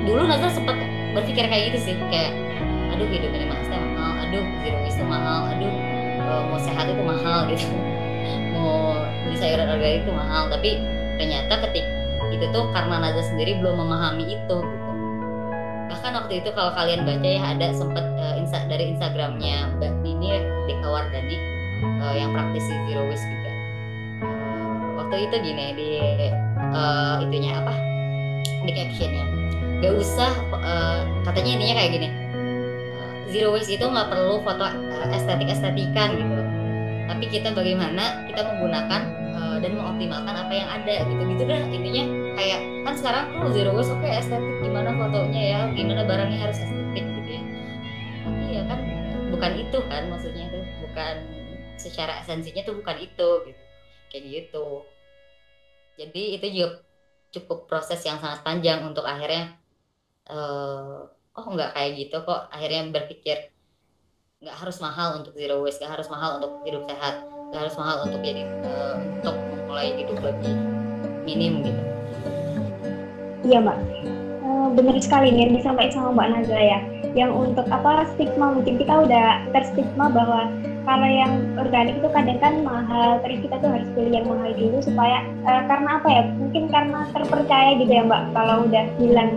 Dulu 0.06 0.22
Nazar 0.22 0.54
sempat 0.54 0.78
berpikir 1.18 1.50
kayak 1.50 1.74
gitu 1.74 1.80
sih. 1.82 1.96
Kayak 2.14 2.38
aduh 2.94 3.10
hidup 3.10 3.34
mahal. 3.50 4.14
Aduh 4.30 4.46
zero 4.62 4.78
waste 4.86 5.02
mahal. 5.02 5.50
Aduh 5.58 5.87
mau 6.28 6.60
sehat 6.60 6.86
itu 6.92 7.04
mahal 7.04 7.48
gitu. 7.52 7.68
Mau 8.54 9.00
beli 9.26 9.38
sayuran 9.40 9.68
organik 9.72 10.04
itu 10.04 10.12
mahal 10.12 10.52
tapi 10.52 10.80
ternyata 11.18 11.54
ketika 11.68 11.90
itu 12.34 12.46
tuh 12.52 12.68
karena 12.76 13.00
Naza 13.00 13.24
sendiri 13.24 13.58
belum 13.64 13.80
memahami 13.80 14.36
itu 14.36 14.58
gitu. 14.60 14.90
Bahkan 15.88 16.12
waktu 16.14 16.34
itu 16.44 16.50
kalau 16.52 16.72
kalian 16.76 17.08
baca 17.08 17.24
ya 17.24 17.42
ada 17.56 17.72
sempet 17.72 18.04
uh, 18.20 18.36
insta 18.36 18.60
dari 18.68 18.92
Instagramnya 18.92 19.80
Mbak 19.80 19.92
Nini 20.04 20.36
ya 20.36 20.40
Deka 20.68 20.88
Wardani 20.88 21.38
uh, 22.04 22.16
yang 22.16 22.36
praktisi 22.36 22.74
zero 22.92 23.08
waste 23.08 23.24
juga. 23.24 23.52
Uh, 24.22 24.78
waktu 25.00 25.16
itu 25.32 25.36
gini 25.42 25.66
di 25.74 25.90
uh, 26.76 27.24
itunya 27.24 27.52
apa? 27.64 27.74
Di 28.68 28.72
captionnya. 28.76 29.26
Gak 29.78 29.94
usah 29.94 30.32
uh, 30.58 31.00
katanya 31.24 31.52
intinya 31.56 31.76
kayak 31.80 31.92
gini 31.96 32.27
zero 33.30 33.54
waste 33.54 33.76
itu 33.76 33.86
nggak 33.86 34.08
perlu 34.12 34.40
foto 34.44 34.64
uh, 34.64 35.08
estetik 35.12 35.52
estetikan 35.52 36.16
gitu. 36.16 36.42
Tapi 37.08 37.26
kita 37.32 37.56
bagaimana 37.56 38.28
kita 38.28 38.44
menggunakan 38.44 39.02
dan 39.58 39.74
mengoptimalkan 39.74 40.36
apa 40.38 40.54
yang 40.54 40.70
ada 40.70 41.02
gitu. 41.08 41.22
Gitu 41.34 41.44
dah 41.50 41.62
intinya. 41.74 42.06
Kayak 42.38 42.60
kan 42.86 42.94
sekarang 42.94 43.26
tuh 43.42 43.52
zero 43.58 43.72
waste 43.74 43.94
oke 43.94 44.06
okay, 44.06 44.22
estetik. 44.22 44.54
Gimana 44.62 44.90
fotonya 44.94 45.42
ya? 45.42 45.62
Gimana 45.74 46.02
barangnya 46.06 46.40
harus 46.46 46.58
estetik 46.62 47.06
gitu 47.06 47.30
ya? 47.42 47.44
Tapi 48.22 48.44
ya 48.54 48.62
kan 48.70 48.80
bukan 49.34 49.52
itu 49.58 49.78
kan 49.90 50.04
maksudnya 50.14 50.44
itu 50.50 50.60
bukan 50.86 51.16
secara 51.78 52.22
esensinya 52.22 52.62
tuh 52.66 52.76
bukan 52.78 52.98
itu 53.02 53.30
gitu. 53.50 53.64
Kayak 54.14 54.24
gitu. 54.30 54.68
Jadi 55.98 56.24
itu 56.38 56.46
juga 56.54 56.70
cukup 57.34 57.66
proses 57.66 58.00
yang 58.06 58.22
sangat 58.22 58.46
panjang 58.46 58.86
untuk 58.86 59.04
akhirnya 59.04 59.58
uh, 60.30 61.10
oh 61.38 61.48
nggak 61.48 61.78
kayak 61.78 61.92
gitu 61.96 62.18
kok. 62.26 62.50
Akhirnya 62.50 62.90
berpikir 62.90 63.54
nggak 64.38 64.54
harus 64.54 64.78
mahal 64.82 65.18
untuk 65.18 65.34
zero 65.34 65.66
waste 65.66 65.82
nggak 65.82 65.98
harus 65.98 66.10
mahal 66.14 66.38
untuk 66.38 66.62
hidup 66.62 66.86
sehat 66.86 67.26
nggak 67.50 67.62
harus 67.64 67.76
mahal 67.80 68.06
untuk 68.06 68.22
jadi 68.22 68.46
uh, 68.62 68.96
untuk 69.18 69.36
mulai 69.66 69.98
hidup 69.98 70.18
lebih 70.22 70.54
minim 71.26 71.66
gitu. 71.66 71.82
Iya 73.48 73.64
mbak. 73.64 73.78
Uh, 74.46 74.68
benar 74.78 74.96
sekali 75.02 75.34
nih 75.34 75.50
yang 75.50 75.54
disampaikan 75.58 75.94
sama 75.94 76.10
mbak 76.14 76.28
Nazla 76.38 76.62
ya. 76.62 76.80
Yang 77.18 77.32
untuk 77.34 77.66
apa 77.74 78.06
stigma 78.14 78.54
mungkin 78.54 78.76
kita 78.78 78.94
udah 78.94 79.28
terstigma 79.56 80.06
bahwa 80.14 80.54
kalau 80.88 81.04
yang 81.04 81.34
organik 81.60 82.00
itu 82.00 82.08
kadang 82.16 82.40
kan 82.40 82.64
mahal. 82.64 83.20
Terus 83.20 83.44
kita 83.44 83.60
tuh 83.60 83.70
harus 83.76 83.88
beli 83.92 84.16
yang 84.16 84.26
mahal 84.32 84.56
dulu 84.56 84.80
supaya 84.80 85.20
uh, 85.44 85.62
karena 85.68 85.90
apa 86.00 86.08
ya? 86.08 86.24
Mungkin 86.40 86.64
karena 86.72 87.00
terpercaya 87.12 87.76
gitu 87.76 87.92
ya 87.92 88.04
mbak 88.08 88.32
kalau 88.32 88.64
udah 88.64 88.86
bilang 88.96 89.32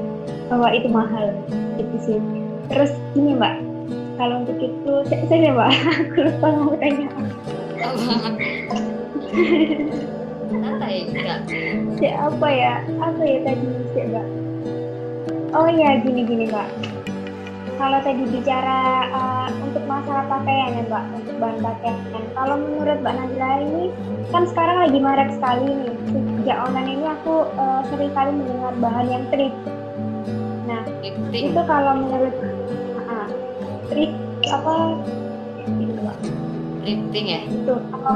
bahwa 0.47 0.69
itu 0.71 0.87
mahal 0.87 1.35
gitu 1.75 1.97
sih. 2.07 2.19
Terus 2.71 2.95
ini 3.19 3.35
mbak 3.35 3.59
kalau 4.15 4.47
untuk 4.47 4.63
itu 4.63 4.93
saya 5.27 5.51
mbak. 5.51 5.71
Aku 6.07 6.19
lupa 6.23 6.49
mau 6.55 6.75
tanya 6.79 7.07
ya 11.99 12.13
apa 12.31 12.47
ya? 12.47 12.75
Apa 13.03 13.23
ya 13.27 13.39
tadi 13.43 13.67
sih 13.91 14.05
mbak? 14.07 14.27
Oh 15.51 15.67
ya 15.67 15.99
gini 15.99 16.23
gini 16.23 16.47
mbak 16.47 17.00
kalau 17.81 17.97
tadi 18.05 18.29
bicara 18.29 19.09
uh, 19.09 19.49
untuk 19.65 19.81
masalah 19.89 20.29
pakaian 20.29 20.77
ya 20.77 20.85
mbak 20.85 21.05
untuk 21.17 21.35
bahan 21.41 21.59
pakaian. 21.65 21.97
Kalau 22.37 22.55
menurut 22.61 22.99
mbak 23.01 23.15
Najla 23.17 23.51
ini 23.65 23.85
kan 24.29 24.45
sekarang 24.45 24.85
lagi 24.85 24.99
marak 25.01 25.33
sekali 25.33 25.65
nih. 25.65 25.95
Sejak 26.13 26.59
online 26.61 26.91
ini 27.01 27.07
aku 27.09 27.49
uh, 27.57 27.81
sering 27.89 28.13
kali 28.13 28.37
mendengar 28.37 28.73
bahan 28.85 29.07
yang 29.09 29.25
thrift 29.33 29.57
nah 30.71 30.87
itu 31.35 31.61
kalau 31.67 31.93
menurut 31.99 32.37
uh, 33.09 33.27
thrift 33.89 34.15
apa? 34.53 34.75
Thrifting 36.85 37.27
ya? 37.33 37.41
Itu 37.49 37.75
kalau 37.91 38.15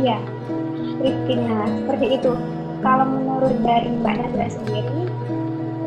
iya 0.00 0.18
thrifting. 1.04 1.40
Nah 1.44 1.68
seperti 1.84 2.16
itu. 2.16 2.32
Kalau 2.80 3.04
menurut 3.08 3.56
dari 3.60 3.92
mbak 4.00 4.24
Nazra 4.24 4.48
sendiri 4.52 5.08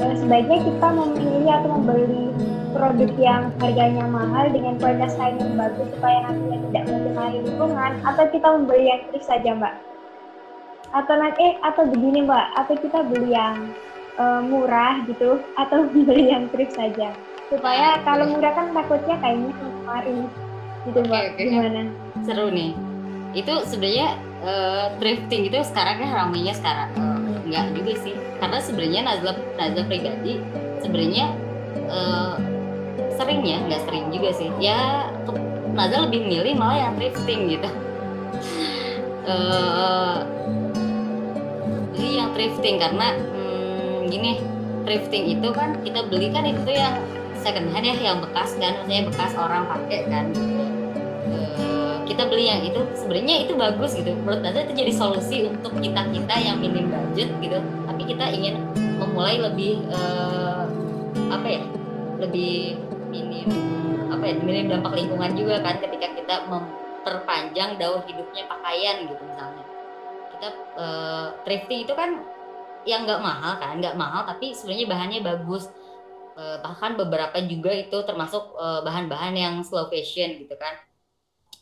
eh, 0.02 0.14
sebaiknya 0.20 0.58
kita 0.62 0.88
memilih 0.90 1.52
atau 1.54 1.70
membeli 1.80 2.26
produk 2.72 3.12
yang 3.18 3.44
harganya 3.58 4.06
mahal 4.06 4.46
dengan 4.54 4.78
kualitas 4.78 5.18
lain 5.18 5.38
yang 5.42 5.54
bagus 5.58 5.88
supaya 5.98 6.18
nantinya 6.30 6.58
tidak 6.70 6.84
mencemari 6.90 7.38
lingkungan 7.44 7.92
atau 8.06 8.24
kita 8.30 8.48
membeli 8.48 8.86
yang 8.90 9.02
thrift 9.10 9.28
saja 9.28 9.50
mbak? 9.58 9.76
Atau 10.90 11.16
nanti 11.18 11.44
eh, 11.44 11.54
atau 11.62 11.84
begini 11.90 12.26
mbak 12.26 12.46
atau 12.58 12.76
kita 12.78 13.00
beli 13.06 13.30
yang 13.34 13.56
uh, 14.18 14.42
murah 14.42 15.02
gitu 15.06 15.42
atau 15.62 15.86
beli 15.90 16.34
yang 16.34 16.46
thrift 16.54 16.78
saja? 16.78 17.14
Supaya 17.50 17.98
kalau 18.06 18.30
murah 18.30 18.54
kan 18.54 18.70
takutnya 18.74 19.16
kayaknya 19.18 19.52
kemarin 19.58 20.16
gitu 20.86 21.00
mbak. 21.06 21.22
Okay, 21.34 21.34
okay. 21.34 21.46
gimana? 21.50 21.82
Seru 22.26 22.48
nih. 22.54 22.72
Itu 23.34 23.54
sebenarnya 23.66 24.08
uh, 24.46 24.86
thrifting 24.98 25.50
itu 25.50 25.60
sekarang 25.66 26.02
kan 26.02 26.10
ramainya 26.26 26.54
sekarang. 26.54 26.90
Uh, 26.98 27.42
enggak 27.46 27.66
juga 27.74 27.94
sih. 28.06 28.16
Karena 28.38 28.58
sebenarnya 28.62 29.00
Nazla 29.04 29.34
Nazla 29.58 29.84
pribadi 29.90 30.34
sebenarnya 30.80 31.26
uh, 31.90 32.59
seringnya 33.20 33.60
nggak 33.68 33.84
sering 33.84 34.08
juga 34.16 34.32
sih. 34.32 34.48
Ya 34.64 35.12
Nazla 35.76 36.08
lebih 36.08 36.24
milih 36.28 36.56
malah 36.56 36.88
yang 36.88 36.94
thrifting 36.96 37.52
gitu. 37.52 37.70
Uh, 39.30 40.26
yang 42.02 42.34
thrifting 42.34 42.82
karena 42.82 43.14
hmm, 43.14 44.10
gini 44.10 44.42
thrifting 44.90 45.38
itu 45.38 45.54
kan 45.54 45.78
kita 45.86 46.02
beli 46.10 46.34
kan 46.34 46.50
itu 46.50 46.66
yang 46.74 46.98
second 47.38 47.70
hand 47.70 47.86
ya 47.86 47.94
yang 48.02 48.18
bekas 48.26 48.58
kan 48.58 48.74
maksudnya 48.82 49.06
bekas 49.06 49.32
orang 49.38 49.70
pakai 49.70 50.00
kan. 50.10 50.26
Kita 52.10 52.26
beli 52.26 52.50
yang 52.50 52.66
itu 52.66 52.82
sebenarnya 52.98 53.46
itu 53.46 53.54
bagus 53.54 53.94
gitu. 53.94 54.18
Menurut 54.26 54.42
Naza 54.42 54.66
itu 54.66 54.74
jadi 54.82 54.92
solusi 54.98 55.38
untuk 55.46 55.78
kita 55.78 56.10
kita 56.10 56.36
yang 56.42 56.58
minim 56.58 56.90
budget 56.90 57.30
gitu. 57.38 57.62
Tapi 57.62 58.02
kita 58.10 58.26
ingin 58.34 58.66
memulai 58.98 59.38
lebih 59.38 59.86
uh, 59.94 60.66
apa 61.30 61.48
ya 61.48 61.64
lebih 62.18 62.89
minim 63.10 63.50
apa 64.10 64.24
ya 64.26 64.34
minim 64.40 64.70
dampak 64.70 64.94
lingkungan 64.94 65.34
juga 65.34 65.62
kan 65.66 65.82
ketika 65.82 66.08
kita 66.14 66.36
memperpanjang 66.46 67.82
daur 67.82 68.06
hidupnya 68.06 68.46
pakaian 68.46 69.10
gitu 69.10 69.24
misalnya. 69.26 69.66
Kita 70.38 70.48
uh, 70.78 71.28
thrifting 71.44 71.84
itu 71.90 71.94
kan 71.98 72.22
yang 72.88 73.04
nggak 73.04 73.20
mahal 73.20 73.60
kan 73.60 73.76
nggak 73.82 73.98
mahal 74.00 74.24
tapi 74.24 74.54
sebenarnya 74.54 74.88
bahannya 74.88 75.20
bagus. 75.26 75.68
Uh, 76.40 76.56
bahkan 76.64 76.96
beberapa 76.96 77.36
juga 77.44 77.76
itu 77.76 78.00
termasuk 78.08 78.56
bahan 78.56 79.12
bahan-bahan 79.12 79.34
yang 79.36 79.56
slow 79.60 79.92
fashion 79.92 80.40
gitu 80.40 80.56
kan. 80.56 80.80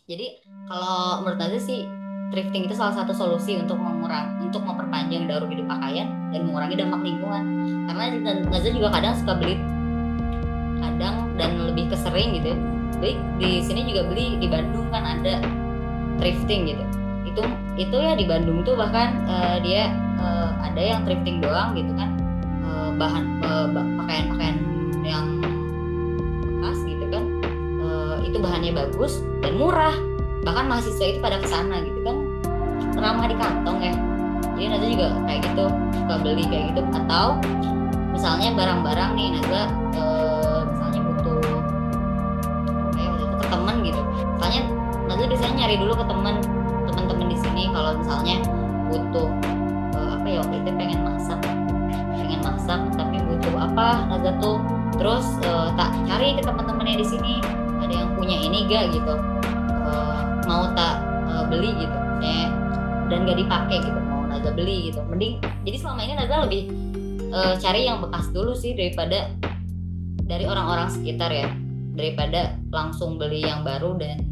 Jadi 0.05 0.39
kalau 0.69 1.25
menurut 1.25 1.39
Naza 1.41 1.59
sih 1.59 1.83
thrifting 2.29 2.69
itu 2.69 2.75
salah 2.77 2.93
satu 2.93 3.11
solusi 3.15 3.57
untuk 3.57 3.79
mengurang 3.81 4.37
untuk 4.43 4.61
memperpanjang 4.61 5.25
daur 5.25 5.49
hidup 5.49 5.65
pakaian 5.65 6.07
dan 6.29 6.45
mengurangi 6.45 6.77
dampak 6.77 7.01
lingkungan. 7.01 7.43
Karena 7.89 8.05
Naza 8.45 8.69
juga 8.69 8.93
kadang 8.93 9.17
suka 9.17 9.33
beli 9.35 9.76
kadang 10.81 11.33
dan 11.35 11.57
lebih 11.61 11.91
kesering 11.91 12.37
gitu. 12.41 12.53
Beli 12.97 13.19
di 13.37 13.61
sini 13.61 13.85
juga 13.85 14.09
beli 14.09 14.41
di 14.41 14.47
Bandung 14.49 14.89
kan 14.89 15.05
ada 15.05 15.43
thrifting 16.17 16.73
gitu. 16.73 16.83
Itu 17.27 17.43
itu 17.77 17.97
ya 17.97 18.17
di 18.17 18.25
Bandung 18.25 18.65
tuh 18.65 18.73
bahkan 18.73 19.21
uh, 19.29 19.61
dia 19.61 19.93
uh, 20.17 20.57
ada 20.63 20.81
yang 20.81 21.05
thrifting 21.05 21.41
doang 21.43 21.77
gitu 21.77 21.93
kan. 21.93 22.17
Uh, 22.65 22.89
bahan 22.97 23.25
uh, 23.45 23.67
pakaian-pakaian 23.73 24.57
yang 25.05 25.39
bekas 26.41 26.79
gitu 26.85 27.05
kan. 27.13 27.23
Uh, 27.77 28.17
itu 28.25 28.37
bahannya 28.41 28.73
bagus 28.73 29.21
dan 29.45 29.53
murah. 29.57 29.93
Bahkan 30.47 30.65
mahasiswa 30.65 31.05
itu 31.05 31.19
pada 31.19 31.37
ke 31.43 31.47
sana 31.51 31.83
gitu 31.83 31.99
kan. 32.01 32.17
Ramah 32.97 33.29
di 33.29 33.37
kantong 33.37 33.79
ya. 33.83 33.93
Jadi 34.57 34.73
Naza 34.73 34.87
juga 34.89 35.07
kayak 35.29 35.41
gitu 35.53 35.65
suka 36.01 36.15
beli 36.17 36.43
kayak 36.49 36.73
gitu. 36.73 36.81
Atau 36.89 37.37
misalnya 38.09 38.57
barang-barang 38.57 39.11
nih 39.13 39.27
Naza 39.37 39.61
e, 39.93 40.03
nyari 45.67 45.83
dulu 45.83 45.99
ke 45.99 46.05
temen 46.07 46.35
teman-teman 46.87 47.27
di 47.27 47.37
sini 47.43 47.63
kalau 47.75 47.99
misalnya 47.99 48.39
butuh 48.87 49.27
e, 49.91 49.99
apa 50.15 50.27
ya 50.31 50.37
waktu 50.39 50.55
itu 50.63 50.71
pengen 50.79 50.99
masak 51.03 51.39
pengen 52.15 52.39
masak 52.39 52.81
tapi 52.95 53.19
butuh 53.27 53.67
apa 53.67 54.07
Naza 54.07 54.31
tuh 54.39 54.63
terus 54.95 55.27
e, 55.43 55.51
tak 55.75 55.91
cari 56.07 56.39
ke 56.39 56.41
teman-temannya 56.47 57.03
di 57.03 57.07
sini 57.11 57.43
ada 57.83 57.91
yang 57.91 58.15
punya 58.15 58.39
ini 58.39 58.63
gak 58.71 58.95
gitu 58.95 59.15
mau 60.47 60.71
tak 60.71 61.03
uh, 61.27 61.43
beli 61.51 61.75
gitu 61.75 61.97
ya 62.23 62.47
dan 63.11 63.27
gak 63.27 63.35
dipakai 63.35 63.83
gitu 63.83 63.99
mau 64.07 64.23
Naza 64.23 64.55
beli 64.55 64.89
gitu 64.89 65.03
mending 65.03 65.43
jadi 65.67 65.77
selama 65.83 65.99
ini 66.07 66.13
Naza 66.15 66.35
lebih 66.47 66.63
uh, 67.35 67.59
cari 67.59 67.83
yang 67.83 67.99
bekas 67.99 68.31
dulu 68.31 68.55
sih 68.55 68.71
daripada 68.71 69.27
dari 70.23 70.47
orang-orang 70.47 70.87
sekitar 70.87 71.27
ya 71.35 71.51
daripada 71.99 72.55
langsung 72.71 73.19
beli 73.19 73.43
yang 73.43 73.67
baru 73.67 73.99
dan 73.99 74.26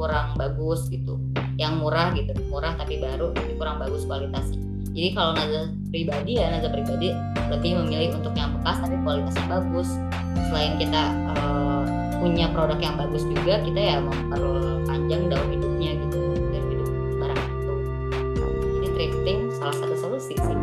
kurang 0.00 0.32
bagus 0.40 0.88
gitu. 0.88 1.20
Yang 1.60 1.72
murah 1.84 2.08
gitu 2.16 2.32
murah 2.48 2.72
tapi 2.80 2.96
baru 2.96 3.36
tapi 3.36 3.52
kurang 3.60 3.76
bagus 3.76 4.08
kualitasnya. 4.08 4.56
Jadi 4.96 5.08
kalau 5.12 5.36
Naza 5.36 5.76
pribadi 5.92 6.40
ya 6.40 6.48
Naza 6.48 6.72
pribadi 6.72 7.12
lebih 7.52 7.84
memilih 7.84 8.16
untuk 8.16 8.32
yang 8.32 8.56
bekas 8.56 8.80
tapi 8.80 8.96
kualitasnya 9.04 9.44
bagus. 9.52 9.88
Selain 10.48 10.80
kita 10.80 11.02
uh, 11.36 11.84
punya 12.16 12.48
produk 12.48 12.80
yang 12.80 12.96
bagus 12.96 13.28
juga 13.28 13.60
kita 13.60 13.76
ya 13.76 13.96
memperpanjang 14.00 15.28
daun 15.28 15.48
hidupnya 15.52 15.90
gitu 16.08 16.20
daun 16.32 16.64
hidup 16.72 16.88
barang 17.20 17.40
itu. 17.44 17.74
Jadi 18.80 18.88
thrifting 18.96 19.38
salah 19.52 19.76
satu 19.76 19.94
solusi 20.00 20.32
sih 20.32 20.56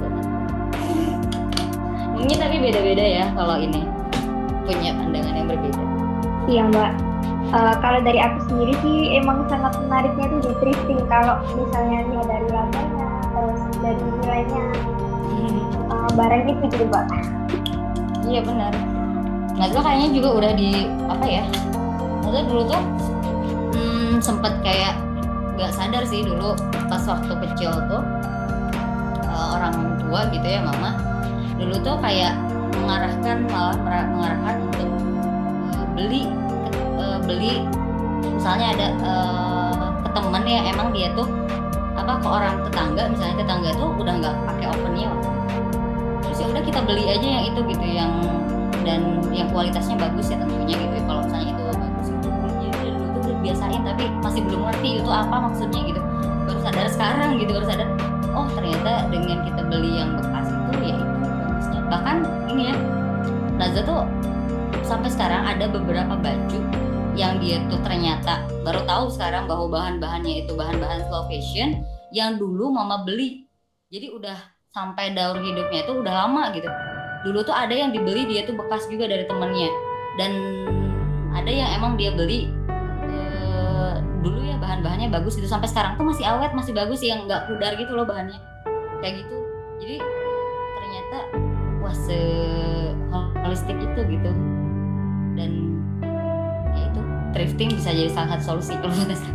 mungkin 2.17 2.41
tapi 2.41 2.57
beda-beda 2.57 3.05
ya 3.05 3.25
kalau 3.37 3.61
ini 3.61 3.85
punya 4.65 4.91
pandangan 4.97 5.37
yang 5.37 5.47
berbeda. 5.47 5.83
Iya 6.49 6.63
mbak 6.73 7.06
uh, 7.51 7.75
kalau 7.79 7.99
dari 8.01 8.19
aku 8.19 8.37
sendiri 8.51 8.73
sih 8.83 8.97
emang 9.19 9.45
sangat 9.51 9.75
menariknya 9.85 10.25
tuh 10.31 10.39
di 10.47 10.51
thrifting 10.63 11.01
kalau 11.07 11.39
misalnya 11.55 11.99
nih 12.07 12.21
dari 12.25 12.47
labelnya 12.51 13.09
terus 13.31 13.61
dari 13.83 14.03
nilainya 14.23 14.65
hmm. 15.29 15.61
uh, 15.91 16.09
barangnya 16.15 16.53
itu 16.59 16.67
juga 16.81 17.05
mbak 17.05 17.23
iya 18.27 18.41
benar 18.43 18.73
Nah 19.57 19.65
itu 19.65 19.79
kayaknya 19.81 20.09
juga 20.13 20.29
udah 20.37 20.51
di 20.53 20.85
apa 21.09 21.25
ya? 21.25 21.43
Maksudnya 22.21 22.45
dulu 22.45 22.61
tuh 22.69 22.81
hmm, 23.73 24.13
sempet 24.21 24.53
kayak 24.61 24.93
nggak 25.57 25.73
sadar 25.73 26.05
sih 26.05 26.21
dulu 26.21 26.53
pas 26.85 27.01
waktu 27.09 27.33
kecil 27.33 27.73
tuh 27.89 28.03
uh, 29.25 29.47
orang 29.57 29.97
tua 30.05 30.29
gitu 30.29 30.45
ya 30.45 30.61
mama 30.61 31.01
dulu 31.57 31.81
tuh 31.81 31.97
kayak 31.97 32.37
mengarahkan 32.77 33.49
malah 33.49 34.05
mengarahkan 34.13 34.55
untuk 34.69 34.89
beli 35.97 36.29
beli. 37.27 37.67
Misalnya 38.23 38.67
ada 38.73 38.87
uh, 39.03 39.87
ke 40.01 40.09
temen 40.15 40.43
ya 40.47 40.59
emang 40.71 40.95
dia 40.95 41.11
tuh 41.13 41.27
apa 41.97 42.21
ke 42.21 42.27
orang 42.29 42.55
tetangga 42.63 43.03
misalnya 43.11 43.35
tetangga 43.43 43.69
tuh 43.75 43.89
udah 43.99 44.13
nggak 44.23 44.35
pakai 44.47 44.65
ovennya. 44.71 45.11
Terus 46.23 46.37
ya 46.39 46.47
udah 46.55 46.63
kita 46.63 46.79
beli 46.87 47.03
aja 47.11 47.27
yang 47.27 47.45
itu 47.51 47.59
gitu 47.67 47.85
yang 47.85 48.11
dan 48.87 49.19
yang 49.35 49.51
kualitasnya 49.51 49.99
bagus 49.99 50.31
ya 50.31 50.39
tentunya 50.39 50.75
gitu 50.79 50.93
ya. 50.95 51.03
Kalau 51.03 51.21
misalnya 51.27 51.49
itu 51.51 51.63
bagus 51.75 52.07
itu 52.07 52.29
ya 52.63 52.71
dulu 52.79 53.05
tuh 53.11 53.21
udah 53.27 53.37
biasain 53.43 53.81
tapi 53.83 54.03
masih 54.23 54.41
belum 54.47 54.61
ngerti 54.71 54.89
itu 55.03 55.09
apa 55.11 55.35
maksudnya 55.51 55.81
gitu. 55.83 56.01
Baru 56.47 56.59
sadar 56.63 56.87
sekarang 56.87 57.29
gitu 57.37 57.51
baru 57.51 57.67
sadar 57.67 57.87
oh 58.31 58.47
ternyata 58.55 59.09
dengan 59.11 59.43
kita 59.43 59.61
beli 59.67 59.91
yang 59.99 60.15
bekas 60.15 60.47
itu 60.47 60.71
ya 60.85 60.95
itu 60.95 61.15
bagusnya. 61.43 61.81
Bahkan 61.91 62.15
ini 62.55 62.63
ya 62.71 62.75
Naza 63.57 63.81
tuh 63.81 64.05
sampai 64.85 65.09
sekarang 65.09 65.43
ada 65.43 65.65
beberapa 65.67 66.13
baju 66.15 66.59
yang 67.17 67.41
dia 67.41 67.57
tuh 67.65 67.81
ternyata 67.81 68.45
baru 68.61 68.85
tahu 68.85 69.09
sekarang 69.09 69.49
bahwa 69.49 69.73
bahan-bahannya 69.73 70.45
itu 70.45 70.53
bahan-bahan 70.53 71.09
slow 71.09 71.25
fashion 71.25 71.81
yang 72.13 72.37
dulu 72.37 72.69
mama 72.69 73.01
beli. 73.01 73.49
Jadi 73.89 74.13
udah 74.13 74.37
sampai 74.69 75.17
daur 75.17 75.41
hidupnya 75.41 75.81
itu 75.81 75.93
udah 75.97 76.13
lama 76.13 76.53
gitu. 76.53 76.69
Dulu 77.25 77.41
tuh 77.41 77.57
ada 77.57 77.73
yang 77.73 77.89
dibeli 77.89 78.29
dia 78.29 78.45
tuh 78.45 78.53
bekas 78.53 78.85
juga 78.85 79.09
dari 79.09 79.25
temennya. 79.25 79.73
Dan 80.21 80.31
ada 81.33 81.49
yang 81.49 81.69
emang 81.73 81.97
dia 81.97 82.13
beli 82.13 82.53
uh, 83.09 83.97
dulu 84.21 84.45
ya 84.45 84.61
bahan-bahannya 84.61 85.09
bagus 85.09 85.41
itu 85.41 85.49
sampai 85.49 85.65
sekarang 85.69 85.97
tuh 85.97 86.05
masih 86.05 86.25
awet 86.25 86.53
masih 86.53 86.73
bagus 86.77 87.01
yang 87.01 87.25
nggak 87.25 87.49
pudar 87.49 87.73
gitu 87.81 87.97
loh 87.97 88.05
bahannya. 88.05 88.37
Kayak 89.01 89.25
gitu. 89.25 89.37
Jadi 89.81 89.97
ternyata 90.77 91.17
wah 91.81 91.95
se 91.97 92.19
holistik 93.41 93.77
itu 93.81 94.01
gitu. 94.05 94.31
Dan 95.37 95.76
thrifting 97.37 97.69
bisa 97.77 97.93
jadi 97.93 98.09
salah 98.09 98.41
satu 98.41 98.57
solusi 98.57 98.73
kalau 98.81 98.97
menurut 98.97 99.13
saya. 99.13 99.33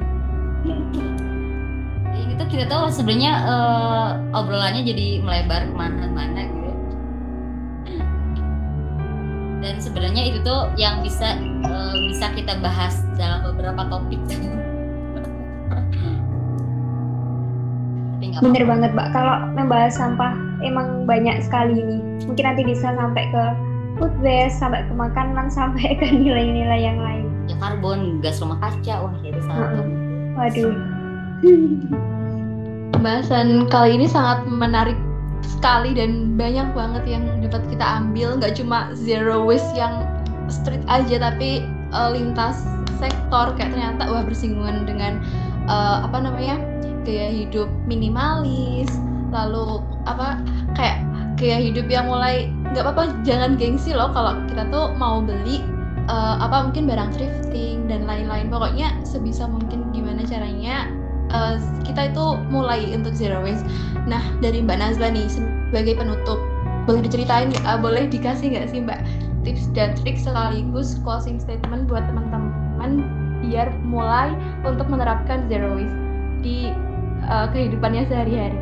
Ini 2.18 2.32
tuh 2.34 2.46
kita 2.50 2.64
tuh 2.66 2.90
sebenarnya 2.90 3.32
uh, 3.46 4.08
obrolannya 4.34 4.82
jadi 4.82 5.22
melebar 5.22 5.70
ke 5.70 5.74
mana-mana 5.78 6.50
gitu. 6.50 6.70
Dan 9.62 9.78
sebenarnya 9.78 10.34
itu 10.34 10.42
tuh 10.42 10.74
yang 10.74 10.98
bisa 11.06 11.38
uh, 11.62 11.94
bisa 11.94 12.34
kita 12.34 12.58
bahas 12.58 13.06
dalam 13.14 13.46
beberapa 13.54 13.86
topik. 13.86 14.18
Bener 18.42 18.66
banget 18.66 18.90
mbak. 18.98 19.14
Kalau 19.14 19.46
membahas 19.54 19.94
sampah 19.94 20.34
emang 20.66 21.06
banyak 21.06 21.38
sekali 21.46 21.78
ini. 21.78 22.26
Mungkin 22.26 22.42
nanti 22.42 22.66
bisa 22.66 22.90
sampai 22.98 23.30
ke 23.30 23.44
food 24.02 24.14
waste 24.18 24.58
sampai 24.58 24.82
ke 24.82 24.90
makanan 24.90 25.46
sampai 25.58 25.94
ke 25.94 26.10
nilai-nilai 26.10 26.82
yang 26.82 26.98
lain 26.98 27.31
ya 27.50 27.56
karbon 27.58 28.22
gas 28.22 28.38
rumah 28.38 28.58
kaca 28.62 29.08
wah 29.08 29.14
itu 29.22 29.40
sangat 29.44 29.68
uh 29.82 29.86
waduh. 30.36 30.74
Pembahasan 32.92 33.66
kali 33.66 33.98
ini 33.98 34.06
sangat 34.06 34.46
menarik 34.46 34.96
sekali 35.42 35.90
dan 35.92 36.38
banyak 36.38 36.70
banget 36.72 37.04
yang 37.18 37.24
dapat 37.42 37.62
kita 37.68 37.82
ambil. 37.82 38.38
Nggak 38.38 38.62
cuma 38.62 38.94
zero 38.94 39.42
waste 39.42 39.74
yang 39.74 40.06
street 40.46 40.82
aja 40.86 41.18
tapi 41.18 41.66
uh, 41.90 42.14
lintas 42.14 42.62
sektor. 43.02 43.52
Kayak 43.58 43.74
ternyata 43.74 44.02
wah 44.06 44.22
bersinggungan 44.22 44.86
dengan 44.86 45.18
uh, 45.66 46.06
apa 46.06 46.22
namanya 46.22 46.62
gaya 47.02 47.28
hidup 47.32 47.66
minimalis. 47.90 48.88
Lalu 49.34 49.82
apa 50.06 50.38
kayak 50.78 51.02
gaya 51.40 51.58
hidup 51.58 51.90
yang 51.90 52.06
mulai 52.06 52.52
nggak 52.70 52.86
apa-apa 52.86 53.18
jangan 53.26 53.58
gengsi 53.58 53.90
loh. 53.90 54.14
Kalau 54.14 54.38
kita 54.46 54.62
tuh 54.70 54.94
mau 54.94 55.18
beli 55.18 55.58
uh, 56.08 56.36
apa 56.42 56.70
mungkin 56.70 56.88
barang 56.88 57.10
thrifting 57.14 57.86
dan 57.86 58.06
lain-lain 58.08 58.48
pokoknya 58.48 58.94
sebisa 59.06 59.46
mungkin 59.46 59.90
gimana 59.94 60.24
caranya 60.26 60.88
uh, 61.30 61.58
kita 61.86 62.10
itu 62.10 62.24
mulai 62.50 62.82
untuk 62.94 63.14
zero 63.14 63.42
waste. 63.42 63.66
Nah 64.08 64.22
dari 64.42 64.62
Mbak 64.62 64.78
Nazla 64.78 65.12
nih 65.12 65.26
sebagai 65.28 65.98
penutup 65.98 66.40
boleh 66.86 67.06
diceritain 67.06 67.54
uh, 67.62 67.78
boleh 67.78 68.10
dikasih 68.10 68.58
nggak 68.58 68.66
sih 68.70 68.82
Mbak 68.82 69.00
tips 69.42 69.70
dan 69.74 69.94
trik 69.98 70.18
sekaligus 70.18 70.98
closing 71.02 71.38
statement 71.38 71.90
buat 71.90 72.02
teman-teman 72.06 73.02
biar 73.42 73.74
mulai 73.82 74.30
untuk 74.62 74.86
menerapkan 74.86 75.50
zero 75.50 75.74
waste 75.74 75.98
di 76.42 76.70
uh, 77.26 77.50
kehidupannya 77.50 78.06
sehari-hari. 78.06 78.58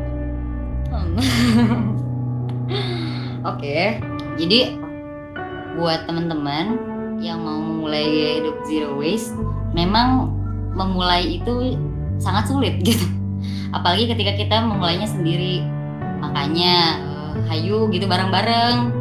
Hmm. 0.89 1.17
Oke, 3.41 3.57
okay. 3.57 3.85
jadi 4.37 4.77
buat 5.79 6.05
teman-teman 6.05 6.90
yang 7.21 7.45
mau 7.45 7.61
memulai 7.61 8.41
hidup 8.41 8.57
zero 8.65 8.97
waste 8.97 9.37
memang 9.77 10.33
memulai 10.73 11.39
itu 11.39 11.77
sangat 12.17 12.49
sulit 12.49 12.79
gitu. 12.87 13.05
Apalagi 13.71 14.11
ketika 14.11 14.35
kita 14.35 14.55
memulainya 14.63 15.07
sendiri. 15.07 15.63
Makanya 16.21 17.01
uh, 17.01 17.33
hayu 17.49 17.89
gitu 17.89 18.05
bareng-bareng. 18.05 18.93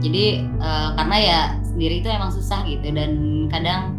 Jadi 0.00 0.46
uh, 0.60 0.96
karena 0.96 1.16
ya 1.18 1.40
sendiri 1.64 2.00
itu 2.00 2.08
emang 2.08 2.30
susah 2.32 2.62
gitu. 2.68 2.84
Dan 2.92 3.46
kadang 3.48 3.96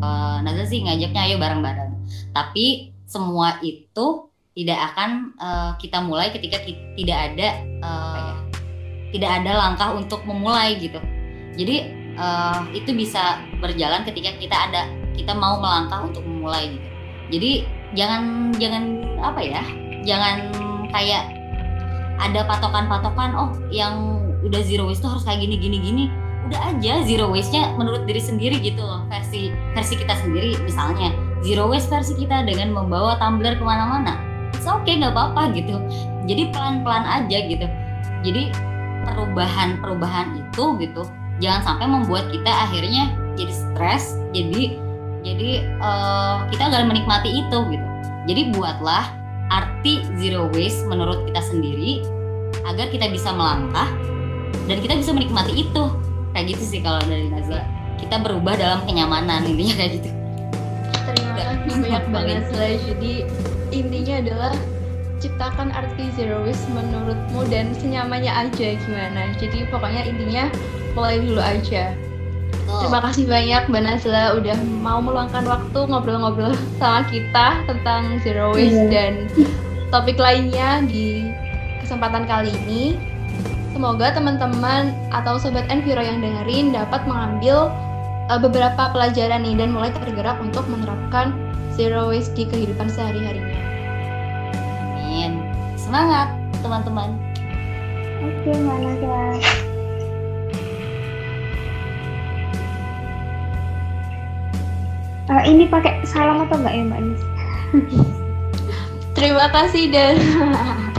uh, 0.00 0.38
Nazar 0.44 0.68
sih 0.68 0.84
ngajaknya 0.84 1.20
ayo 1.32 1.36
bareng-bareng. 1.40 1.90
Tapi 2.32 2.94
semua 3.04 3.58
itu 3.60 4.30
tidak 4.54 4.94
akan 4.94 5.34
uh, 5.42 5.72
kita 5.82 5.98
mulai 5.98 6.30
ketika 6.30 6.62
kita, 6.62 6.78
tidak 6.94 7.18
ada 7.32 7.48
uh, 7.82 8.32
tidak 9.10 9.30
ada 9.42 9.52
langkah 9.58 9.90
untuk 9.94 10.22
memulai 10.22 10.78
gitu. 10.78 11.02
Jadi 11.54 12.03
uh, 12.18 12.66
itu 12.74 12.90
bisa 12.94 13.42
berjalan 13.58 14.02
ketika 14.06 14.34
kita 14.38 14.56
ada 14.56 14.90
kita 15.14 15.32
mau 15.32 15.58
melangkah 15.62 16.06
untuk 16.10 16.22
memulai 16.26 16.74
gitu. 16.74 16.88
Jadi 17.34 17.52
jangan 17.94 18.52
jangan 18.58 18.82
apa 19.22 19.40
ya 19.40 19.62
jangan 20.04 20.36
kayak 20.90 21.24
ada 22.20 22.46
patokan-patokan 22.46 23.30
oh 23.34 23.50
yang 23.70 24.22
udah 24.44 24.60
zero 24.62 24.86
waste 24.86 25.02
tuh 25.02 25.10
harus 25.16 25.24
kayak 25.24 25.42
gini 25.42 25.56
gini 25.58 25.78
gini. 25.80 26.04
Udah 26.44 26.76
aja 26.76 27.00
zero 27.08 27.32
waste-nya 27.32 27.72
menurut 27.80 28.04
diri 28.04 28.20
sendiri 28.20 28.60
gitu 28.60 28.84
loh 28.84 29.08
versi 29.08 29.48
versi 29.72 29.94
kita 29.96 30.12
sendiri. 30.20 30.60
Misalnya 30.60 31.10
zero 31.40 31.66
waste 31.66 31.88
versi 31.88 32.12
kita 32.20 32.44
dengan 32.44 32.76
membawa 32.76 33.16
tumbler 33.16 33.56
ke 33.56 33.64
mana-mana. 33.64 34.20
It's 34.52 34.68
okay 34.68 35.00
nggak 35.00 35.16
apa-apa 35.16 35.56
gitu. 35.56 35.80
Jadi 36.28 36.52
pelan-pelan 36.52 37.04
aja 37.08 37.38
gitu. 37.48 37.66
Jadi 38.24 38.52
perubahan-perubahan 39.04 40.40
itu 40.40 40.64
gitu 40.80 41.02
jangan 41.42 41.62
sampai 41.62 41.86
membuat 41.90 42.30
kita 42.30 42.50
akhirnya 42.50 43.14
jadi 43.34 43.52
stres 43.52 44.18
jadi 44.30 44.84
jadi 45.24 45.64
uh, 45.80 46.44
kita 46.52 46.68
nggak 46.68 46.84
menikmati 46.84 47.30
itu 47.32 47.58
gitu. 47.72 47.86
Jadi 48.28 48.42
buatlah 48.52 49.08
arti 49.48 50.04
zero 50.20 50.52
waste 50.52 50.84
menurut 50.84 51.24
kita 51.24 51.40
sendiri 51.40 52.04
agar 52.68 52.92
kita 52.92 53.08
bisa 53.08 53.32
melangkah 53.32 53.88
dan 54.68 54.78
kita 54.84 55.00
bisa 55.00 55.10
menikmati 55.16 55.64
itu. 55.64 55.84
Kayak 56.36 56.46
gitu 56.54 56.64
sih 56.76 56.80
kalau 56.84 57.00
dari 57.08 57.32
Nazla. 57.32 57.64
Kita 57.96 58.20
berubah 58.20 58.58
dalam 58.60 58.84
kenyamanan 58.84 59.48
intinya 59.48 59.74
kayak 59.80 59.92
gitu. 59.96 60.10
Terima 60.92 61.32
kasih 61.40 61.76
banyak 61.80 62.04
banget. 62.12 62.42
Jadi 62.84 63.12
intinya 63.72 64.14
adalah 64.20 64.52
ciptakan 65.24 65.72
arti 65.72 66.04
zero 66.20 66.44
waste 66.44 66.68
menurutmu 66.68 67.48
dan 67.48 67.72
senyamannya 67.80 68.28
aja 68.28 68.76
gimana. 68.76 69.32
Jadi 69.40 69.64
pokoknya 69.72 70.04
intinya 70.04 70.44
mulai 70.94 71.18
dulu 71.20 71.42
aja 71.42 71.94
Terima 72.64 73.00
kasih 73.04 73.24
banyak 73.30 73.62
Mbak 73.70 73.82
Nazla 73.86 74.24
udah 74.34 74.58
mau 74.82 74.98
meluangkan 74.98 75.46
waktu 75.46 75.78
ngobrol-ngobrol 75.86 76.56
sama 76.80 77.06
kita 77.06 77.62
tentang 77.70 78.18
zero 78.26 78.50
waste 78.50 78.90
yeah. 78.90 78.90
dan 78.90 79.12
topik 79.94 80.18
lainnya 80.18 80.82
di 80.82 81.28
kesempatan 81.84 82.26
kali 82.26 82.50
ini. 82.64 82.98
Semoga 83.74 84.14
teman-teman 84.14 84.94
atau 85.10 85.38
sobat 85.38 85.66
Enviro 85.66 85.98
yang 85.98 86.22
dengerin 86.22 86.70
dapat 86.74 87.02
mengambil 87.06 87.70
uh, 88.30 88.38
beberapa 88.38 88.90
pelajaran 88.94 89.42
nih 89.42 89.54
dan 89.58 89.74
mulai 89.74 89.90
tergerak 89.90 90.38
untuk 90.38 90.62
menerapkan 90.70 91.34
zero 91.74 92.10
waste 92.10 92.34
di 92.38 92.46
kehidupan 92.46 92.86
sehari-harinya. 92.90 93.60
Amin. 94.94 95.42
Semangat 95.74 96.30
teman-teman. 96.62 97.18
Oke, 98.24 98.50
okay, 98.50 98.56
Mbak 98.56 99.63
Uh, 105.24 105.40
ini 105.48 105.64
pakai 105.64 106.04
salam 106.04 106.44
atau 106.44 106.60
enggak 106.60 106.74
ya 106.76 106.84
Mbak 106.84 107.00
Nis? 107.00 107.22
Terima 109.16 109.48
kasih 109.48 109.88
dan 109.88 110.20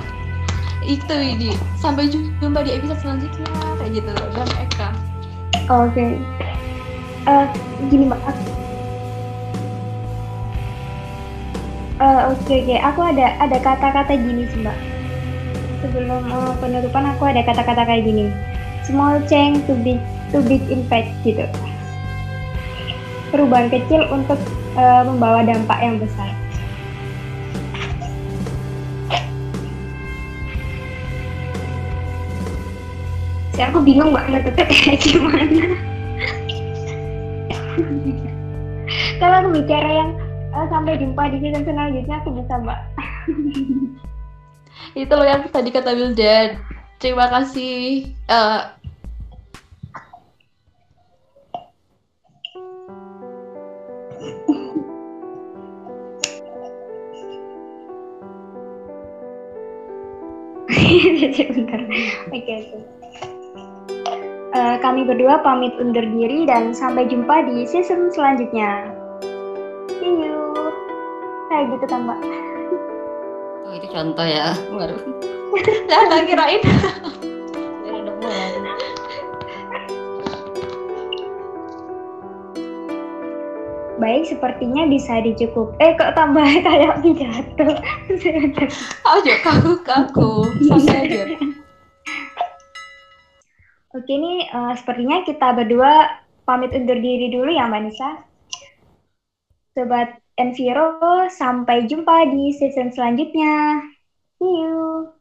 itu 0.97 1.15
ini 1.17 1.53
sampai 1.78 2.09
jumpa 2.09 2.65
di 2.65 2.73
episode 2.73 2.97
selanjutnya 3.05 3.45
kayak 3.78 3.91
gitu 4.01 4.11
dan 4.34 4.49
Eka. 4.57 4.89
Oke. 5.69 5.93
Okay. 5.93 6.11
Uh, 7.30 7.45
gini 7.93 8.09
Mbak. 8.09 8.21
Uh, 11.95 12.34
Oke 12.34 12.49
okay, 12.49 12.57
oke, 12.59 12.65
okay. 12.65 12.80
aku 12.82 13.01
ada 13.05 13.26
ada 13.39 13.57
kata-kata 13.61 14.13
gini 14.17 14.49
sih 14.49 14.65
Mbak. 14.65 14.78
Sebelum 15.86 16.23
uh, 16.34 16.53
penutupan 16.57 17.13
aku 17.13 17.30
ada 17.30 17.45
kata-kata 17.45 17.86
kayak 17.86 18.09
gini. 18.09 18.34
Small 18.89 19.21
change 19.30 19.61
to 19.69 19.78
big 19.86 20.01
to 20.34 20.41
big 20.41 20.65
impact 20.73 21.13
gitu 21.21 21.45
perubahan 23.36 23.67
kecil 23.67 24.07
untuk 24.07 24.39
uh, 24.79 25.03
membawa 25.03 25.43
dampak 25.43 25.75
yang 25.83 25.99
besar. 25.99 26.31
Si 33.51 33.59
aku 33.59 33.83
bingung 33.83 34.15
mbak 34.15 34.31
ngetutnya 34.31 34.63
kayak 34.71 34.99
gimana. 35.03 35.63
Kalau 39.19 39.36
aku 39.43 39.49
bicara 39.51 39.89
yang 39.91 40.11
uh, 40.55 40.67
sampai 40.71 40.95
jumpa 40.95 41.27
di 41.36 41.38
season 41.43 41.67
selanjutnya 41.67 42.15
aku 42.23 42.31
bisa 42.39 42.55
mbak. 42.63 42.79
Itu 44.95 45.11
loh 45.11 45.27
yang 45.27 45.43
tadi 45.51 45.75
kata 45.75 45.91
Wildan. 45.91 46.55
Terima 47.03 47.27
kasih 47.27 48.07
uh, 48.31 48.75
Bentar. 61.55 61.82
Oke, 62.32 62.53
oke. 62.61 62.78
Uh, 64.55 64.80
kami 64.80 65.03
berdua 65.03 65.43
pamit 65.43 65.76
undur 65.76 66.03
diri 66.03 66.47
dan 66.47 66.71
sampai 66.71 67.03
jumpa 67.11 67.43
di 67.43 67.67
season 67.67 68.07
selanjutnya. 68.15 68.88
See 69.99 70.15
you. 70.15 70.39
Kayak 71.51 71.76
gitu 71.76 71.86
kan, 71.91 72.07
Mbak. 72.07 72.19
Oh, 73.67 73.71
itu 73.76 73.88
contoh 73.91 74.26
ya. 74.26 74.55
Baru. 74.71 74.95
Nah, 75.88 76.19
kirain. 76.28 76.59
baik 83.98 84.28
sepertinya 84.28 84.84
bisa 84.88 85.24
dicukup. 85.24 85.76
Eh 85.80 85.96
kok 85.96 86.14
tambah 86.16 86.43
kayak 86.66 87.00
pidato? 87.02 87.68
Aja 89.16 89.36
kaku 89.41 89.74
kaku. 89.84 90.32
Santai 90.68 91.00
aja. 91.08 91.24
Oke 93.96 94.12
nih 94.12 94.52
uh, 94.52 94.76
sepertinya 94.76 95.24
kita 95.24 95.56
berdua 95.56 96.20
pamit 96.43 96.76
undur 96.76 97.00
diri 97.00 97.32
dulu 97.32 97.48
ya 97.48 97.72
mbak 97.72 97.88
Nisa. 97.88 98.12
Sobat 99.72 100.20
Enviro 100.36 101.32
sampai 101.32 101.88
jumpa 101.88 102.28
di 102.28 102.52
season 102.52 102.91
selanjutnya. 102.91 103.80
See 104.36 104.52
you 104.52 105.14